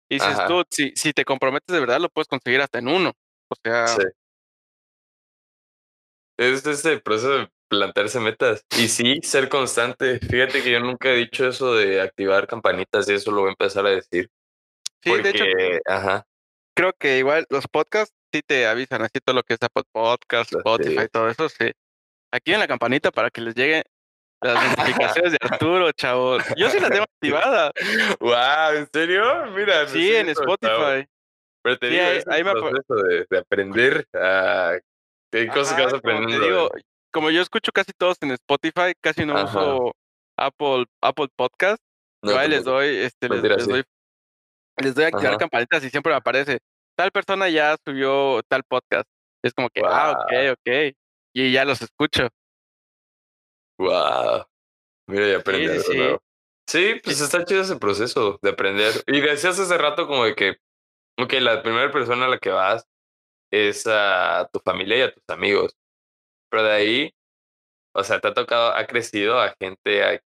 [0.08, 3.14] Y dices tú, si, si te comprometes de verdad, lo puedes conseguir hasta en uno.
[3.50, 3.88] O sea.
[3.88, 4.04] Sí.
[6.38, 8.66] Es ese proceso de plantearse metas.
[8.78, 10.20] Y sí, ser constante.
[10.20, 13.52] Fíjate que yo nunca he dicho eso de activar campanitas y eso lo voy a
[13.52, 14.30] empezar a decir.
[15.02, 15.44] Sí, de hecho,
[15.86, 16.26] ajá.
[16.76, 20.54] creo que igual los podcasts sí te avisan así todo lo que es Apple Podcast,
[20.54, 21.72] Spotify, todo eso, sí.
[22.32, 23.84] Aquí en la campanita para que les lleguen
[24.42, 26.44] las notificaciones de Arturo, chavos.
[26.56, 27.72] Yo sí las tengo activadas.
[28.20, 29.46] Wow, ¿en serio?
[29.56, 29.88] Mira.
[29.88, 31.08] Sí, en Spotify.
[31.62, 34.78] Pero te digo, ahí, me proceso de, de, aprender a
[35.40, 36.46] qué cosas que vas aprendiendo.
[36.46, 36.70] Digo,
[37.12, 39.94] como yo escucho casi todos en Spotify, casi no uso
[40.38, 41.82] Apple, Apple Podcast.
[42.24, 43.84] yo ahí les doy, este, les, doy,
[44.78, 46.60] les doy a activar campanitas y siempre me aparece,
[46.96, 49.08] tal persona ya subió tal podcast.
[49.44, 50.96] Es como que, ah, ok, ok.
[51.34, 52.30] Y ya los escucho.
[53.78, 54.46] Wow.
[55.08, 55.82] Mira, y aprender.
[55.82, 56.18] Sí, sí,
[56.68, 57.02] sí.
[57.04, 58.94] pues está chido ese proceso de aprender.
[59.08, 60.58] Y decías hace rato como de que,
[61.20, 62.86] ok, la primera persona a la que vas
[63.54, 65.78] es a tu familia y a tus amigos.
[66.50, 67.14] Pero de ahí,
[67.94, 70.22] o sea, te ha tocado, ha crecido a gente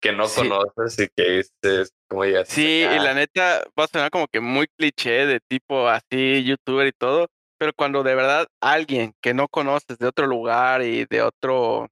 [0.00, 4.10] que no conoces y que dices, como ya Sí, y la neta va a sonar
[4.10, 9.14] como que muy cliché de tipo así, youtuber y todo, pero cuando de verdad alguien
[9.22, 11.88] que no conoces de otro lugar y de otro,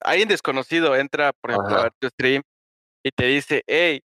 [0.00, 2.42] alguien desconocido entra, por ejemplo, a ver tu stream
[3.02, 4.00] y te dice, hey,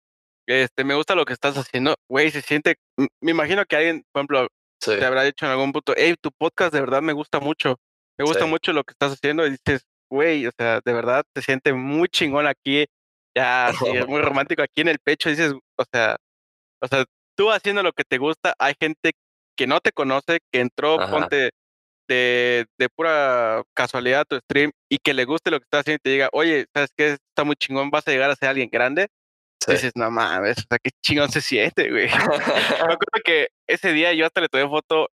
[0.46, 2.76] este, me gusta lo que estás haciendo, güey, se siente,
[3.20, 4.48] me imagino que alguien, por ejemplo,
[4.80, 7.78] te habrá dicho en algún punto, hey, tu podcast de verdad me gusta mucho,
[8.18, 11.42] me gusta mucho lo que estás haciendo y dices, güey, o sea, de verdad te
[11.42, 12.86] siente muy chingón aquí
[13.36, 14.62] ya, sí, es muy romántico.
[14.62, 16.16] Aquí en el pecho dices, o sea,
[16.82, 17.04] o sea,
[17.36, 19.12] tú haciendo lo que te gusta, hay gente
[19.56, 21.50] que no te conoce, que entró, ponte
[22.08, 26.00] de, de pura casualidad a tu stream y que le guste lo que estás haciendo
[26.00, 27.10] y te diga, oye, ¿sabes qué?
[27.12, 29.08] Está muy chingón, vas a llegar a ser alguien grande.
[29.72, 32.08] Dices, no mames, o sea, qué chingón se siente, güey.
[32.08, 35.08] Me acuerdo que ese día yo hasta le tomé foto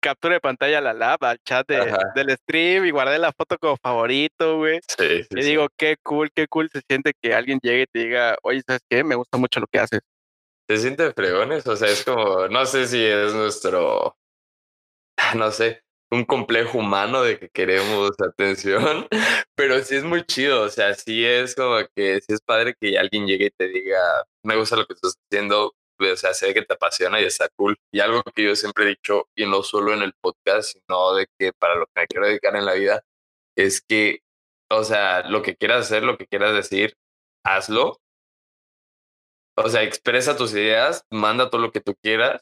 [0.00, 3.76] captura de pantalla a la lab, al chat del stream y guardé la foto como
[3.76, 4.80] favorito, güey.
[4.86, 7.98] Sí, sí, y digo, qué cool, qué cool se siente que alguien llegue y te
[8.00, 9.02] diga, oye, ¿sabes qué?
[9.04, 10.00] Me gusta mucho lo que haces.
[10.68, 14.16] Se siente fregones, o sea, es como, no sé si es nuestro,
[15.34, 19.06] no sé, un complejo humano de que queremos atención,
[19.54, 22.98] pero sí es muy chido, o sea, sí es como que sí es padre que
[22.98, 23.98] alguien llegue y te diga,
[24.42, 27.76] me gusta lo que estás haciendo, o sea, sé que te apasiona y está cool.
[27.92, 31.26] Y algo que yo siempre he dicho, y no solo en el podcast, sino de
[31.38, 33.02] que para lo que me quiero dedicar en la vida,
[33.56, 34.20] es que,
[34.70, 36.94] o sea, lo que quieras hacer, lo que quieras decir,
[37.44, 37.98] hazlo.
[39.56, 42.40] O sea, expresa tus ideas, manda todo lo que tú quieras.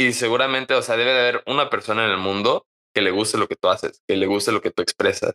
[0.00, 3.36] Y seguramente, o sea, debe de haber una persona en el mundo que le guste
[3.36, 5.34] lo que tú haces, que le guste lo que tú expresas.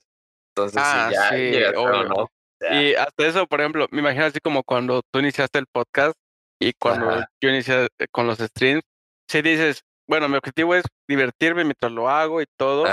[0.56, 2.32] Entonces, si ah, ya sí, ¿no?
[2.72, 6.16] Y hasta eso, por ejemplo, me imagino así como cuando tú iniciaste el podcast
[6.60, 8.82] y cuando yo inicié eh, con los streams,
[9.30, 12.86] si dices, bueno, mi objetivo es divertirme mientras lo hago y todo,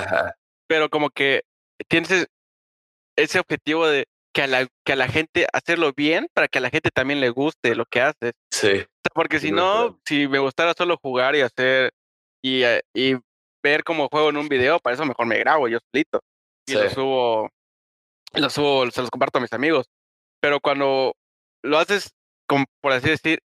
[0.69, 1.41] pero como que
[1.89, 2.27] tienes
[3.17, 6.63] ese objetivo de que a, la, que a la gente hacerlo bien para que a
[6.63, 8.33] la gente también le guste lo que haces.
[8.51, 8.85] Sí.
[9.15, 11.93] Porque si no, si me gustara solo jugar y hacer
[12.43, 13.17] y, eh, y
[13.63, 16.21] ver cómo juego en un video, para eso mejor me grabo yo solito
[16.67, 17.51] y lo subo
[18.35, 19.87] los subo, se los comparto a mis amigos.
[20.41, 21.15] Pero cuando
[21.63, 22.15] lo haces,
[22.49, 23.41] como por así decir,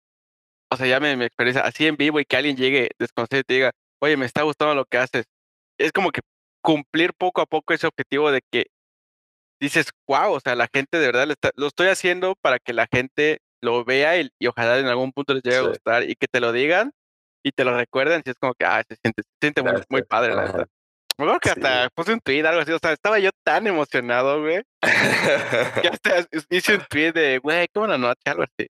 [0.70, 3.45] o sea, ya me, me experiencia así en vivo y que alguien llegue desconocido y
[3.45, 3.70] te diga,
[4.01, 5.26] oye, me está gustando lo que haces.
[5.78, 6.20] Es como que
[6.62, 8.66] cumplir poco a poco ese objetivo de que
[9.61, 13.40] dices, wow, o sea, la gente de verdad lo estoy haciendo para que la gente
[13.62, 16.52] lo vea y, ojalá en algún punto les llegue a gustar y que te lo
[16.52, 16.92] digan
[17.44, 18.22] y te lo recuerden.
[18.24, 20.66] Y es como que, ah, se siente, se siente muy, muy, padre, la verdad.
[21.18, 22.72] Me acuerdo que hasta puse un tweet, algo así.
[22.72, 24.62] O sea, estaba yo tan emocionado, güey.
[24.80, 24.82] que
[25.92, 28.68] hasta hice un tweet de, güey, qué buena noche, algo así.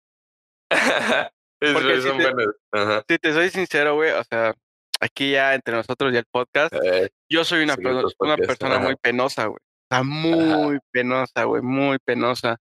[1.58, 4.54] Porque si, te, si te soy sincero, güey, o sea,
[5.00, 7.76] aquí ya entre nosotros y el podcast, eh, yo soy una,
[8.18, 9.65] una persona muy penosa, güey.
[9.90, 12.56] Sea, muy penosa, güey, muy penosa.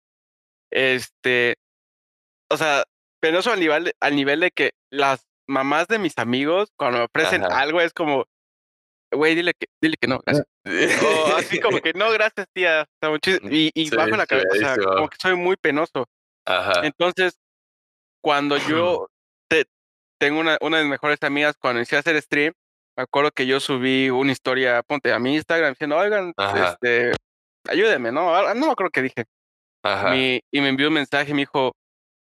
[0.71, 1.55] Este,
[2.49, 2.83] o sea,
[3.21, 7.43] penoso al nivel, al nivel de que las mamás de mis amigos, cuando me ofrecen
[7.43, 8.25] algo, es como,
[9.11, 10.47] güey, dile que, dile que no, gracias.
[11.05, 12.87] o así como que no, gracias, tía.
[13.03, 16.07] O sea, y, y bajo la cabeza, o sea, como que soy muy penoso.
[16.45, 16.85] Ajá.
[16.85, 17.37] Entonces,
[18.23, 19.07] cuando yo
[19.49, 19.65] te,
[20.19, 22.53] tengo una, una de mis mejores amigas, cuando inicié a hacer stream,
[22.95, 27.11] me acuerdo que yo subí una historia, ponte, a mi Instagram diciendo, oigan, este,
[27.67, 28.53] ayúdenme, ¿no?
[28.53, 29.25] No me acuerdo qué dije.
[29.83, 30.15] Ajá.
[30.15, 31.73] y me envió un mensaje y me dijo,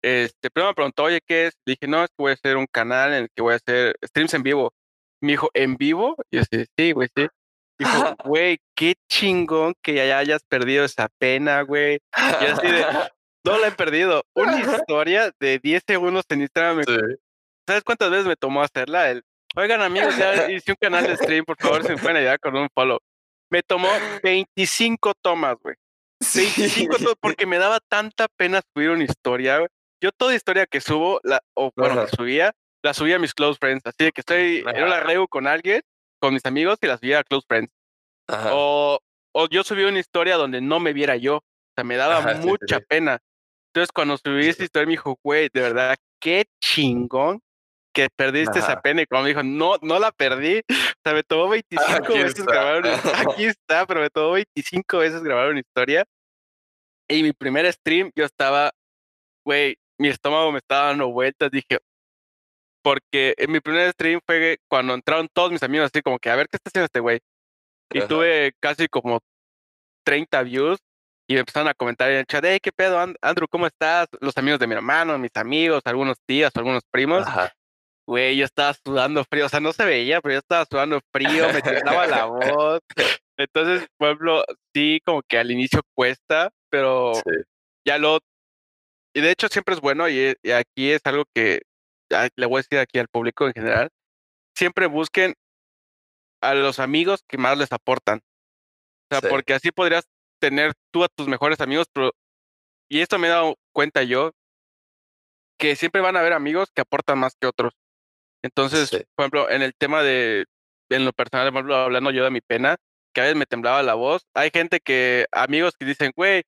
[0.02, 1.54] este, primero me preguntó, oye, ¿qué es?
[1.64, 3.56] Le dije, no, es que voy a hacer un canal en el que voy a
[3.56, 4.72] hacer streams en vivo.
[5.20, 6.16] Me dijo, ¿en vivo?
[6.30, 7.26] Y yo sí, sí, güey, sí.
[7.78, 7.90] Dijo,
[8.24, 11.98] güey, qué chingón que ya hayas perdido esa pena, güey.
[12.40, 12.84] Y así de,
[13.44, 14.22] no la he perdido.
[14.34, 16.84] Una historia de 10 segundos en Instagram.
[17.66, 19.10] ¿Sabes cuántas veces me tomó hacerla?
[19.10, 19.22] El,
[19.58, 22.56] Oigan, amigos, ya hice un canal de stream, por favor, si me pueden ayudar con
[22.56, 22.98] un follow.
[23.50, 23.88] Me tomó
[24.22, 25.74] 25 tomas, güey.
[26.34, 29.68] 25 tomas, porque me daba tanta pena subir una historia, güey
[30.00, 32.52] yo toda historia que subo, la, o bueno, que subía,
[32.82, 33.84] la subía a mis close friends.
[33.86, 35.82] Así de que estoy en la reu con alguien,
[36.20, 37.72] con mis amigos, y la subía a close friends.
[38.50, 38.98] O,
[39.32, 41.36] o yo subí una historia donde no me viera yo.
[41.36, 41.42] O
[41.74, 43.18] sea, me daba mucha pena.
[43.72, 47.40] Entonces, cuando subí esa historia, me dijo, güey, de verdad, qué chingón
[47.92, 49.02] que perdiste esa pena.
[49.02, 50.58] Y cuando me dijo, no, no la perdí.
[50.58, 52.92] O sea, me tomó 25 veces grabar una
[53.32, 56.04] Aquí está, pero me tomó 25 veces grabar una historia.
[57.08, 58.70] Y mi primer stream, yo estaba,
[59.44, 61.78] güey, mi estómago me estaba dando vueltas, dije,
[62.82, 66.36] porque en mi primer stream fue cuando entraron todos mis amigos así como que, a
[66.36, 67.20] ver, ¿qué está haciendo este güey?
[67.90, 69.20] Y tuve casi como
[70.04, 70.78] 30 views
[71.26, 73.46] y me empezaron a comentar en el chat, hey, ¿qué pedo, Andrew?
[73.50, 74.08] ¿Cómo estás?
[74.20, 77.26] Los amigos de mi hermano, mis amigos, algunos tías, algunos primos.
[78.08, 81.52] Güey, yo estaba sudando frío, o sea, no se veía, pero yo estaba sudando frío,
[81.52, 82.24] me temblaba la
[82.56, 82.80] voz.
[83.36, 84.44] Entonces, por ejemplo,
[84.74, 87.12] sí, como que al inicio cuesta, pero
[87.86, 88.20] ya lo
[89.14, 91.60] y de hecho siempre es bueno, y, aquí es algo que
[92.34, 93.90] le voy a decir aquí al público en general,
[94.56, 95.34] siempre busquen
[96.40, 98.20] a los amigos que más les aportan.
[99.10, 100.06] O sea, porque así podrías
[100.40, 102.12] tener tú a tus mejores amigos, pero,
[102.88, 104.32] y esto me he dado cuenta yo,
[105.58, 107.74] que siempre van a haber amigos que aportan más que otros.
[108.42, 110.46] Entonces, por ejemplo, en el tema de,
[110.90, 112.76] en lo personal, por ejemplo, hablando yo de mi pena,
[113.12, 116.42] que a veces me temblaba la voz, hay gente que, amigos que dicen, güey,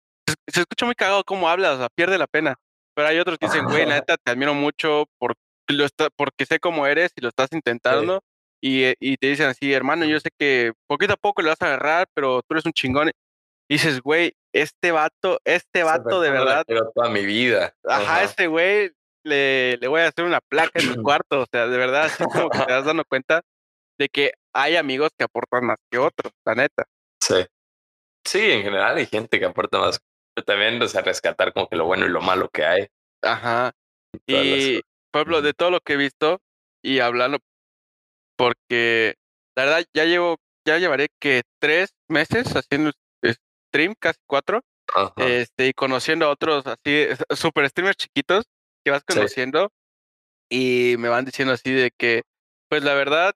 [0.46, 2.56] se escucha muy cagado cómo hablas, o sea, pierde la pena.
[2.94, 5.34] Pero hay otros que dicen, güey, la neta te admiro mucho por,
[5.68, 8.22] lo está, porque sé cómo eres y lo estás intentando.
[8.62, 11.62] Y, eh, y, te dicen así, hermano, yo sé que poquito a poco le vas
[11.62, 13.10] a agarrar, pero tú eres un chingón.
[13.68, 16.64] Y dices, güey, este vato, este vato de verdad.
[16.66, 17.74] Pero toda mi vida.
[17.84, 18.90] Ajá, este güey
[19.24, 21.42] le, le voy a hacer una placa en mi cuarto.
[21.42, 23.42] O sea, de verdad, así como que te das dando cuenta
[23.98, 26.84] de que hay amigos que aportan más que otros, la neta.
[27.22, 27.46] Sí.
[28.26, 30.00] Sí, en general hay gente que aporta más
[30.46, 32.86] también, o sea, rescatar como que lo bueno y lo malo que hay.
[33.22, 33.72] Ajá.
[34.26, 36.40] Y, Pablo, de todo lo que he visto
[36.82, 37.38] y hablando,
[38.36, 39.16] porque
[39.56, 42.92] la verdad ya llevo, ya llevaré que tres meses haciendo
[43.68, 44.62] stream, casi cuatro,
[45.16, 47.06] este, y conociendo a otros así,
[47.36, 48.44] super streamers chiquitos
[48.84, 49.70] que vas conociendo
[50.50, 52.22] y me van diciendo así de que,
[52.68, 53.34] pues la verdad,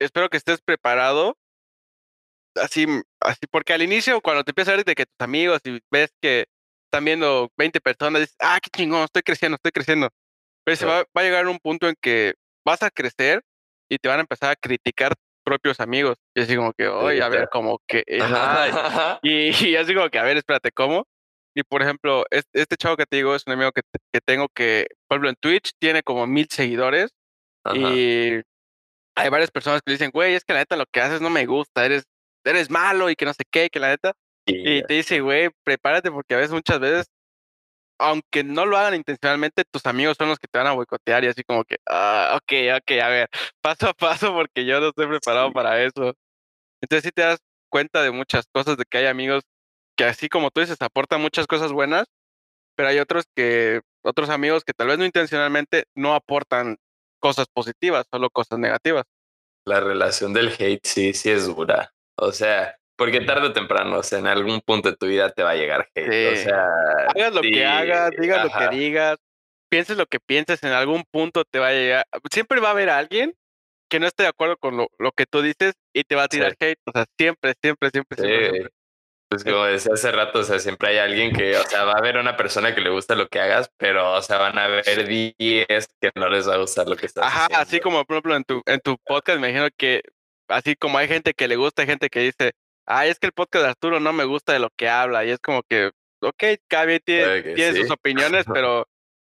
[0.00, 1.36] espero que estés preparado.
[2.56, 2.86] Así,
[3.20, 6.10] así, porque al inicio, cuando te empiezas a ver de que tus amigos y ves
[6.20, 6.46] que
[6.86, 10.08] están viendo 20 personas, dices, ah, qué chingón, estoy creciendo, estoy creciendo.
[10.64, 13.42] Pero se va, va, a llegar un punto en que vas a crecer
[13.90, 15.14] y te van a empezar a criticar
[15.44, 16.16] propios amigos.
[16.34, 18.02] Y así como que, oye, a ver, como que,
[19.22, 21.06] y, así como que, a ver, espérate, ¿cómo?
[21.54, 23.82] Y por ejemplo, este, chavo que te digo es un amigo que,
[24.12, 27.10] que tengo que, por ejemplo, en Twitch tiene como mil seguidores
[27.74, 28.40] y
[29.16, 31.46] hay varias personas que dicen, güey, es que la neta lo que haces no me
[31.46, 32.04] gusta, eres
[32.44, 34.12] eres malo y que no sé qué, que la neta.
[34.46, 37.06] y te dice, güey, prepárate porque a veces, muchas veces,
[37.98, 41.28] aunque no lo hagan intencionalmente, tus amigos son los que te van a boicotear y
[41.28, 43.28] así como que, ah, ok, ok, a ver,
[43.62, 46.14] paso a paso porque yo no estoy preparado para eso.
[46.82, 47.38] Entonces sí te das
[47.70, 49.42] cuenta de muchas cosas, de que hay amigos
[49.96, 52.06] que así como tú dices, aportan muchas cosas buenas,
[52.76, 56.78] pero hay otros que, otros amigos que tal vez no intencionalmente no aportan
[57.20, 59.04] cosas positivas, solo cosas negativas.
[59.66, 61.92] La relación del hate sí, sí es dura.
[62.16, 65.42] O sea, porque tarde o temprano, o sea, en algún punto de tu vida te
[65.42, 66.32] va a llegar hate.
[66.32, 66.66] O sea,
[67.08, 69.16] hagas lo que hagas, digas lo que digas,
[69.70, 72.06] pienses lo que pienses, en algún punto te va a llegar.
[72.30, 73.34] Siempre va a haber alguien
[73.88, 76.28] que no esté de acuerdo con lo, lo que tú dices y te va a
[76.28, 76.80] tirar hate.
[76.86, 78.70] O sea, siempre, siempre, siempre, siempre.
[79.28, 81.98] Pues como decía hace rato, o sea, siempre hay alguien que, o sea, va a
[81.98, 85.06] haber una persona que le gusta lo que hagas, pero, o sea, van a haber
[85.06, 88.36] 10 que no les va a gustar lo que estás Ajá, así como, por ejemplo,
[88.36, 90.02] en tu, en tu podcast, me imagino que,
[90.48, 92.52] así como hay gente que le gusta, hay gente que dice,
[92.86, 95.30] ay, es que el podcast de Arturo no me gusta de lo que habla, y
[95.30, 98.86] es como que, ok, cada vez tiene, sus opiniones, pero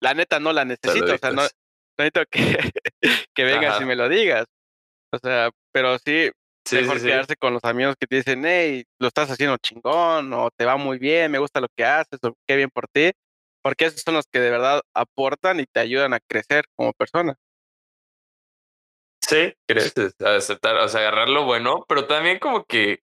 [0.01, 1.43] la neta no la necesito, o sea, no,
[1.97, 2.71] necesito que,
[3.35, 4.47] que vengas y me lo digas.
[5.13, 6.31] O sea, pero sí,
[6.73, 10.65] mejor quedarse con los amigos que te dicen, hey, lo estás haciendo chingón, o te
[10.65, 13.13] va muy bien, me gusta lo que haces, o qué bien por ti,
[13.63, 17.37] porque esos son los que de verdad aportan y te ayudan a crecer como persona.
[19.21, 23.01] Sí, creces, aceptar, o sea, agarrar lo bueno, pero también como que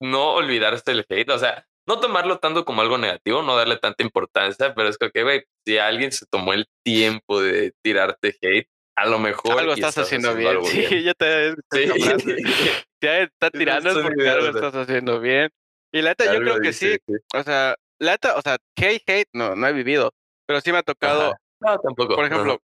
[0.00, 4.02] no olvidarse del hate, o sea, no tomarlo tanto como algo negativo, no darle tanta
[4.02, 9.06] importancia, pero es que, güey, si alguien se tomó el tiempo de tirarte hate, a
[9.06, 10.64] lo mejor algo estás, haciendo, bien.
[10.64, 11.86] Sí, ya te sí.
[13.02, 15.50] Ya está tirando porque algo estás haciendo bien.
[15.92, 16.96] Y la neta, yo creo que sí.
[17.34, 20.12] O sea, la neta, o sea, hate, hate, no, no he vivido,
[20.46, 21.34] pero sí me ha tocado.
[21.60, 22.16] No, tampoco.
[22.16, 22.58] Por ejemplo,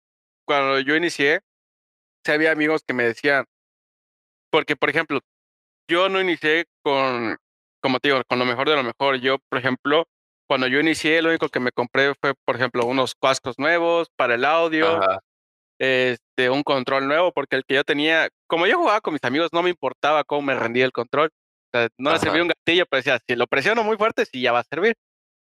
[0.46, 1.40] cuando yo inicié,
[2.24, 3.44] sí había amigos que me decían,
[4.50, 5.20] porque, por ejemplo,
[5.88, 7.36] yo no inicié con,
[7.82, 9.16] como te digo, con lo mejor de lo mejor.
[9.16, 10.06] Yo, por ejemplo,
[10.48, 14.34] cuando yo inicié, lo único que me compré fue, por ejemplo, unos cascos nuevos para
[14.34, 15.00] el audio,
[15.82, 19.52] este, un control nuevo, porque el que yo tenía, como yo jugaba con mis amigos,
[19.52, 21.26] no me importaba cómo me rendía el control.
[21.26, 24.40] O sea, no le servía un gatillo, pero decía, si lo presiono muy fuerte, sí
[24.40, 24.94] ya va a servir.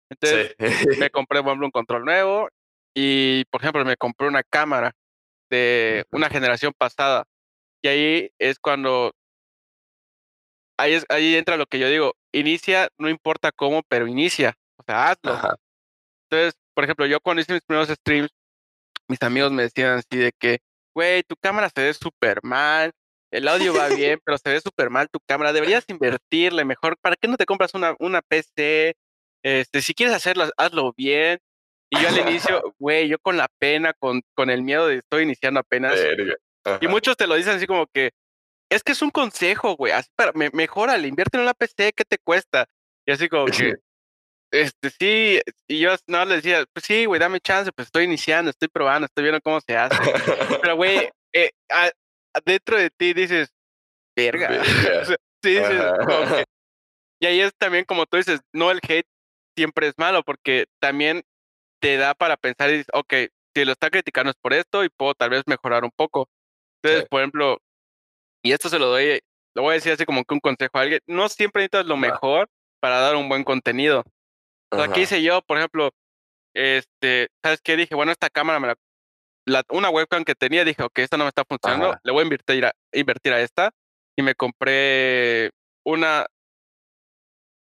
[0.10, 0.54] Entonces,
[1.00, 2.50] me compré, por ejemplo, un control nuevo
[2.94, 4.92] y, por ejemplo, me compré una cámara
[5.50, 7.24] de una generación pasada.
[7.82, 9.14] Y ahí es cuando
[10.78, 14.84] ahí, es, ahí entra lo que yo digo, inicia, no importa cómo, pero inicia, o
[14.84, 15.58] sea, hazlo.
[16.30, 18.32] Entonces, por ejemplo, yo cuando hice mis primeros streams,
[19.08, 20.60] mis amigos me decían así de que,
[20.94, 22.92] güey, tu cámara se ve súper mal,
[23.32, 27.16] el audio va bien, pero se ve súper mal tu cámara, deberías invertirle mejor, ¿para
[27.16, 28.96] qué no te compras una, una PC?
[29.44, 31.40] Este, si quieres hacerlo, hazlo bien.
[31.90, 35.24] Y yo al inicio, güey, yo con la pena, con, con el miedo de estoy
[35.24, 36.00] iniciando apenas.
[36.82, 38.12] Y muchos te lo dicen así como que,
[38.72, 39.92] es que es un consejo, güey.
[39.92, 42.66] Así para, me, mejórale, invierte en una PC, ¿qué te cuesta?
[43.06, 43.76] Y así como que,
[44.62, 48.52] este, sí, y yo no le decía, pues sí, güey, dame chance, pues estoy iniciando,
[48.52, 49.98] estoy probando, estoy viendo cómo se hace.
[50.62, 51.52] Pero, güey, eh,
[52.46, 53.50] dentro de ti dices,
[54.16, 54.64] verga.
[55.44, 55.84] sí, dices,
[57.22, 59.08] Y ahí es también como tú dices, no el hate
[59.56, 61.24] siempre es malo, porque también
[61.82, 63.14] te da para pensar y dices, ok,
[63.56, 66.28] si lo está criticando es por esto y puedo tal vez mejorar un poco.
[66.84, 67.58] Entonces, por ejemplo,
[68.44, 69.22] y esto se lo doy,
[69.56, 71.96] lo voy a decir así como que un consejo a alguien, no siempre necesitas lo
[71.96, 72.50] mejor
[72.82, 74.04] para dar un buen contenido.
[74.72, 75.92] Aquí hice yo, por ejemplo,
[76.54, 77.78] este, ¿sabes qué?
[77.78, 78.74] Dije, bueno, esta cámara me
[79.46, 82.24] la, una webcam que tenía, dije, ok, esta no me está funcionando, le voy a
[82.24, 83.72] invertir a, invertir a esta
[84.18, 85.52] y me compré
[85.86, 86.26] una,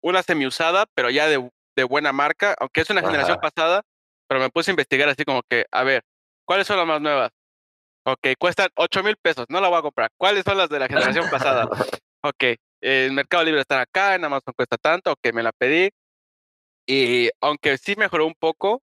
[0.02, 3.82] una semi usada, pero ya de, de buena marca, aunque es una generación pasada,
[4.28, 6.02] pero me puse a investigar así como que, a ver,
[6.44, 7.30] ¿cuáles son las más nuevas?
[8.04, 10.10] Ok, cuestan 8 mil pesos, no la voy a comprar.
[10.16, 11.68] ¿Cuáles son las de la generación pasada?
[12.20, 15.88] Ok, el Mercado Libre está acá, en Amazon cuesta tanto, ok, me la pedí.
[16.88, 18.82] Y aunque sí mejoró un poco,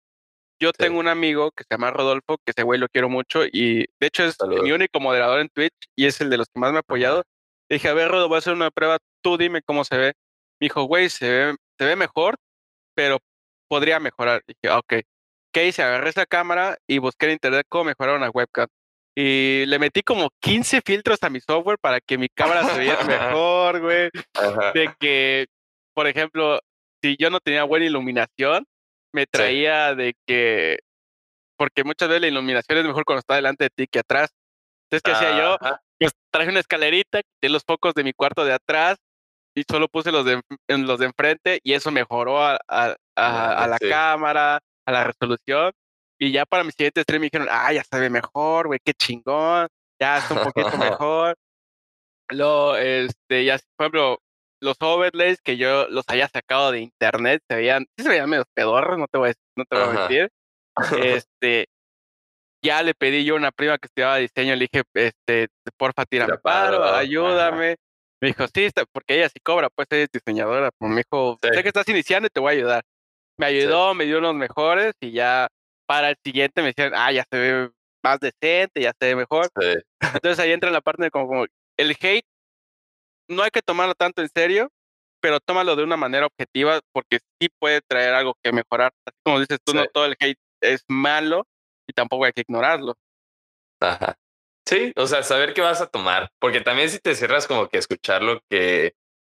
[0.60, 3.86] yo tengo un amigo que se llama Rodolfo, que ese güey lo quiero mucho y
[4.00, 6.72] de hecho es mi único moderador en Twitch y es el de los que más
[6.72, 7.24] me ha apoyado.
[7.70, 10.14] dije, a ver, Rodolfo, voy a hacer una prueba, tú dime cómo se ve.
[10.60, 12.38] Me dijo, güey, se ve, se ve mejor,
[12.96, 13.20] pero
[13.68, 14.44] podría mejorar.
[14.48, 14.94] dije, ok.
[15.52, 15.84] ¿Qué hice?
[15.84, 18.68] Agarré esa cámara y busqué en internet cómo mejorar una webcam
[19.20, 23.04] y le metí como 15 filtros a mi software para que mi cámara se viera
[23.36, 24.12] mejor, güey.
[24.76, 25.48] De que,
[25.96, 26.60] por ejemplo,
[27.02, 28.66] si yo no tenía buena iluminación,
[29.14, 30.80] me traía de que,
[31.58, 34.32] porque muchas veces la iluminación es mejor cuando está delante de ti que atrás.
[34.90, 35.58] Entonces, ¿qué hacía yo?
[36.00, 38.98] Pues traje una escalerita, quité los focos de mi cuarto de atrás
[39.56, 43.68] y solo puse los de, en los de enfrente y eso mejoró a, a, a,
[43.68, 45.72] la cámara, a la resolución.
[46.20, 48.94] Y ya para mi siguiente stream me dijeron, ah, ya se ve mejor, güey, qué
[48.94, 49.68] chingón,
[50.00, 51.36] ya está un poquito mejor.
[52.30, 54.20] Lo, este, ya, por ejemplo,
[54.62, 58.46] los overlays que yo los haya sacado de internet se veían, sí se veían medio
[58.54, 60.30] pedorros, no te voy a, no te voy a mentir.
[61.26, 61.66] Este,
[62.64, 66.38] ya le pedí yo a una prima que estudiaba diseño, le dije, este, porfa, tírame
[66.38, 67.78] paro, ayúdame.
[68.22, 70.70] Me dijo, sí, porque ella sí cobra, pues ella es diseñadora.
[70.78, 72.84] Pues me dijo, sé que estás iniciando y te voy a ayudar.
[73.40, 75.48] Me ayudó, me dio unos mejores y ya
[75.88, 77.72] para el siguiente me decían, ah, ya se ve
[78.04, 79.50] más decente, ya se ve mejor.
[80.02, 81.46] Entonces ahí entra la parte de como,
[81.78, 82.26] el hate
[83.28, 84.70] no hay que tomarlo tanto en serio,
[85.22, 88.92] pero tómalo de una manera objetiva porque sí puede traer algo que mejorar.
[89.06, 91.46] Así como dices tú, no todo el hate es malo
[91.88, 92.96] y tampoco hay que ignorarlo.
[93.80, 94.18] Ajá.
[94.68, 97.78] Sí, o sea, saber qué vas a tomar, porque también si te cierras como que
[97.78, 98.96] escuchar lo que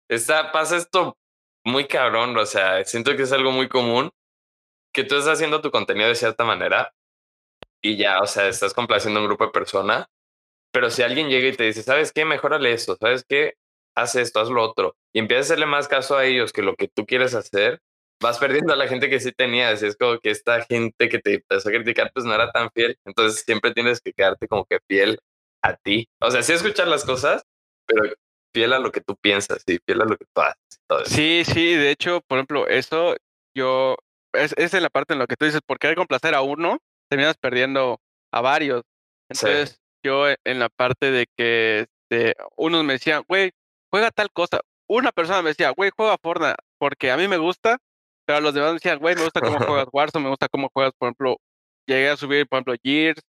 [0.08, 1.16] está, pasa esto
[1.64, 4.10] muy cabrón, o sea, siento que es algo muy común,
[4.92, 6.92] que tú estás haciendo tu contenido de cierta manera
[7.80, 10.06] y ya, o sea, estás complaciendo a un grupo de personas,
[10.72, 12.24] pero si alguien llega y te dice, ¿sabes qué?
[12.24, 13.54] Mejórale esto, ¿sabes qué?
[14.00, 16.74] Haz esto, haz lo otro, y empiezas a hacerle más caso a ellos que lo
[16.74, 17.80] que tú quieres hacer,
[18.22, 19.82] vas perdiendo a la gente que sí tenías.
[19.82, 22.70] Y es como que esta gente que te empezó a criticar, pues no era tan
[22.70, 22.96] fiel.
[23.04, 25.18] Entonces siempre tienes que quedarte como que fiel
[25.62, 26.08] a ti.
[26.20, 27.42] O sea, sí escuchar las cosas,
[27.86, 28.14] pero
[28.54, 31.12] fiel a lo que tú piensas y fiel a lo que tú haces.
[31.12, 33.16] Sí, sí, de hecho, por ejemplo, eso
[33.54, 33.96] yo,
[34.32, 36.78] es, es en la parte en lo que tú dices, por querer complacer a uno,
[37.08, 38.00] terminas perdiendo
[38.32, 38.82] a varios.
[39.28, 43.52] Entonces, yo en la parte de que este, unos me decían, güey,
[43.90, 44.60] juega tal cosa.
[44.88, 47.78] Una persona me decía, güey, juega Fortnite, porque a mí me gusta,
[48.26, 50.92] pero los demás me decían, güey, me gusta cómo juegas Warzone, me gusta cómo juegas,
[50.98, 51.36] por ejemplo,
[51.86, 53.22] llegué a subir, por ejemplo, Gears,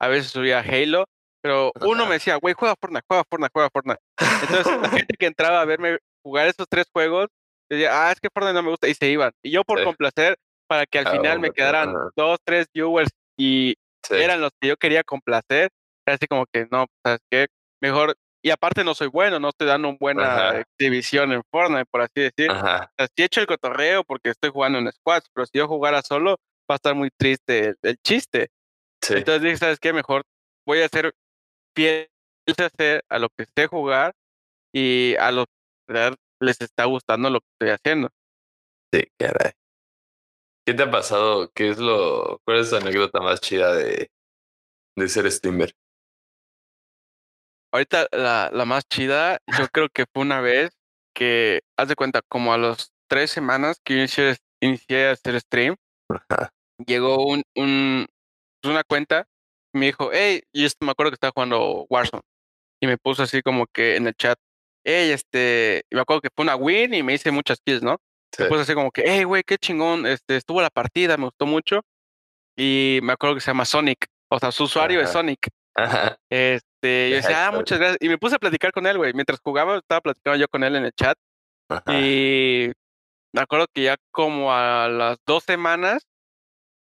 [0.00, 1.06] a veces subía Halo,
[1.42, 4.00] pero uno me decía, güey, juega Fortnite, juega Fortnite, juega Fortnite.
[4.42, 7.28] Entonces, la gente que entraba a verme jugar esos tres juegos,
[7.68, 9.32] decía, ah, es que Fortnite no me gusta, y se iban.
[9.42, 10.36] Y yo por complacer,
[10.68, 13.74] para que al ah, final me quedaran dos, tres viewers y
[14.10, 15.70] eran los que yo quería complacer,
[16.06, 17.46] era así como que, no, ¿sabes qué?
[17.80, 22.02] Mejor y aparte no soy bueno, no estoy dando una buena exhibición en Fortnite, por
[22.02, 22.50] así decir.
[22.50, 22.92] Ajá.
[22.98, 26.38] O he hecho el cotorreo porque estoy jugando en squads, pero si yo jugara solo,
[26.70, 28.50] va a estar muy triste el, chiste.
[29.08, 29.92] Entonces dije, ¿sabes qué?
[29.92, 30.22] Mejor
[30.66, 31.14] voy a hacer
[31.74, 32.08] fiel
[33.08, 34.14] a lo que sé jugar
[34.72, 35.44] y a lo
[35.86, 38.10] que les está gustando lo que estoy haciendo.
[38.92, 39.52] Sí, caray.
[40.66, 41.50] ¿Qué te ha pasado?
[41.54, 44.10] ¿Qué es lo, cuál es la anécdota más chida de,
[44.96, 45.74] de ser streamer?
[47.72, 50.70] Ahorita la, la más chida, yo creo que fue una vez
[51.14, 55.76] que, haz de cuenta, como a los tres semanas que yo inicié, a hacer stream,
[56.86, 58.06] llegó un, un,
[58.62, 59.26] pues, una cuenta
[59.74, 62.22] y me dijo, hey, y esto me acuerdo que estaba jugando Warzone.
[62.80, 64.38] Y me puso así como que en el chat,
[64.84, 67.98] hey, este, y me acuerdo que fue una win y me hice muchas kills, ¿no?
[68.38, 71.46] Me puso así como que, hey, güey, qué chingón, este, estuvo la partida, me gustó
[71.46, 71.80] mucho.
[72.56, 75.48] Y me acuerdo que se llama Sonic, o sea, su usuario es Sonic.
[76.80, 77.98] Este, yo decía, ah, muchas gracias.
[78.00, 79.12] Y me puse a platicar con él, güey.
[79.12, 81.18] Mientras jugaba, estaba platicando yo con él en el chat.
[81.88, 82.70] Y
[83.32, 86.06] me acuerdo que ya como a las dos semanas,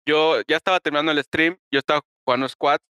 [0.05, 2.83] yo ya estaba terminando el stream, yo estaba jugando squads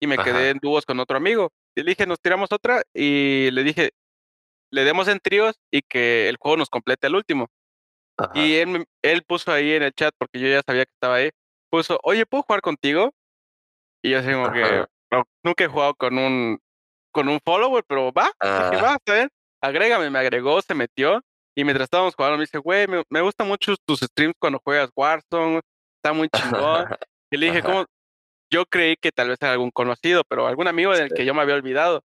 [0.00, 1.50] y me quedé en dúos con otro amigo.
[1.76, 3.90] Y le dije, nos tiramos otra y le dije,
[4.70, 7.48] le demos en tríos y que el juego nos complete el último.
[8.34, 11.30] Y él, él puso ahí en el chat, porque yo ya sabía que estaba ahí,
[11.70, 13.12] puso, oye, ¿puedo jugar contigo?
[14.02, 14.86] Y yo así como que,
[15.42, 16.58] nunca he jugado con un,
[17.12, 18.30] con un follower, pero va,
[19.06, 19.28] bien.
[19.60, 21.20] Agrégame, me agregó, se metió.
[21.56, 24.90] Y mientras estábamos jugando, me dice, güey, me, me gustan mucho tus streams cuando juegas
[24.94, 25.60] Warzone,
[25.96, 26.86] está muy chingón.
[27.32, 27.84] y le dije, ¿cómo?
[28.50, 31.42] Yo creí que tal vez era algún conocido, pero algún amigo del que yo me
[31.42, 32.02] había olvidado.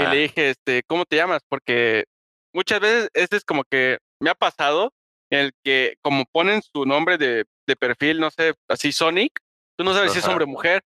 [0.00, 1.42] Y le dije, este, ¿cómo te llamas?
[1.48, 2.04] Porque
[2.54, 4.92] muchas veces este es como que me ha pasado
[5.30, 9.38] en el que como ponen su nombre de, de perfil, no sé, así Sonic,
[9.76, 10.82] tú no sabes si es hombre o mujer.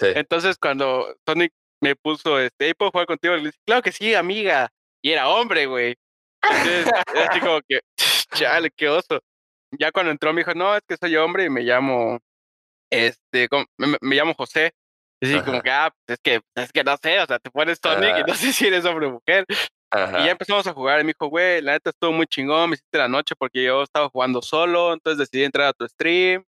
[0.00, 3.34] Entonces, cuando Sonic me puso, este, ¿puedo jugar contigo?
[3.36, 4.70] Le dije, claro que sí, amiga.
[5.02, 5.96] Y era hombre, güey.
[6.42, 6.92] Entonces,
[7.28, 7.80] así como que,
[8.34, 9.20] chale, qué oso.
[9.78, 12.18] Ya cuando entró me dijo, no, es que soy hombre y me llamo,
[12.90, 14.72] este, me, llamo José.
[15.20, 17.50] Y así como que, ah, pues, es que, es que no sé, o sea, te
[17.50, 19.44] pones Sonic y no sé si eres hombre o mujer.
[19.48, 22.74] Y ya empezamos a jugar y me dijo, güey, la neta estuvo muy chingón, me
[22.74, 26.44] hiciste la noche porque yo estaba jugando solo, entonces decidí entrar a tu stream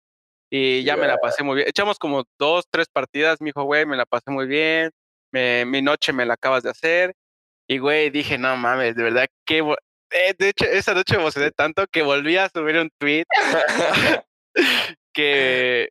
[0.51, 1.69] y ya me la pasé muy bien.
[1.69, 4.91] Echamos como dos, tres partidas, me dijo, güey, me la pasé muy bien,
[5.33, 7.15] mi noche me la acabas de hacer.
[7.69, 9.59] Y, güey, dije, no mames, de verdad, que...
[10.11, 13.25] Eh, de hecho, esa noche me emocioné tanto que volví a subir un tweet
[15.13, 15.89] que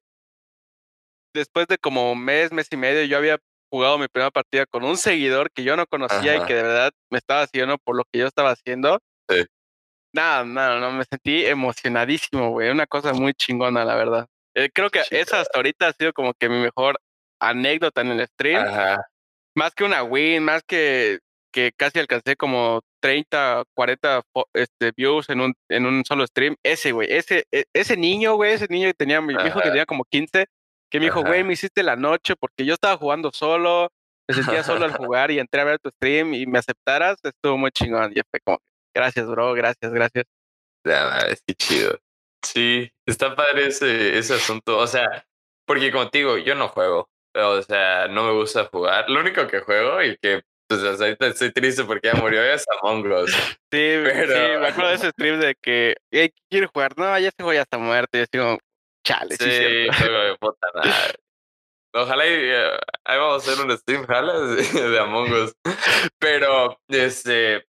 [1.34, 3.40] después de como un mes, mes y medio, yo había
[3.72, 6.92] jugado mi primera partida con un seguidor que yo no conocía y que de verdad
[7.10, 9.00] me estaba haciendo por lo que yo estaba haciendo.
[9.28, 9.46] Sí.
[10.14, 12.70] Nada, nada, no, me sentí emocionadísimo, güey.
[12.70, 14.28] Una cosa muy chingona, la verdad.
[14.56, 17.00] Eh, creo que esa hasta ahorita ha sido como que mi mejor
[17.40, 18.66] anécdota en el stream.
[19.56, 21.20] Más que una win, más que,
[21.52, 24.22] que casi alcancé como 30, 40
[24.54, 26.56] este, views en un, en un solo stream.
[26.64, 29.86] Ese, güey, ese, e, ese niño, güey, ese niño que tenía, mi hijo que tenía
[29.86, 30.48] como 15,
[30.90, 33.90] que me dijo, güey, me hiciste la noche porque yo estaba jugando solo,
[34.28, 37.58] me sentía solo al jugar y entré a ver tu stream y me aceptaras, estuvo
[37.58, 38.12] muy chingón.
[38.16, 38.60] Y fue como,
[38.96, 40.26] gracias, bro, gracias, gracias.
[40.86, 41.98] Ya, es que chido.
[42.44, 44.78] Sí, está padre ese, ese asunto.
[44.78, 45.26] O sea,
[45.66, 47.10] porque contigo, yo no juego.
[47.36, 49.10] O sea, no me gusta jugar.
[49.10, 53.12] Lo único que juego y que pues ahorita estoy triste porque ya murió es Among
[53.12, 53.32] Us.
[53.72, 54.34] Sí, pero...
[54.34, 56.98] sí, me acuerdo de ese stream de que hey, quiero jugar.
[56.98, 58.20] No, ya se juega hasta muerte.
[58.20, 58.58] Y yo digo,
[59.06, 60.68] chale, sí, sí juego de puta
[61.96, 65.54] Ojalá y, eh, ahí vamos a hacer un stream, jala, de Among Us.
[66.18, 67.66] Pero, este...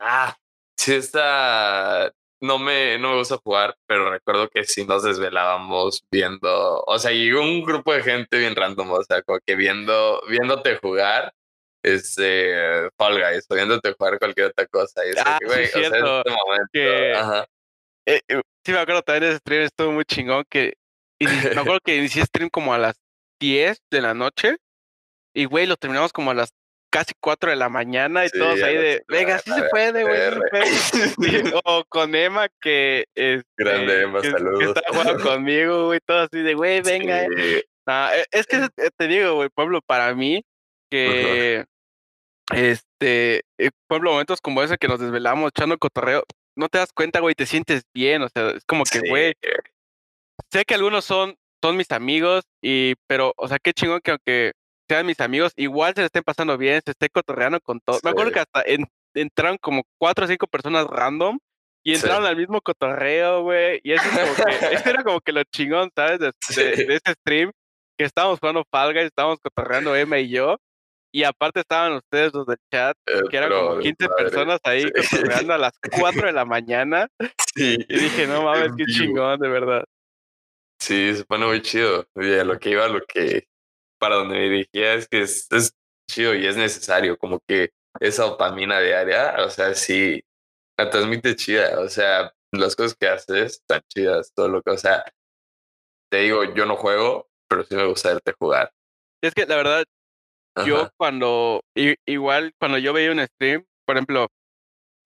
[0.00, 0.36] Ah,
[0.76, 2.12] sí está...
[2.44, 6.82] No me, no me gusta jugar, pero recuerdo que sí nos desvelábamos viendo...
[6.86, 10.76] O sea, llegó un grupo de gente bien random, o sea, como que viendo, viéndote
[10.76, 11.32] jugar
[11.82, 15.06] este, Fall Guys, viéndote jugar cualquier otra cosa.
[15.06, 17.46] Y Ah, que, sí, güey, es o sea, cierto, este momento, que- ajá.
[18.06, 20.74] Eh, eh, sí, me acuerdo también de ese stream, estuvo muy chingón que...
[21.18, 21.26] me
[21.72, 22.96] acuerdo que inicié stream como a las
[23.40, 24.56] 10 de la noche
[25.34, 26.50] y, güey, lo terminamos como a las
[26.94, 30.02] casi 4 de la mañana y Sí, todos ahí de, venga, sí se mañana, puede,
[30.04, 30.20] güey,
[31.64, 34.76] o con Emma que, este, Grande Emma, que, que saludos.
[34.76, 37.26] estaba jugando conmigo, güey, todo así de, güey, venga.
[37.36, 40.42] Sí, Ah, e- es que eh, te digo, güey, Pablo, para mí,
[40.90, 41.64] que
[42.52, 46.22] este, eh, ejemplo, momentos como ese que nos desvelamos echando cotorreo,
[46.56, 49.34] no te das cuenta, güey, te sientes bien, o sea, es como que, sí, güey,
[50.52, 54.52] sé que algunos son, son mis amigos, y, pero, o sea, qué chingón que aunque
[54.88, 57.98] sean mis amigos, igual se le estén pasando bien, se esté cotorreando con todo.
[58.04, 58.34] Me acuerdo Sí.
[58.34, 61.38] que hasta en- entraron como cuatro o cinco personas random
[61.84, 62.00] y Sí.
[62.02, 64.42] entraron al mismo cotorreo, güey, y eso, es como que,
[64.86, 66.18] eso era como que lo chingón, ¿sabes?
[66.18, 66.62] De, Sí.
[66.62, 67.52] de ese stream,
[67.98, 70.56] que estábamos jugando Fall Guys, estábamos cotorreando Emma y yo,
[71.12, 74.82] y aparte estaban ustedes los del chat, eh, que eran como 15 madre, personas ahí
[74.82, 75.16] sí.
[75.16, 77.06] cotorreando a las 4 de la mañana,
[77.54, 77.76] Sí.
[77.88, 79.84] y dije, no mames, qué chingón, de verdad.
[80.80, 82.04] Sí, se pone muy chido.
[82.16, 83.46] Y a lo que iba, lo que
[84.04, 85.72] para donde me dirigía es que es, es
[86.10, 90.22] chido y es necesario, como que esa dopamina diaria, o sea, sí,
[90.78, 94.76] la transmite chida, o sea, las cosas que haces están chidas, todo lo que, o
[94.76, 95.02] sea,
[96.10, 98.70] te digo, yo no juego, pero sí me gusta verte jugar.
[99.22, 99.84] Es que la verdad,
[100.66, 104.28] yo Ajá, cuando, i- igual cuando yo veía un stream, por ejemplo,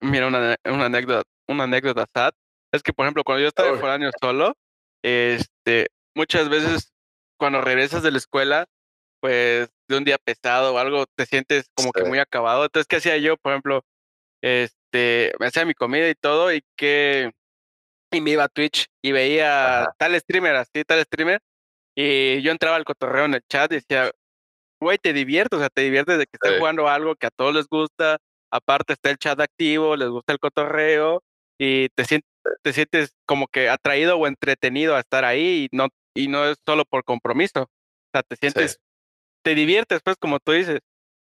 [0.01, 2.33] mira una, una anécdota, una anécdota sad,
[2.73, 4.57] es que por ejemplo, cuando yo estaba de foráneo solo,
[5.05, 6.91] este, muchas veces
[7.39, 8.65] cuando regresas de la escuela,
[9.19, 12.65] pues de un día pesado o algo, te sientes como que muy acabado.
[12.65, 13.37] Entonces, ¿qué hacía yo?
[13.37, 13.83] Por ejemplo,
[14.41, 17.31] este, me hacía mi comida y todo, y que,
[18.11, 19.95] y me iba a Twitch y veía Ajá.
[19.97, 21.41] tal streamer, así, tal streamer,
[21.95, 24.11] y yo entraba al cotorreo en el chat y decía,
[24.81, 26.55] güey, te diviertes, o sea, te diviertes de que Sí.
[26.57, 28.19] jugando algo que a todos les gusta,
[28.51, 31.21] aparte está el chat activo, les gusta el cotorreo,
[31.59, 32.29] y te sientes,
[32.63, 36.57] te sientes como que atraído o entretenido a estar ahí, y no, y no es
[36.65, 37.69] solo por compromiso, o
[38.13, 38.79] sea, te sientes,
[39.43, 40.79] te diviertes, pues, como tú dices.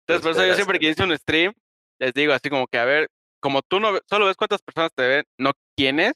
[0.07, 1.53] Entonces, por eso yo siempre que inicio un stream,
[1.99, 3.09] les digo así como que, a ver,
[3.41, 6.13] como tú no solo ves cuántas personas te ven, no quiénes,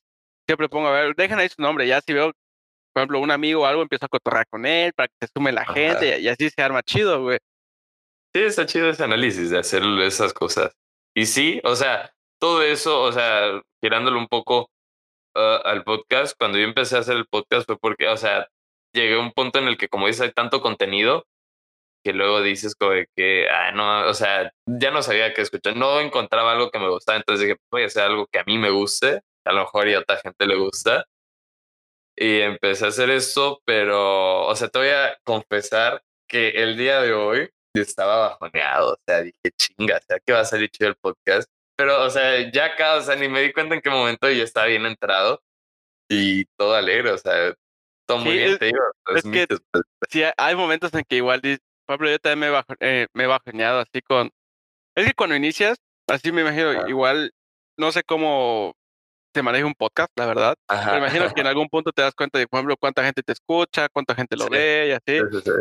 [0.48, 2.32] siempre pongo, a ver, dejen ahí su nombre, ya si veo,
[2.94, 5.52] por ejemplo, un amigo o algo, empiezo a cotorrear con él para que se sume
[5.52, 5.74] la Ajá.
[5.74, 7.40] gente y, y así se arma chido, güey.
[8.36, 10.72] Sí, está chido ese análisis de hacer esas cosas.
[11.16, 14.70] Y sí, o sea, todo eso, o sea, girándolo un poco
[15.36, 18.48] ah, al podcast, cuando yo empecé a hacer el podcast fue porque, o sea,
[18.94, 21.26] llegué a un punto en el que, como dices, hay tanto contenido
[22.04, 25.76] que luego dices como de que, ah, no, o sea, ya no sabía qué escuchar,
[25.76, 28.58] no encontraba algo que me gustaba, entonces dije, voy a hacer algo que a mí
[28.58, 31.06] me guste, a lo mejor y a otra gente le gusta.
[32.18, 37.02] Y empecé a hacer eso, pero, o sea, te voy a confesar que el día
[37.02, 40.89] de hoy estaba bajoneado, o sea, dije, chinga, o sea, que va a salir chido
[40.89, 41.50] el podcast.
[41.78, 44.43] Pero, o sea, ya acá, o sea, ni me di cuenta en qué momento yo
[44.43, 45.41] estaba bien entrado
[46.10, 47.56] y todo alegre, o sea,
[48.06, 48.78] todo muy Sí, bien, es- te digo.
[48.80, 51.39] es que- transmites, pues, Sí, hay- momentos en que igual,
[51.90, 54.30] por ejemplo, yo también me, bajo, eh, me he bajoneado así con...
[54.96, 55.78] Es que cuando inicias,
[56.08, 56.88] así me imagino, Ajá.
[56.88, 57.32] igual,
[57.80, 58.76] no sé cómo
[59.34, 60.86] se maneja un podcast, la verdad, Ajá.
[60.92, 63.32] pero imagino que en algún punto te das cuenta de, por ejemplo, cuánta gente te
[63.32, 64.50] escucha, cuánta gente lo Sí.
[64.52, 65.20] ve y así.
[65.32, 65.52] Sí, sí.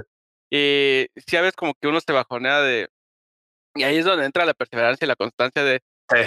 [0.50, 2.88] Y sí, a veces como que uno se bajonea de...
[3.74, 6.18] Y ahí es donde entra la perseverancia y la constancia de, Sí,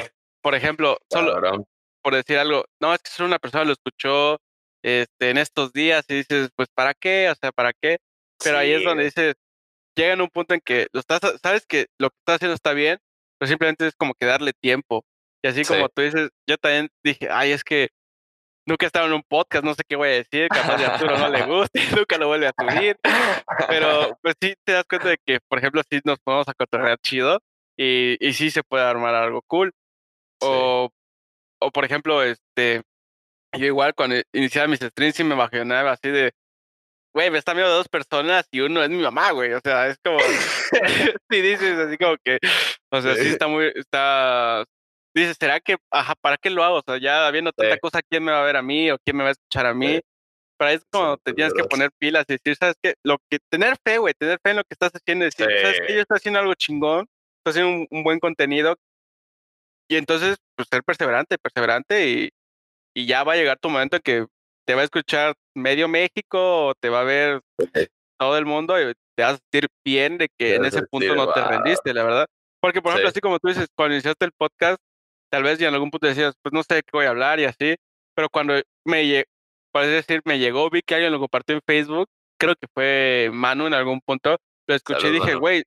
[0.42, 1.66] por ejemplo, solo cabrón.
[2.02, 4.40] por decir algo, no, es que solo una persona lo escuchó
[4.84, 7.30] este, en estos días y dices, pues, ¿para qué?
[7.30, 8.00] O sea, ¿para qué?
[8.44, 9.36] Pero ahí es donde dices,
[9.96, 12.74] llega en un punto en que lo estás, sabes que lo que estás haciendo está
[12.74, 12.98] bien,
[13.40, 15.04] pero simplemente es como que darle tiempo.
[15.44, 15.74] Y así Sí.
[15.74, 17.90] como tú dices, yo también dije, ay, es que
[18.68, 21.18] nunca he estado en un podcast, no sé qué voy a decir, capaz de Arturo
[21.18, 21.72] no le guste,
[22.06, 22.98] nunca lo vuelve a subir.
[23.68, 26.98] Pero pues sí te das cuenta de que, por ejemplo, sí nos podemos a cotorrear
[27.00, 27.40] chido
[27.78, 29.72] y, y sí se puede armar algo cool.
[30.42, 30.48] Sí.
[31.64, 32.82] O por ejemplo, este,
[33.56, 36.32] yo igual cuando iniciaba mis streams sí me imaginaba así de,
[37.14, 39.54] güey, me están viendo dos personas y uno es mi mamá, güey.
[39.54, 40.18] O sea, es como,
[41.30, 42.38] sí dices así como que,
[42.92, 43.30] o sea, sí Sí.
[43.30, 44.64] está muy, está,
[45.16, 46.78] dices, ¿será que, ajá, para qué lo hago?
[46.78, 47.80] O sea, ya habiendo tanta Sí.
[47.82, 49.74] cosa, ¿quién me va a ver a mí o quién me va a escuchar a
[49.74, 49.96] mí?
[49.96, 50.02] Sí.
[50.58, 52.94] Pero es como te es tienes que poner pilas y decir, ¿sabes qué?
[53.04, 55.96] Lo que, tener fe, güey, tener fe en lo que estás haciendo decir, ¿sabes qué?
[55.96, 57.08] Yo estoy haciendo algo chingón,
[57.40, 58.76] estoy haciendo un, un buen contenido
[59.90, 62.30] y entonces, pues ser perseverante, perseverante y,
[62.96, 64.26] y ya va a llegar tu momento en que
[64.72, 67.42] te va a escuchar medio México o te va a ver
[68.18, 71.34] todo el mundo y te vas a sentir bien de que en ese punto no
[71.34, 72.26] te rendiste, la verdad.
[72.62, 74.82] Porque, por ejemplo, así como tú dices, cuando iniciaste el podcast,
[75.30, 77.44] tal vez ya en algún punto decías, pues no sé qué voy a hablar y
[77.44, 77.76] así,
[78.16, 78.54] pero cuando
[78.86, 79.26] me llegó,
[79.74, 82.08] parece decir, me llegó, vi que alguien lo compartió en Facebook,
[82.40, 85.64] creo que fue Manu en algún punto, lo escuché y dije, güey,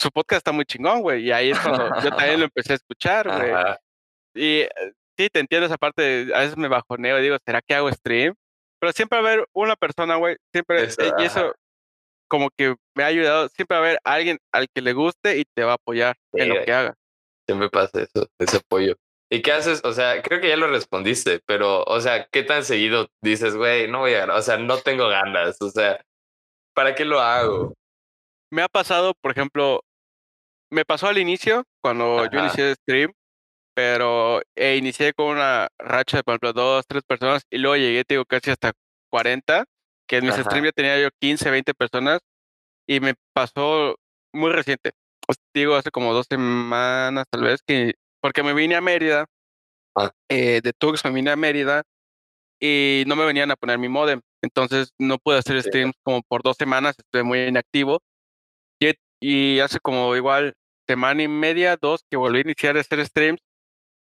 [0.00, 2.76] su podcast está muy chingón, güey, y ahí es cuando yo también lo empecé a
[2.76, 3.52] escuchar, güey.
[4.34, 4.70] Y eh,
[5.18, 8.34] sí, te entiendo esa parte, a veces me bajoneo y digo, ¿será que hago stream?
[8.86, 11.52] Pero siempre va a haber una persona, güey, siempre, eh, y eso
[12.28, 15.44] como que me ha ayudado, siempre va a haber alguien al que le guste y
[15.56, 16.94] te va a apoyar en lo que haga.
[17.48, 18.94] Siempre pasa eso, ese apoyo.
[19.28, 19.80] ¿Y qué haces?
[19.82, 23.90] O sea, creo que ya lo respondiste, pero, o sea, ¿qué tan seguido dices, güey,
[23.90, 26.00] no voy a, o sea, no tengo ganas, o sea,
[26.72, 27.74] ¿para qué lo hago?
[28.52, 29.80] Me ha pasado, por ejemplo,
[30.70, 33.12] me pasó al inicio, cuando yo inicié stream,
[33.76, 38.04] pero eh, inicié con una racha de, por ejemplo, dos, tres personas y luego llegué,
[38.04, 38.72] te digo, casi hasta
[39.10, 39.66] 40,
[40.08, 42.20] que en mis streams ya tenía yo 15, 20 personas
[42.88, 43.96] y me pasó
[44.32, 44.92] muy reciente.
[45.28, 49.26] Os digo, hace como dos semanas tal vez, que porque me vine a Mérida,
[49.94, 50.10] ah.
[50.30, 51.82] eh, de Tux me vine a Mérida
[52.58, 54.22] y no me venían a poner mi modem.
[54.42, 58.00] Entonces no pude hacer streams como por dos semanas, estuve muy inactivo.
[58.80, 60.54] Y, y, hace como igual
[60.88, 63.40] semana y media, dos, que volví a iniciar a hacer streams,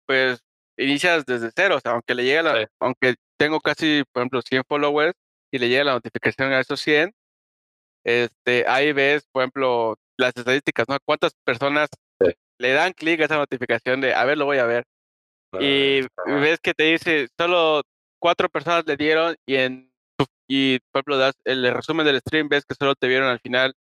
[0.06, 0.44] pues
[0.78, 1.78] inicias desde cero.
[1.78, 5.14] O sea, aunque le llegue la, aunque tengo casi, por ejemplo, 100 followers
[5.52, 7.14] y le llega la notificación a esos 100,
[8.04, 10.98] este, ahí ves, por ejemplo, las estadísticas, ¿no?
[11.06, 11.90] ¿Cuántas personas
[12.58, 14.86] le dan clic a esa notificación de, a ver, lo voy a ver.
[15.60, 17.82] y ves que te dice, solo
[18.20, 19.92] cuatro personas le dieron y en
[20.48, 23.74] y por ejemplo das el resumen del stream, ves que solo te vieron al final.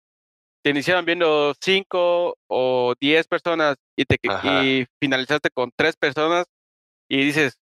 [0.63, 6.45] Te iniciaron viendo cinco o diez personas y, te, y finalizaste con tres personas
[7.09, 7.57] y dices,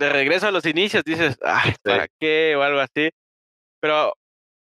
[0.00, 2.56] de regreso a los inicios, dices, ay, ¿para qué?
[2.56, 3.10] O algo así.
[3.80, 4.14] Pero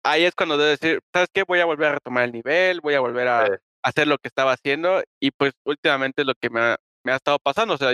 [0.03, 1.43] ahí es cuando debes decir, ¿sabes qué?
[1.47, 3.47] Voy a volver a retomar el nivel, voy a volver a,
[3.83, 7.39] hacer lo que estaba haciendo y pues últimamente lo que me ha, me ha estado
[7.39, 7.89] pasando, o sea,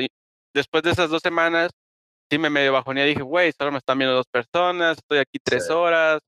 [0.54, 1.72] después de esas dos semanas,
[2.30, 5.70] sí me medio bajonía, dije, güey, solo me están viendo dos personas, estoy aquí tres
[5.70, 6.20] horas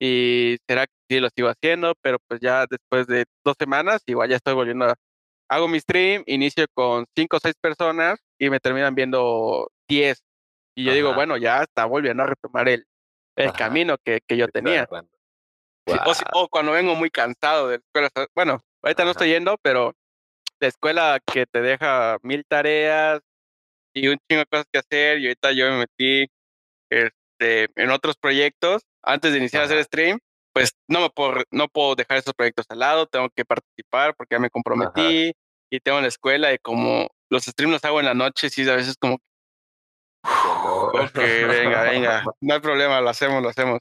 [0.00, 4.28] y será que sí lo sigo haciendo, pero pues ya después de dos semanas, igual
[4.28, 4.94] ya estoy volviendo a,
[5.48, 10.22] hago mi stream, inicio con cinco o seis personas y me terminan viendo diez.
[10.76, 12.84] Y yo digo, bueno, ya está volviendo a retomar el,
[13.36, 14.88] el camino que, que yo tenía.
[16.32, 19.94] o, cuando vengo muy cansado de la escuela, bueno, Ahorita no estoy yendo, pero
[20.60, 23.22] la escuela que te deja mil tareas
[23.94, 26.30] y un chingo de cosas que hacer y ahorita yo me metí
[26.90, 30.18] este, en otros proyectos antes de iniciar a hacer stream,
[30.52, 34.36] pues no me puedo, no puedo dejar esos proyectos al lado, tengo que participar porque
[34.36, 35.32] ya me comprometí
[35.70, 38.76] y tengo la escuela y como los streams los hago en la noche, sí, a
[38.76, 39.18] veces como
[40.24, 43.80] ok, venga, venga, no hay problema, lo hacemos, lo hacemos.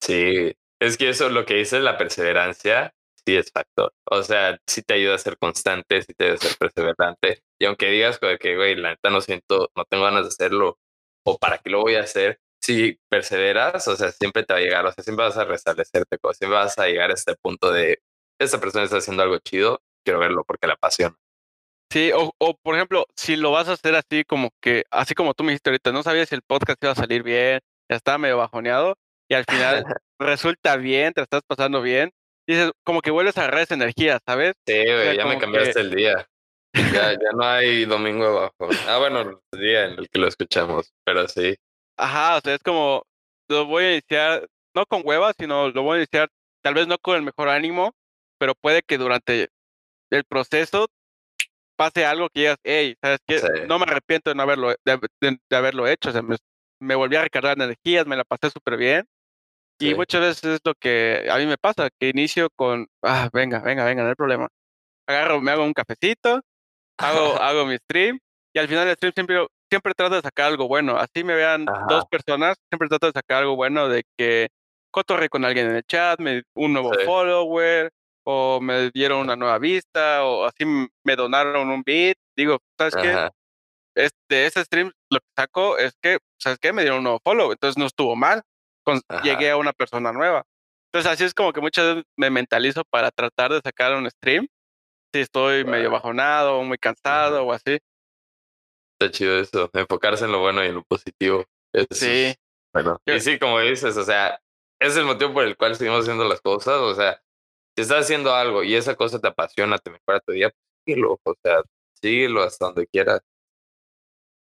[0.00, 2.92] Sí, es que eso, lo que dice la perseverancia,
[3.24, 3.92] sí es factor.
[4.10, 7.42] O sea, sí te ayuda a ser constante, sí te ayuda a ser perseverante.
[7.58, 10.78] Y aunque digas que, güey, la neta no siento, no tengo ganas de hacerlo,
[11.24, 14.62] o para qué lo voy a hacer, si perseveras, o sea, siempre te va a
[14.62, 18.00] llegar, o sea, siempre vas a restablecerte, siempre vas a llegar a este punto de,
[18.38, 21.16] esta persona está haciendo algo chido, quiero verlo porque la apasiona.
[21.92, 25.34] Sí, o, o, por ejemplo, si lo vas a hacer así como que, así como
[25.34, 27.60] tú me dijiste ahorita, no sabías si el podcast iba a salir bien,
[27.90, 28.96] ya estaba medio bajoneado
[29.28, 29.84] y al final
[30.18, 32.12] resulta bien, te estás pasando bien,
[32.46, 34.54] dices, como que vuelves a agarrar esa energía, ¿sabes?
[34.66, 36.26] Sí, güey, ya me cambiaste el día.
[36.74, 38.70] Ya, ya no hay domingo abajo.
[38.88, 41.54] Ah, bueno, el día en el que lo escuchamos, pero sí.
[41.96, 43.04] Ajá, o sea, es como,
[43.48, 46.28] lo voy a iniciar, no con huevas, sino lo voy a iniciar,
[46.62, 47.92] tal vez no con el mejor ánimo,
[48.38, 49.48] pero puede que durante
[50.10, 50.88] el proceso
[51.76, 53.66] pase algo que digas, hey, ¿sabes qué?
[53.66, 56.36] No me arrepiento de no haberlo, de, haberlo hecho, o sea, me,
[56.80, 59.06] me volví a recargar energías, me la pasé súper bien
[59.82, 63.60] y muchas veces es lo que a mí me pasa, que inicio con, ah, venga,
[63.60, 64.48] venga, venga, no hay problema.
[65.06, 66.40] Agarro, me hago un cafecito,
[66.98, 68.18] hago, hago mi stream
[68.54, 70.96] y al final del stream siempre, siempre trato de sacar algo bueno.
[70.96, 74.48] Así me vean dos personas, siempre trato de sacar algo bueno de que
[74.90, 77.90] cotorre con alguien en el chat, me, un nuevo follower,
[78.24, 82.16] o me dieron una nueva vista, o así me donaron un beat.
[82.36, 83.30] Digo, ¿sabes qué?
[83.94, 86.72] Este, ese stream lo que saco es que, ¿sabes qué?
[86.72, 88.42] Me dieron un nuevo follow, entonces no estuvo mal
[89.22, 90.44] llegué a una persona nueva.
[90.86, 94.46] Entonces así es como que muchas veces me mentalizo para tratar de sacar un stream.
[95.12, 97.78] Si estoy medio bajonado, muy cansado o así.
[99.02, 101.44] Está chido eso, enfocarse en lo bueno y en lo positivo.
[101.90, 102.34] sí.
[102.72, 103.00] bueno.
[103.04, 104.40] Y sí, como dices, o sea,
[104.80, 106.76] es el motivo por el cual seguimos haciendo las cosas.
[106.78, 107.20] O sea,
[107.76, 110.52] si estás haciendo algo y esa cosa te apasiona, te mejora tu día,
[110.86, 111.20] síguelo.
[111.24, 111.62] O sea,
[112.00, 113.20] síguelo hasta donde quieras.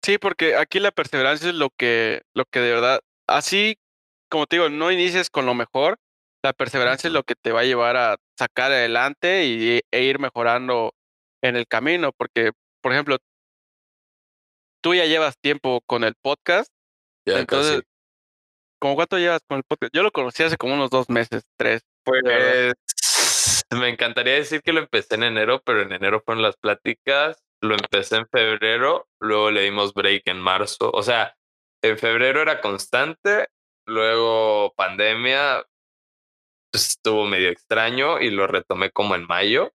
[0.04, 3.78] Sí, porque aquí la perseverancia es lo que, lo que de verdad, así
[4.34, 5.98] como te digo, no inicies con lo mejor,
[6.42, 10.18] La perseverancia es lo que te va a llevar a sacar adelante y, e ir
[10.18, 10.92] mejorando
[11.42, 12.50] en el camino, porque,
[12.82, 13.16] por ejemplo,
[14.84, 16.70] tú ya llevas tiempo con el podcast.
[17.26, 17.86] Ya entonces, casi.
[18.78, 19.94] ¿cómo cuánto llevas con el podcast?
[19.94, 21.82] Yo lo conocí hace como unos dos meses, tres.
[22.04, 22.22] Pues
[23.74, 27.42] me encantaría decir que lo empecé en enero, pero en enero fueron las pláticas.
[27.62, 30.90] Lo empecé en febrero, luego le dimos break en marzo.
[30.92, 31.34] O sea,
[31.82, 33.48] en febrero era constante,
[33.86, 35.64] luego pandemia
[36.70, 39.72] pues, estuvo medio extraño y lo retomé como en mayo.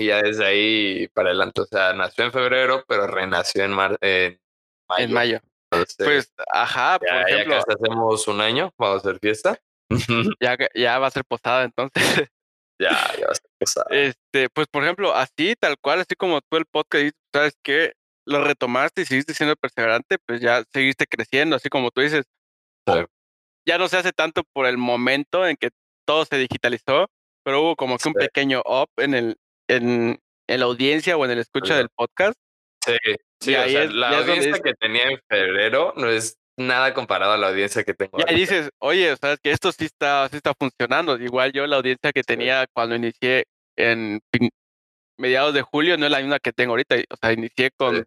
[0.00, 3.98] Y ya desde ahí para adelante, o sea, nació en febrero, pero renació en, mar
[4.00, 4.40] en
[4.88, 5.04] mayo.
[5.04, 5.40] En mayo.
[5.72, 9.60] Entonces, Pues, ajá, por ya, ya ejemplo, casi hacemos un año, vamos a hacer fiesta.
[10.40, 12.02] ya, que- ya va a ser posada entonces.
[12.80, 13.86] ya, ya va a ser pesado.
[13.90, 17.92] Este, pues por ejemplo, así, tal cual, así como tú el podcast, sabes que
[18.26, 22.24] lo retomaste y seguiste siendo perseverante, pues ya seguiste creciendo, así como tú dices.
[22.86, 22.94] Sí.
[23.66, 25.70] Ya no se hace tanto por el momento en que
[26.06, 27.08] todo se digitalizó,
[27.44, 29.36] pero hubo como que un pequeño up en el,
[29.76, 30.18] en,
[30.48, 32.34] en la audiencia o en el escucha del podcast.
[32.84, 32.96] Sí,
[33.40, 36.92] sí, o sea, es- la ya audiencia es- que tenía en febrero no es nada
[36.94, 38.54] comparado a la audiencia que tengo Y ahí ahorita.
[38.54, 41.16] dices, oye, sabes que esto sí está, sí está funcionando.
[41.18, 43.44] Igual yo la audiencia que tenía cuando inicié
[43.76, 44.20] en
[45.18, 46.96] mediados de julio no es la misma que tengo ahorita.
[47.10, 48.02] O sea, inicié con Sí.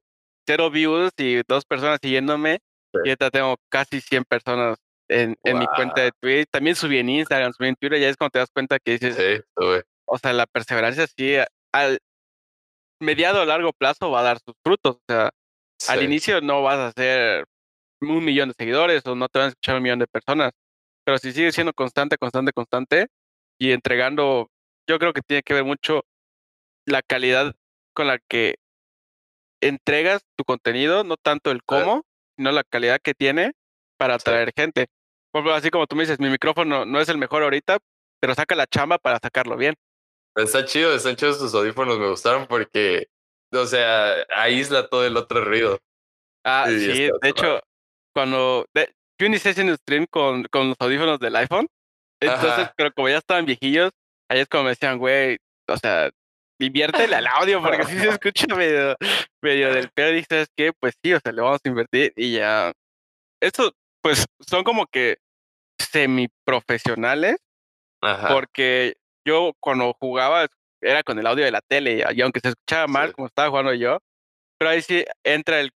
[0.48, 2.60] cero views y dos personas siguiéndome.
[2.94, 3.00] Sí.
[3.06, 4.78] Y ahorita tengo casi 100 personas
[5.10, 6.46] en, en mi cuenta de Twitter.
[6.52, 8.00] También subí en Instagram, subí en Twitter.
[8.00, 9.42] Ya es cuando te das cuenta que dices, Sí,
[10.06, 11.36] o sea, la perseverancia sí,
[11.74, 12.00] al
[13.02, 14.98] mediado o largo plazo va a dar sus frutos.
[14.98, 15.32] O sea,
[15.90, 17.46] al inicio no vas a hacer
[18.02, 20.52] un millón de seguidores o no te van a escuchar un millón de personas,
[21.06, 23.08] pero si sigues siendo constante, constante, constante
[23.60, 24.50] y entregando,
[24.88, 26.04] yo creo que tiene que ver mucho
[26.86, 27.54] la calidad
[27.94, 28.56] con la que
[29.62, 32.04] entregas tu contenido, no tanto el cómo,
[32.38, 33.54] sino la calidad que tiene
[33.98, 34.24] para Sí.
[34.24, 34.88] atraer gente.
[35.32, 37.80] Por ejemplo, así como tú me dices, mi micrófono no es el mejor ahorita,
[38.20, 39.76] pero saca la chamba para sacarlo bien.
[40.36, 43.08] Está chido, están chidos tus audífonos, me gustaron porque,
[43.52, 45.80] o sea, aísla todo el otro ruido.
[46.46, 47.60] Ah, Sí, de hecho,
[48.16, 51.68] cuando de- yo inicié haciendo stream con, con los audífonos del iPhone,
[52.22, 52.74] entonces, Ajá.
[52.76, 53.92] pero como ya estaban viejillos,
[54.30, 55.38] ahí es como me decían, güey,
[55.70, 56.10] o sea,
[56.60, 58.96] inviértele al audio porque sí se escucha medio,
[59.42, 60.14] medio del pedo.
[60.16, 60.72] Y ¿sabes qué?
[60.80, 62.72] Pues sí, o sea, le vamos a invertir y ya.
[63.42, 63.72] Esto,
[64.02, 65.18] pues, son como que
[65.80, 67.38] semiprofesionales
[68.02, 68.30] Ajá.
[68.34, 68.96] porque
[69.26, 70.48] yo cuando jugaba
[70.82, 73.14] era con el audio de la tele y aunque se escuchaba mal Sí.
[73.14, 74.00] como estaba jugando yo,
[74.60, 75.72] pero ahí sí entra el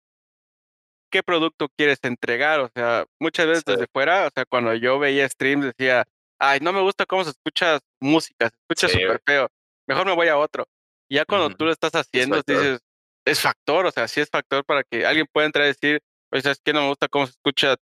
[1.11, 3.71] qué producto quieres entregar, o sea, muchas veces Sí.
[3.73, 6.03] desde fuera, o sea, cuando yo veía streams decía,
[6.39, 9.47] ay, no me gusta cómo se escucha música, se escucha Sí, súper feo,
[9.87, 10.65] mejor me voy a otro.
[11.09, 12.81] Y ya cuando tú lo estás haciendo, dices,
[13.25, 16.45] es factor, o sea, sí es factor para que alguien pueda entrar y decir, pues
[16.45, 17.75] es que no me gusta cómo se escucha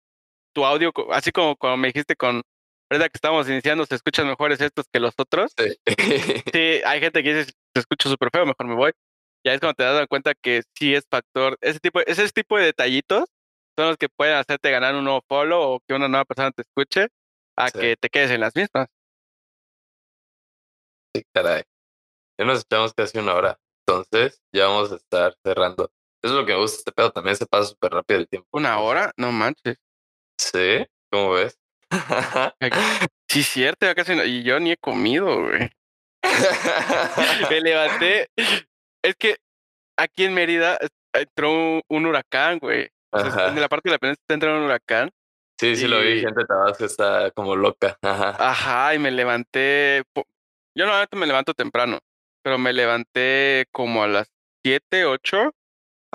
[0.53, 2.43] tu audio, así como cuando me dijiste con,
[2.93, 3.07] ¿verdad?
[3.07, 5.53] Que estamos iniciando, se escuchan mejores estos que los otros.
[5.59, 5.77] Sí.
[6.55, 8.93] Sí, hay gente que dice, se escucha súper feo, mejor me voy.
[9.45, 11.57] Ya es cuando te das cuenta que sí es factor.
[11.63, 13.25] Ese tipo, ese tipo de detallitos
[13.79, 16.63] son los que pueden hacerte ganar un nuevo follow o que una nueva persona te
[16.63, 17.09] escuche
[17.57, 17.79] a Sí.
[17.79, 18.89] que te quedes en las mismas.
[21.15, 21.63] Sí, caray.
[22.39, 23.59] Ya nos echamos casi una hora.
[23.87, 25.91] Entonces, ya vamos a estar cerrando.
[26.23, 27.11] Eso es lo que me gusta este pedo.
[27.11, 28.49] También se pasa súper rápido el tiempo.
[28.53, 29.13] ¿Una hora?
[29.17, 29.79] No manches.
[30.39, 31.59] Sí, ¿cómo ves?
[33.29, 35.71] Sí, cierto, ya casi no- Y yo ni he comido, güey.
[37.51, 38.29] Me levanté.
[39.03, 39.37] Es que
[39.99, 40.79] aquí en Mérida
[41.15, 42.89] entró un, un huracán, güey.
[43.11, 45.11] O sea, en la parte de la península está entrando un huracán.
[45.61, 46.21] Sí, sí lo vi.
[46.21, 47.97] Gente de Tabasco está como loca.
[48.03, 48.37] Ajá.
[48.39, 50.03] Ajá, y me levanté.
[50.77, 51.99] Yo normalmente me levanto temprano,
[52.43, 54.29] pero me levanté como a las
[54.65, 55.53] 7, 8.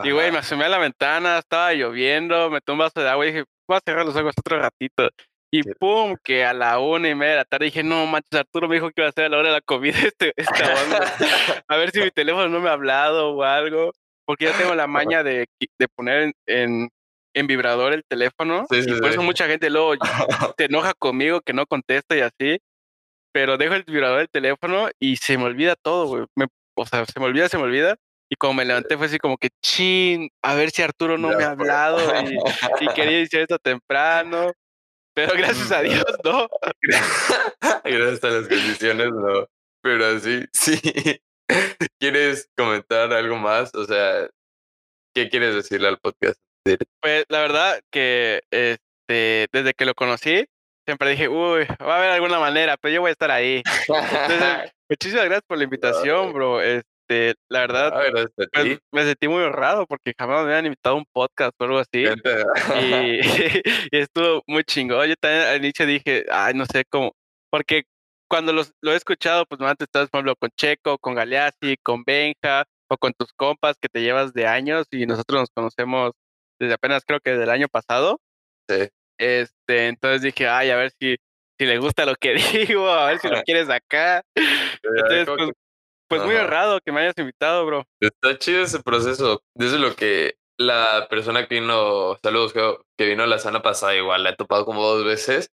[0.03, 3.25] Y güey, me asomé a la ventana, estaba lloviendo, me tomé un vaso de agua
[3.25, 5.09] y dije, voy a cerrar los ojos otro ratito.
[5.51, 8.67] Y pum, que a la una y media de la tarde dije, no manches, Arturo
[8.67, 11.15] me dijo que iba a ser a la hora de la comida este, esta onda.
[11.67, 13.91] A ver si mi teléfono no me ha hablado o algo.
[14.25, 16.89] Porque yo tengo la maña de, de poner en, en,
[17.33, 18.65] en vibrador el teléfono.
[18.69, 19.25] Sí, sí, y por eso sí.
[19.25, 19.93] mucha gente luego
[20.57, 22.59] se enoja conmigo que no contesto y así.
[23.31, 26.25] Pero dejo el vibrador del teléfono y se me olvida todo, güey.
[26.75, 27.95] O sea, se me olvida, se me olvida.
[28.29, 31.37] Y como me levanté fue así como que, chin, a ver si Arturo no Ya
[31.37, 32.35] me ha hablado y,
[32.81, 34.51] y quería decir esto temprano.
[35.17, 36.47] Pero gracias a Dios, no.
[37.83, 39.47] Gracias a las condiciones, no.
[39.81, 40.79] Pero así, sí.
[41.99, 43.73] ¿Quieres comentar algo más?
[43.73, 44.29] O sea,
[45.15, 46.39] ¿qué quieres decirle al podcast?
[47.01, 50.45] Pues la verdad que este, desde que lo conocí,
[50.85, 53.63] siempre dije, uy, va a haber alguna manera, pero yo voy a estar ahí.
[53.87, 56.61] Entonces, muchísimas gracias por la invitación, bro.
[56.61, 56.87] Este,
[57.49, 61.05] la verdad, Ah, pues, me sentí muy honrado porque jamás me habían invitado a un
[61.11, 62.05] podcast o algo así.
[62.81, 63.19] Y,
[63.91, 65.07] y estuvo muy chingón.
[65.07, 67.13] Yo también al inicio dije, ay, no sé cómo.
[67.51, 67.83] porque
[68.29, 72.03] cuando los, lo he escuchado, pues antes estás, por ejemplo, con Checo, con Galeazzi, con
[72.03, 76.11] Benja, o con tus compas que te llevas de años y nosotros nos conocemos
[76.59, 78.19] desde apenas creo que del año pasado.
[78.69, 78.89] Sí.
[79.19, 81.17] Este, entonces dije, ay, a ver si,
[81.59, 82.33] si le gusta lo que
[82.79, 84.21] digo, a ver si lo quieres acá.
[84.35, 85.51] Entonces, pues,
[86.07, 87.85] pues muy honrado que me hayas invitado, bro.
[88.01, 89.41] Está chido ese proceso.
[89.55, 94.23] Eso es lo que la persona que vino, saludos, que vino la semana pasada, igual
[94.23, 95.49] la he topado como dos veces.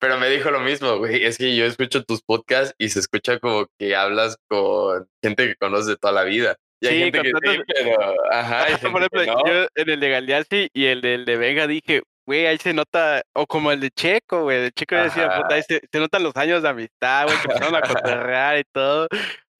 [0.00, 1.24] Pero me dijo lo mismo, güey.
[1.24, 5.56] Es que yo escucho tus podcasts y se escucha como que hablas con gente que
[5.56, 6.56] conoces de toda la vida.
[6.82, 8.14] Y hay Sí, gente que sí, pero.
[8.30, 9.46] Ajá, hay Por gente ejemplo, que no.
[9.46, 13.20] yo en el de Galeazzi y el del de Vega dije, güey, ahí se nota,
[13.34, 15.42] o como el de Checo, güey, de Checo decía, Ajá.
[15.42, 17.80] puta, ahí se, se notan los años de amistad, güey, que empezaron a
[18.32, 19.06] cotorrear y todo.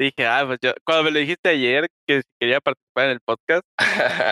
[0.00, 3.62] Dije, ah, pues yo, cuando me lo dijiste ayer que quería participar en el podcast,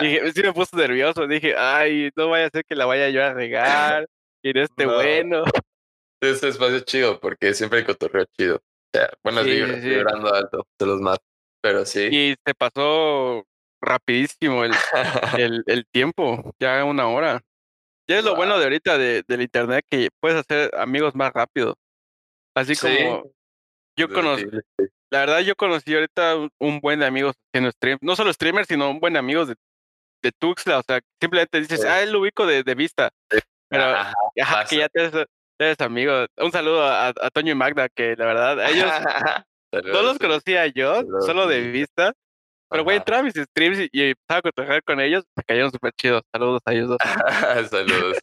[0.01, 3.23] dije, sí me puse nervioso, dije, ay, no vaya a ser que la vaya yo
[3.23, 4.07] a regar,
[4.43, 4.95] y no esté No.
[4.95, 5.43] bueno.
[6.21, 8.55] este espacio es chido porque siempre hay cotorreo chido.
[8.55, 9.89] O sea, buenas Sí, vibras, sí, sí.
[9.89, 11.19] vibrando alto, de los más.
[11.61, 12.09] Pero sí.
[12.11, 13.43] Y se pasó
[13.81, 14.71] rapidísimo el,
[15.37, 17.41] el, el tiempo, ya una hora.
[18.09, 21.75] Ya es lo bueno de ahorita de, del internet que puedes hacer amigos más rápido.
[22.55, 23.31] Así Sí, como
[23.95, 24.89] yo conocí, divertible.
[25.11, 28.67] La verdad yo conocí ahorita un, un buen de amigos haciendo stream, no solo streamers,
[28.67, 29.55] sino un buen amigos de,
[30.23, 31.87] de Tuxtla, o sea, simplemente dices, Sí.
[31.87, 33.09] ah, él lo ubico de, de vista,
[33.69, 35.11] pero Ajá, que ya te
[35.59, 36.25] eres, amigo.
[36.37, 38.85] Un saludo a, a Toño y Magda, que la verdad, a ellos
[39.71, 42.13] no los Saludos, conocía yo, Saludos, solo de vista,
[42.69, 45.71] pero güey, entraba a mis streams y, y empezaba a cotorrear con ellos, me cayeron
[45.71, 46.97] súper chidos, saludos a ellos dos.
[47.71, 48.17] Saludos.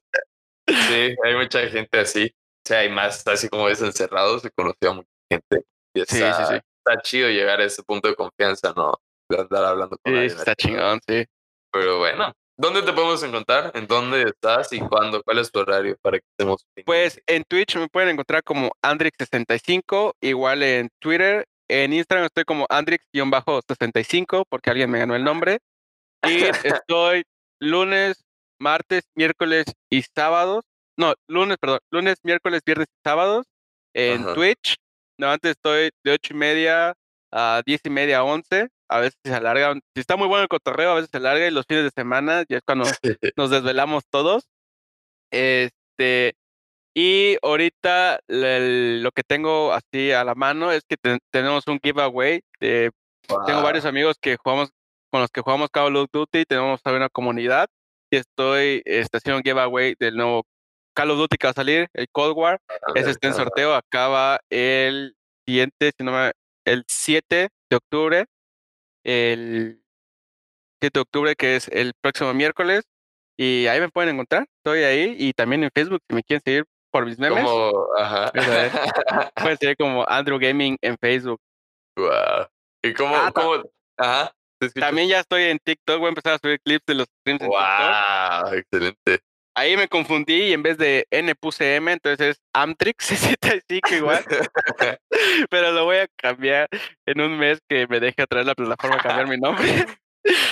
[0.69, 2.27] Sí, hay mucha gente así.
[2.27, 5.65] O sea, hay más así como es encerrado, se conoció a mucha gente.
[5.95, 6.61] Y Sí, sí, sí.
[6.87, 8.95] Está chido llegar a ese punto de confianza, ¿no?
[9.29, 10.39] De andar hablando con Sí, alguien.
[10.39, 11.25] está chingón, sí.
[11.73, 13.73] Pero bueno, ¿dónde te podemos encontrar?
[13.75, 15.23] ¿En dónde estás y cuándo?
[15.23, 20.13] ¿Cuál es tu horario para que estemos Pues en Twitch me pueden encontrar como Andrix65,
[20.21, 25.59] igual en Twitter, en Instagram estoy como Andrix-65 porque alguien me ganó el nombre.
[26.25, 26.29] Y
[26.87, 27.25] estoy
[27.61, 28.25] lunes,
[28.61, 30.65] martes, miércoles y sábados.
[30.99, 33.47] No, lunes, perdón, lunes, miércoles, viernes y sábados
[33.95, 34.35] en Ajá.
[34.35, 34.77] Twitch.
[35.19, 36.95] No, antes estoy de ocho y media
[37.33, 38.69] a diez y media a 11.
[38.89, 39.75] A veces se alarga.
[39.95, 42.45] Si está muy bueno el cotorreo, a veces se alarga y los fines de semana
[42.49, 42.85] ya es cuando
[43.37, 44.45] nos desvelamos todos.
[45.33, 46.35] Este,
[46.95, 51.81] y ahorita le- lo que tengo así a la mano es que te- tenemos un
[51.83, 52.41] giveaway.
[52.61, 52.91] de-
[53.47, 54.71] tengo varios amigos que jugamos
[55.11, 57.69] con los que jugamos Call of Duty, tenemos también una comunidad
[58.11, 60.45] y estoy este, haciendo un giveaway del nuevo
[60.97, 62.59] Call of Duty que va a salir, el Cold War.
[62.95, 65.15] Ese está en sorteo, acaba el
[65.47, 66.33] siguiente, si no me,
[66.65, 68.25] el 7 de octubre.
[69.05, 69.83] El
[70.81, 72.85] 7 de octubre, que es el próximo miércoles.
[73.39, 74.47] Y ahí me pueden encontrar.
[74.65, 75.15] Estoy ahí.
[75.19, 78.33] Y también en Facebook, si me quieren seguir por mis memes, Como, ajá.
[79.37, 81.39] Pueden seguir como Andrew Gaming en Facebook.
[81.97, 82.47] Guau.
[82.83, 83.63] ¿Y cómo, Ah, cómo?
[83.99, 84.33] Ajá.
[84.75, 85.99] También ya estoy en TikTok.
[85.99, 87.61] Voy a empezar a subir clips de los streams en TikTok.
[87.61, 89.21] Wow, excelente.
[89.59, 94.23] Ahí me confundí y en vez de N puse M, entonces es Amtrix 65 igual.
[95.51, 96.69] pero lo voy a cambiar
[97.07, 99.67] en un mes que me deje a través de la plataforma cambiar mi nombre.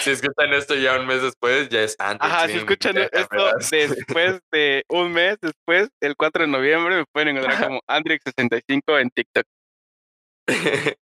[0.02, 2.31] Si escuchan esto ya un mes después, ya es antes.
[2.31, 7.36] Ajá, si escuchan esto después de un mes, después, el 4 de noviembre, me pueden
[7.36, 9.44] encontrar como Andrix65 en TikTok.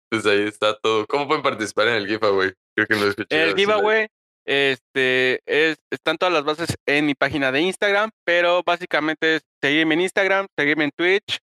[0.09, 1.05] pues ahí está todo.
[1.05, 2.53] ¿Cómo pueden participar en el giveaway?
[2.73, 3.43] Creo que no escuché.
[3.43, 4.07] El giveaway,
[4.45, 9.93] este, es, están todas las bases en mi página de Instagram, pero básicamente es seguirme
[9.95, 11.39] en Instagram, seguirme en Twitch,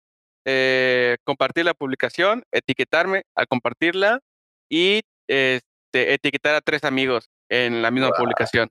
[0.44, 4.20] eh, compartir la publicación, etiquetarme al compartirla
[4.68, 8.70] y este, etiquetar a tres amigos en la misma publicación.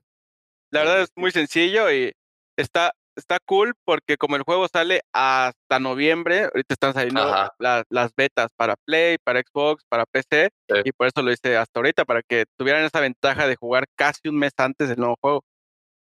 [0.70, 2.12] La verdad es muy sencillo y
[2.56, 7.54] está, está cool porque como el juego sale hasta noviembre, ahorita están saliendo Ajá.
[7.58, 10.76] la- las betas para Play, para Xbox, para PC, Sí.
[10.84, 14.28] y por eso lo hice hasta ahorita, para que tuvieran esa ventaja de jugar casi
[14.28, 15.44] un mes antes del nuevo juego.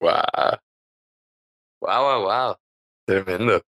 [0.01, 0.59] Wow.
[1.81, 2.57] Wow, wow, wow.
[3.07, 3.63] Tremendo.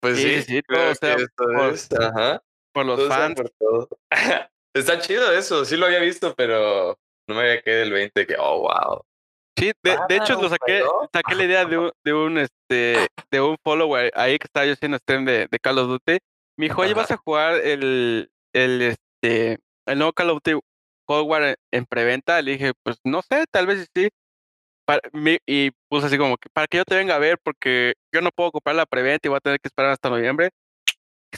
[0.00, 2.42] Pues Sí, sí, todo sea esto por- es, ajá.
[2.72, 3.34] Por los todo fans.
[3.34, 3.88] por todo.
[4.74, 6.96] Está chido eso, sí lo había visto, pero
[7.28, 9.02] no me había caído el 20 que, oh, wow.
[9.60, 10.82] Sí, de, de hecho lo saqué,
[11.12, 14.72] saqué la idea de un, de un este de un follower ahí que estaba yo
[14.72, 16.18] haciendo stream de, de Call of Duty.
[16.58, 16.94] Me dijo, oye.
[16.94, 20.58] ¿vas a jugar el, el este el nuevo Call of Duty
[21.06, 22.40] Cold War en, en preventa?
[22.40, 24.08] Le dije, pues no sé, tal vez sí.
[24.86, 27.92] Para- mi- y puse así como que para que yo te venga a ver, porque
[28.12, 30.50] yo no puedo comprar la preventa y voy a tener que esperar hasta noviembre.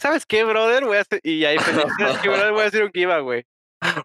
[0.01, 0.85] ¿Sabes qué, brother?
[0.87, 2.53] Voy a hacer, y ahí pensé, ¿sabes qué, brother?
[2.53, 3.45] Voy a hacer un giveaway.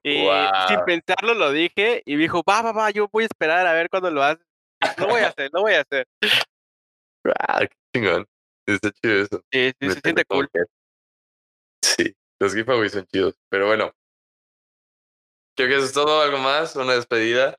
[0.03, 0.27] Y
[0.67, 3.73] sin pensarlo lo dije y me dijo, va, va, va, yo voy a esperar a
[3.73, 4.45] ver cuándo lo haces.
[4.97, 6.07] Lo voy a hacer, lo voy a hacer.
[7.39, 8.25] Ah, qué chingón.
[8.65, 9.43] Está chido eso.
[9.51, 10.49] Sí, sí, Me se siente cool.
[10.51, 10.63] que-
[11.83, 13.35] Sí, los giveaways son chidos.
[13.49, 13.91] Pero bueno.
[15.55, 16.21] Creo que eso es todo.
[16.21, 16.75] ¿Algo más?
[16.75, 17.57] ¿Una despedida?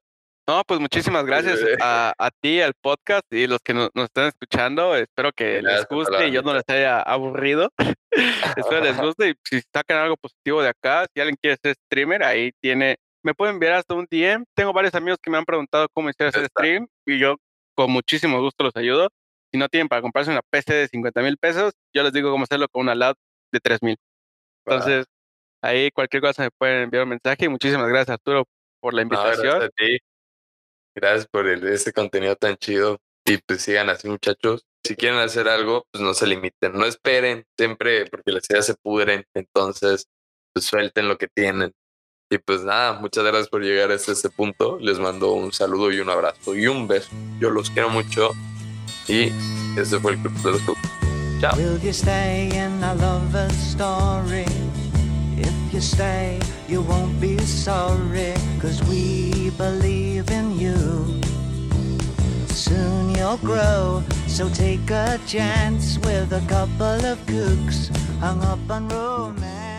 [0.48, 4.96] No, pues muchísimas gracias a, a ti, al podcast y los que nos, están escuchando.
[4.96, 7.70] Espero que les guste y yo no les haya aburrido.
[8.56, 12.22] Espero les guste y si sacan algo positivo de acá, si alguien quiere ser streamer,
[12.22, 14.46] ahí tiene, me pueden enviar hasta un DM.
[14.54, 17.36] Tengo varios amigos que me han preguntado cómo hacer stream y yo
[17.74, 19.10] con muchísimo gusto los ayudo.
[19.52, 22.44] Si no tienen para comprarse una PC de 50 mil pesos, yo les digo cómo
[22.44, 23.16] hacerlo con una LAD
[23.52, 23.96] de 3 mil.
[24.64, 25.04] Entonces,
[25.60, 28.46] ahí cualquier cosa me pueden enviar un mensaje muchísimas gracias Arturo
[28.80, 29.42] por la invitación.
[29.42, 29.98] gracias a ti.
[31.00, 32.98] Gracias por el, ese contenido tan chido.
[33.24, 34.64] Y pues sigan así, muchachos.
[34.84, 36.72] Si quieren hacer algo, pues no se limiten.
[36.72, 39.24] No esperen siempre porque las ideas se pudren.
[39.32, 40.06] Entonces,
[40.52, 41.72] pues suelten lo que tienen.
[42.30, 44.78] Y pues nada, muchas gracias por llegar hasta este punto.
[44.80, 47.10] Les mando un saludo y un abrazo y un beso.
[47.38, 48.32] Yo los quiero mucho.
[49.06, 49.32] Y
[49.78, 50.80] ese fue el Club de los Clubs.
[51.40, 51.56] Chao.
[51.56, 54.44] Will you stay in a lover story?
[55.36, 58.34] If you stay, you won't be sorry.
[58.60, 61.20] Cause we believe in you.
[62.48, 68.88] Soon you'll grow, so take a chance with a couple of kooks hung up on
[68.88, 69.77] romance.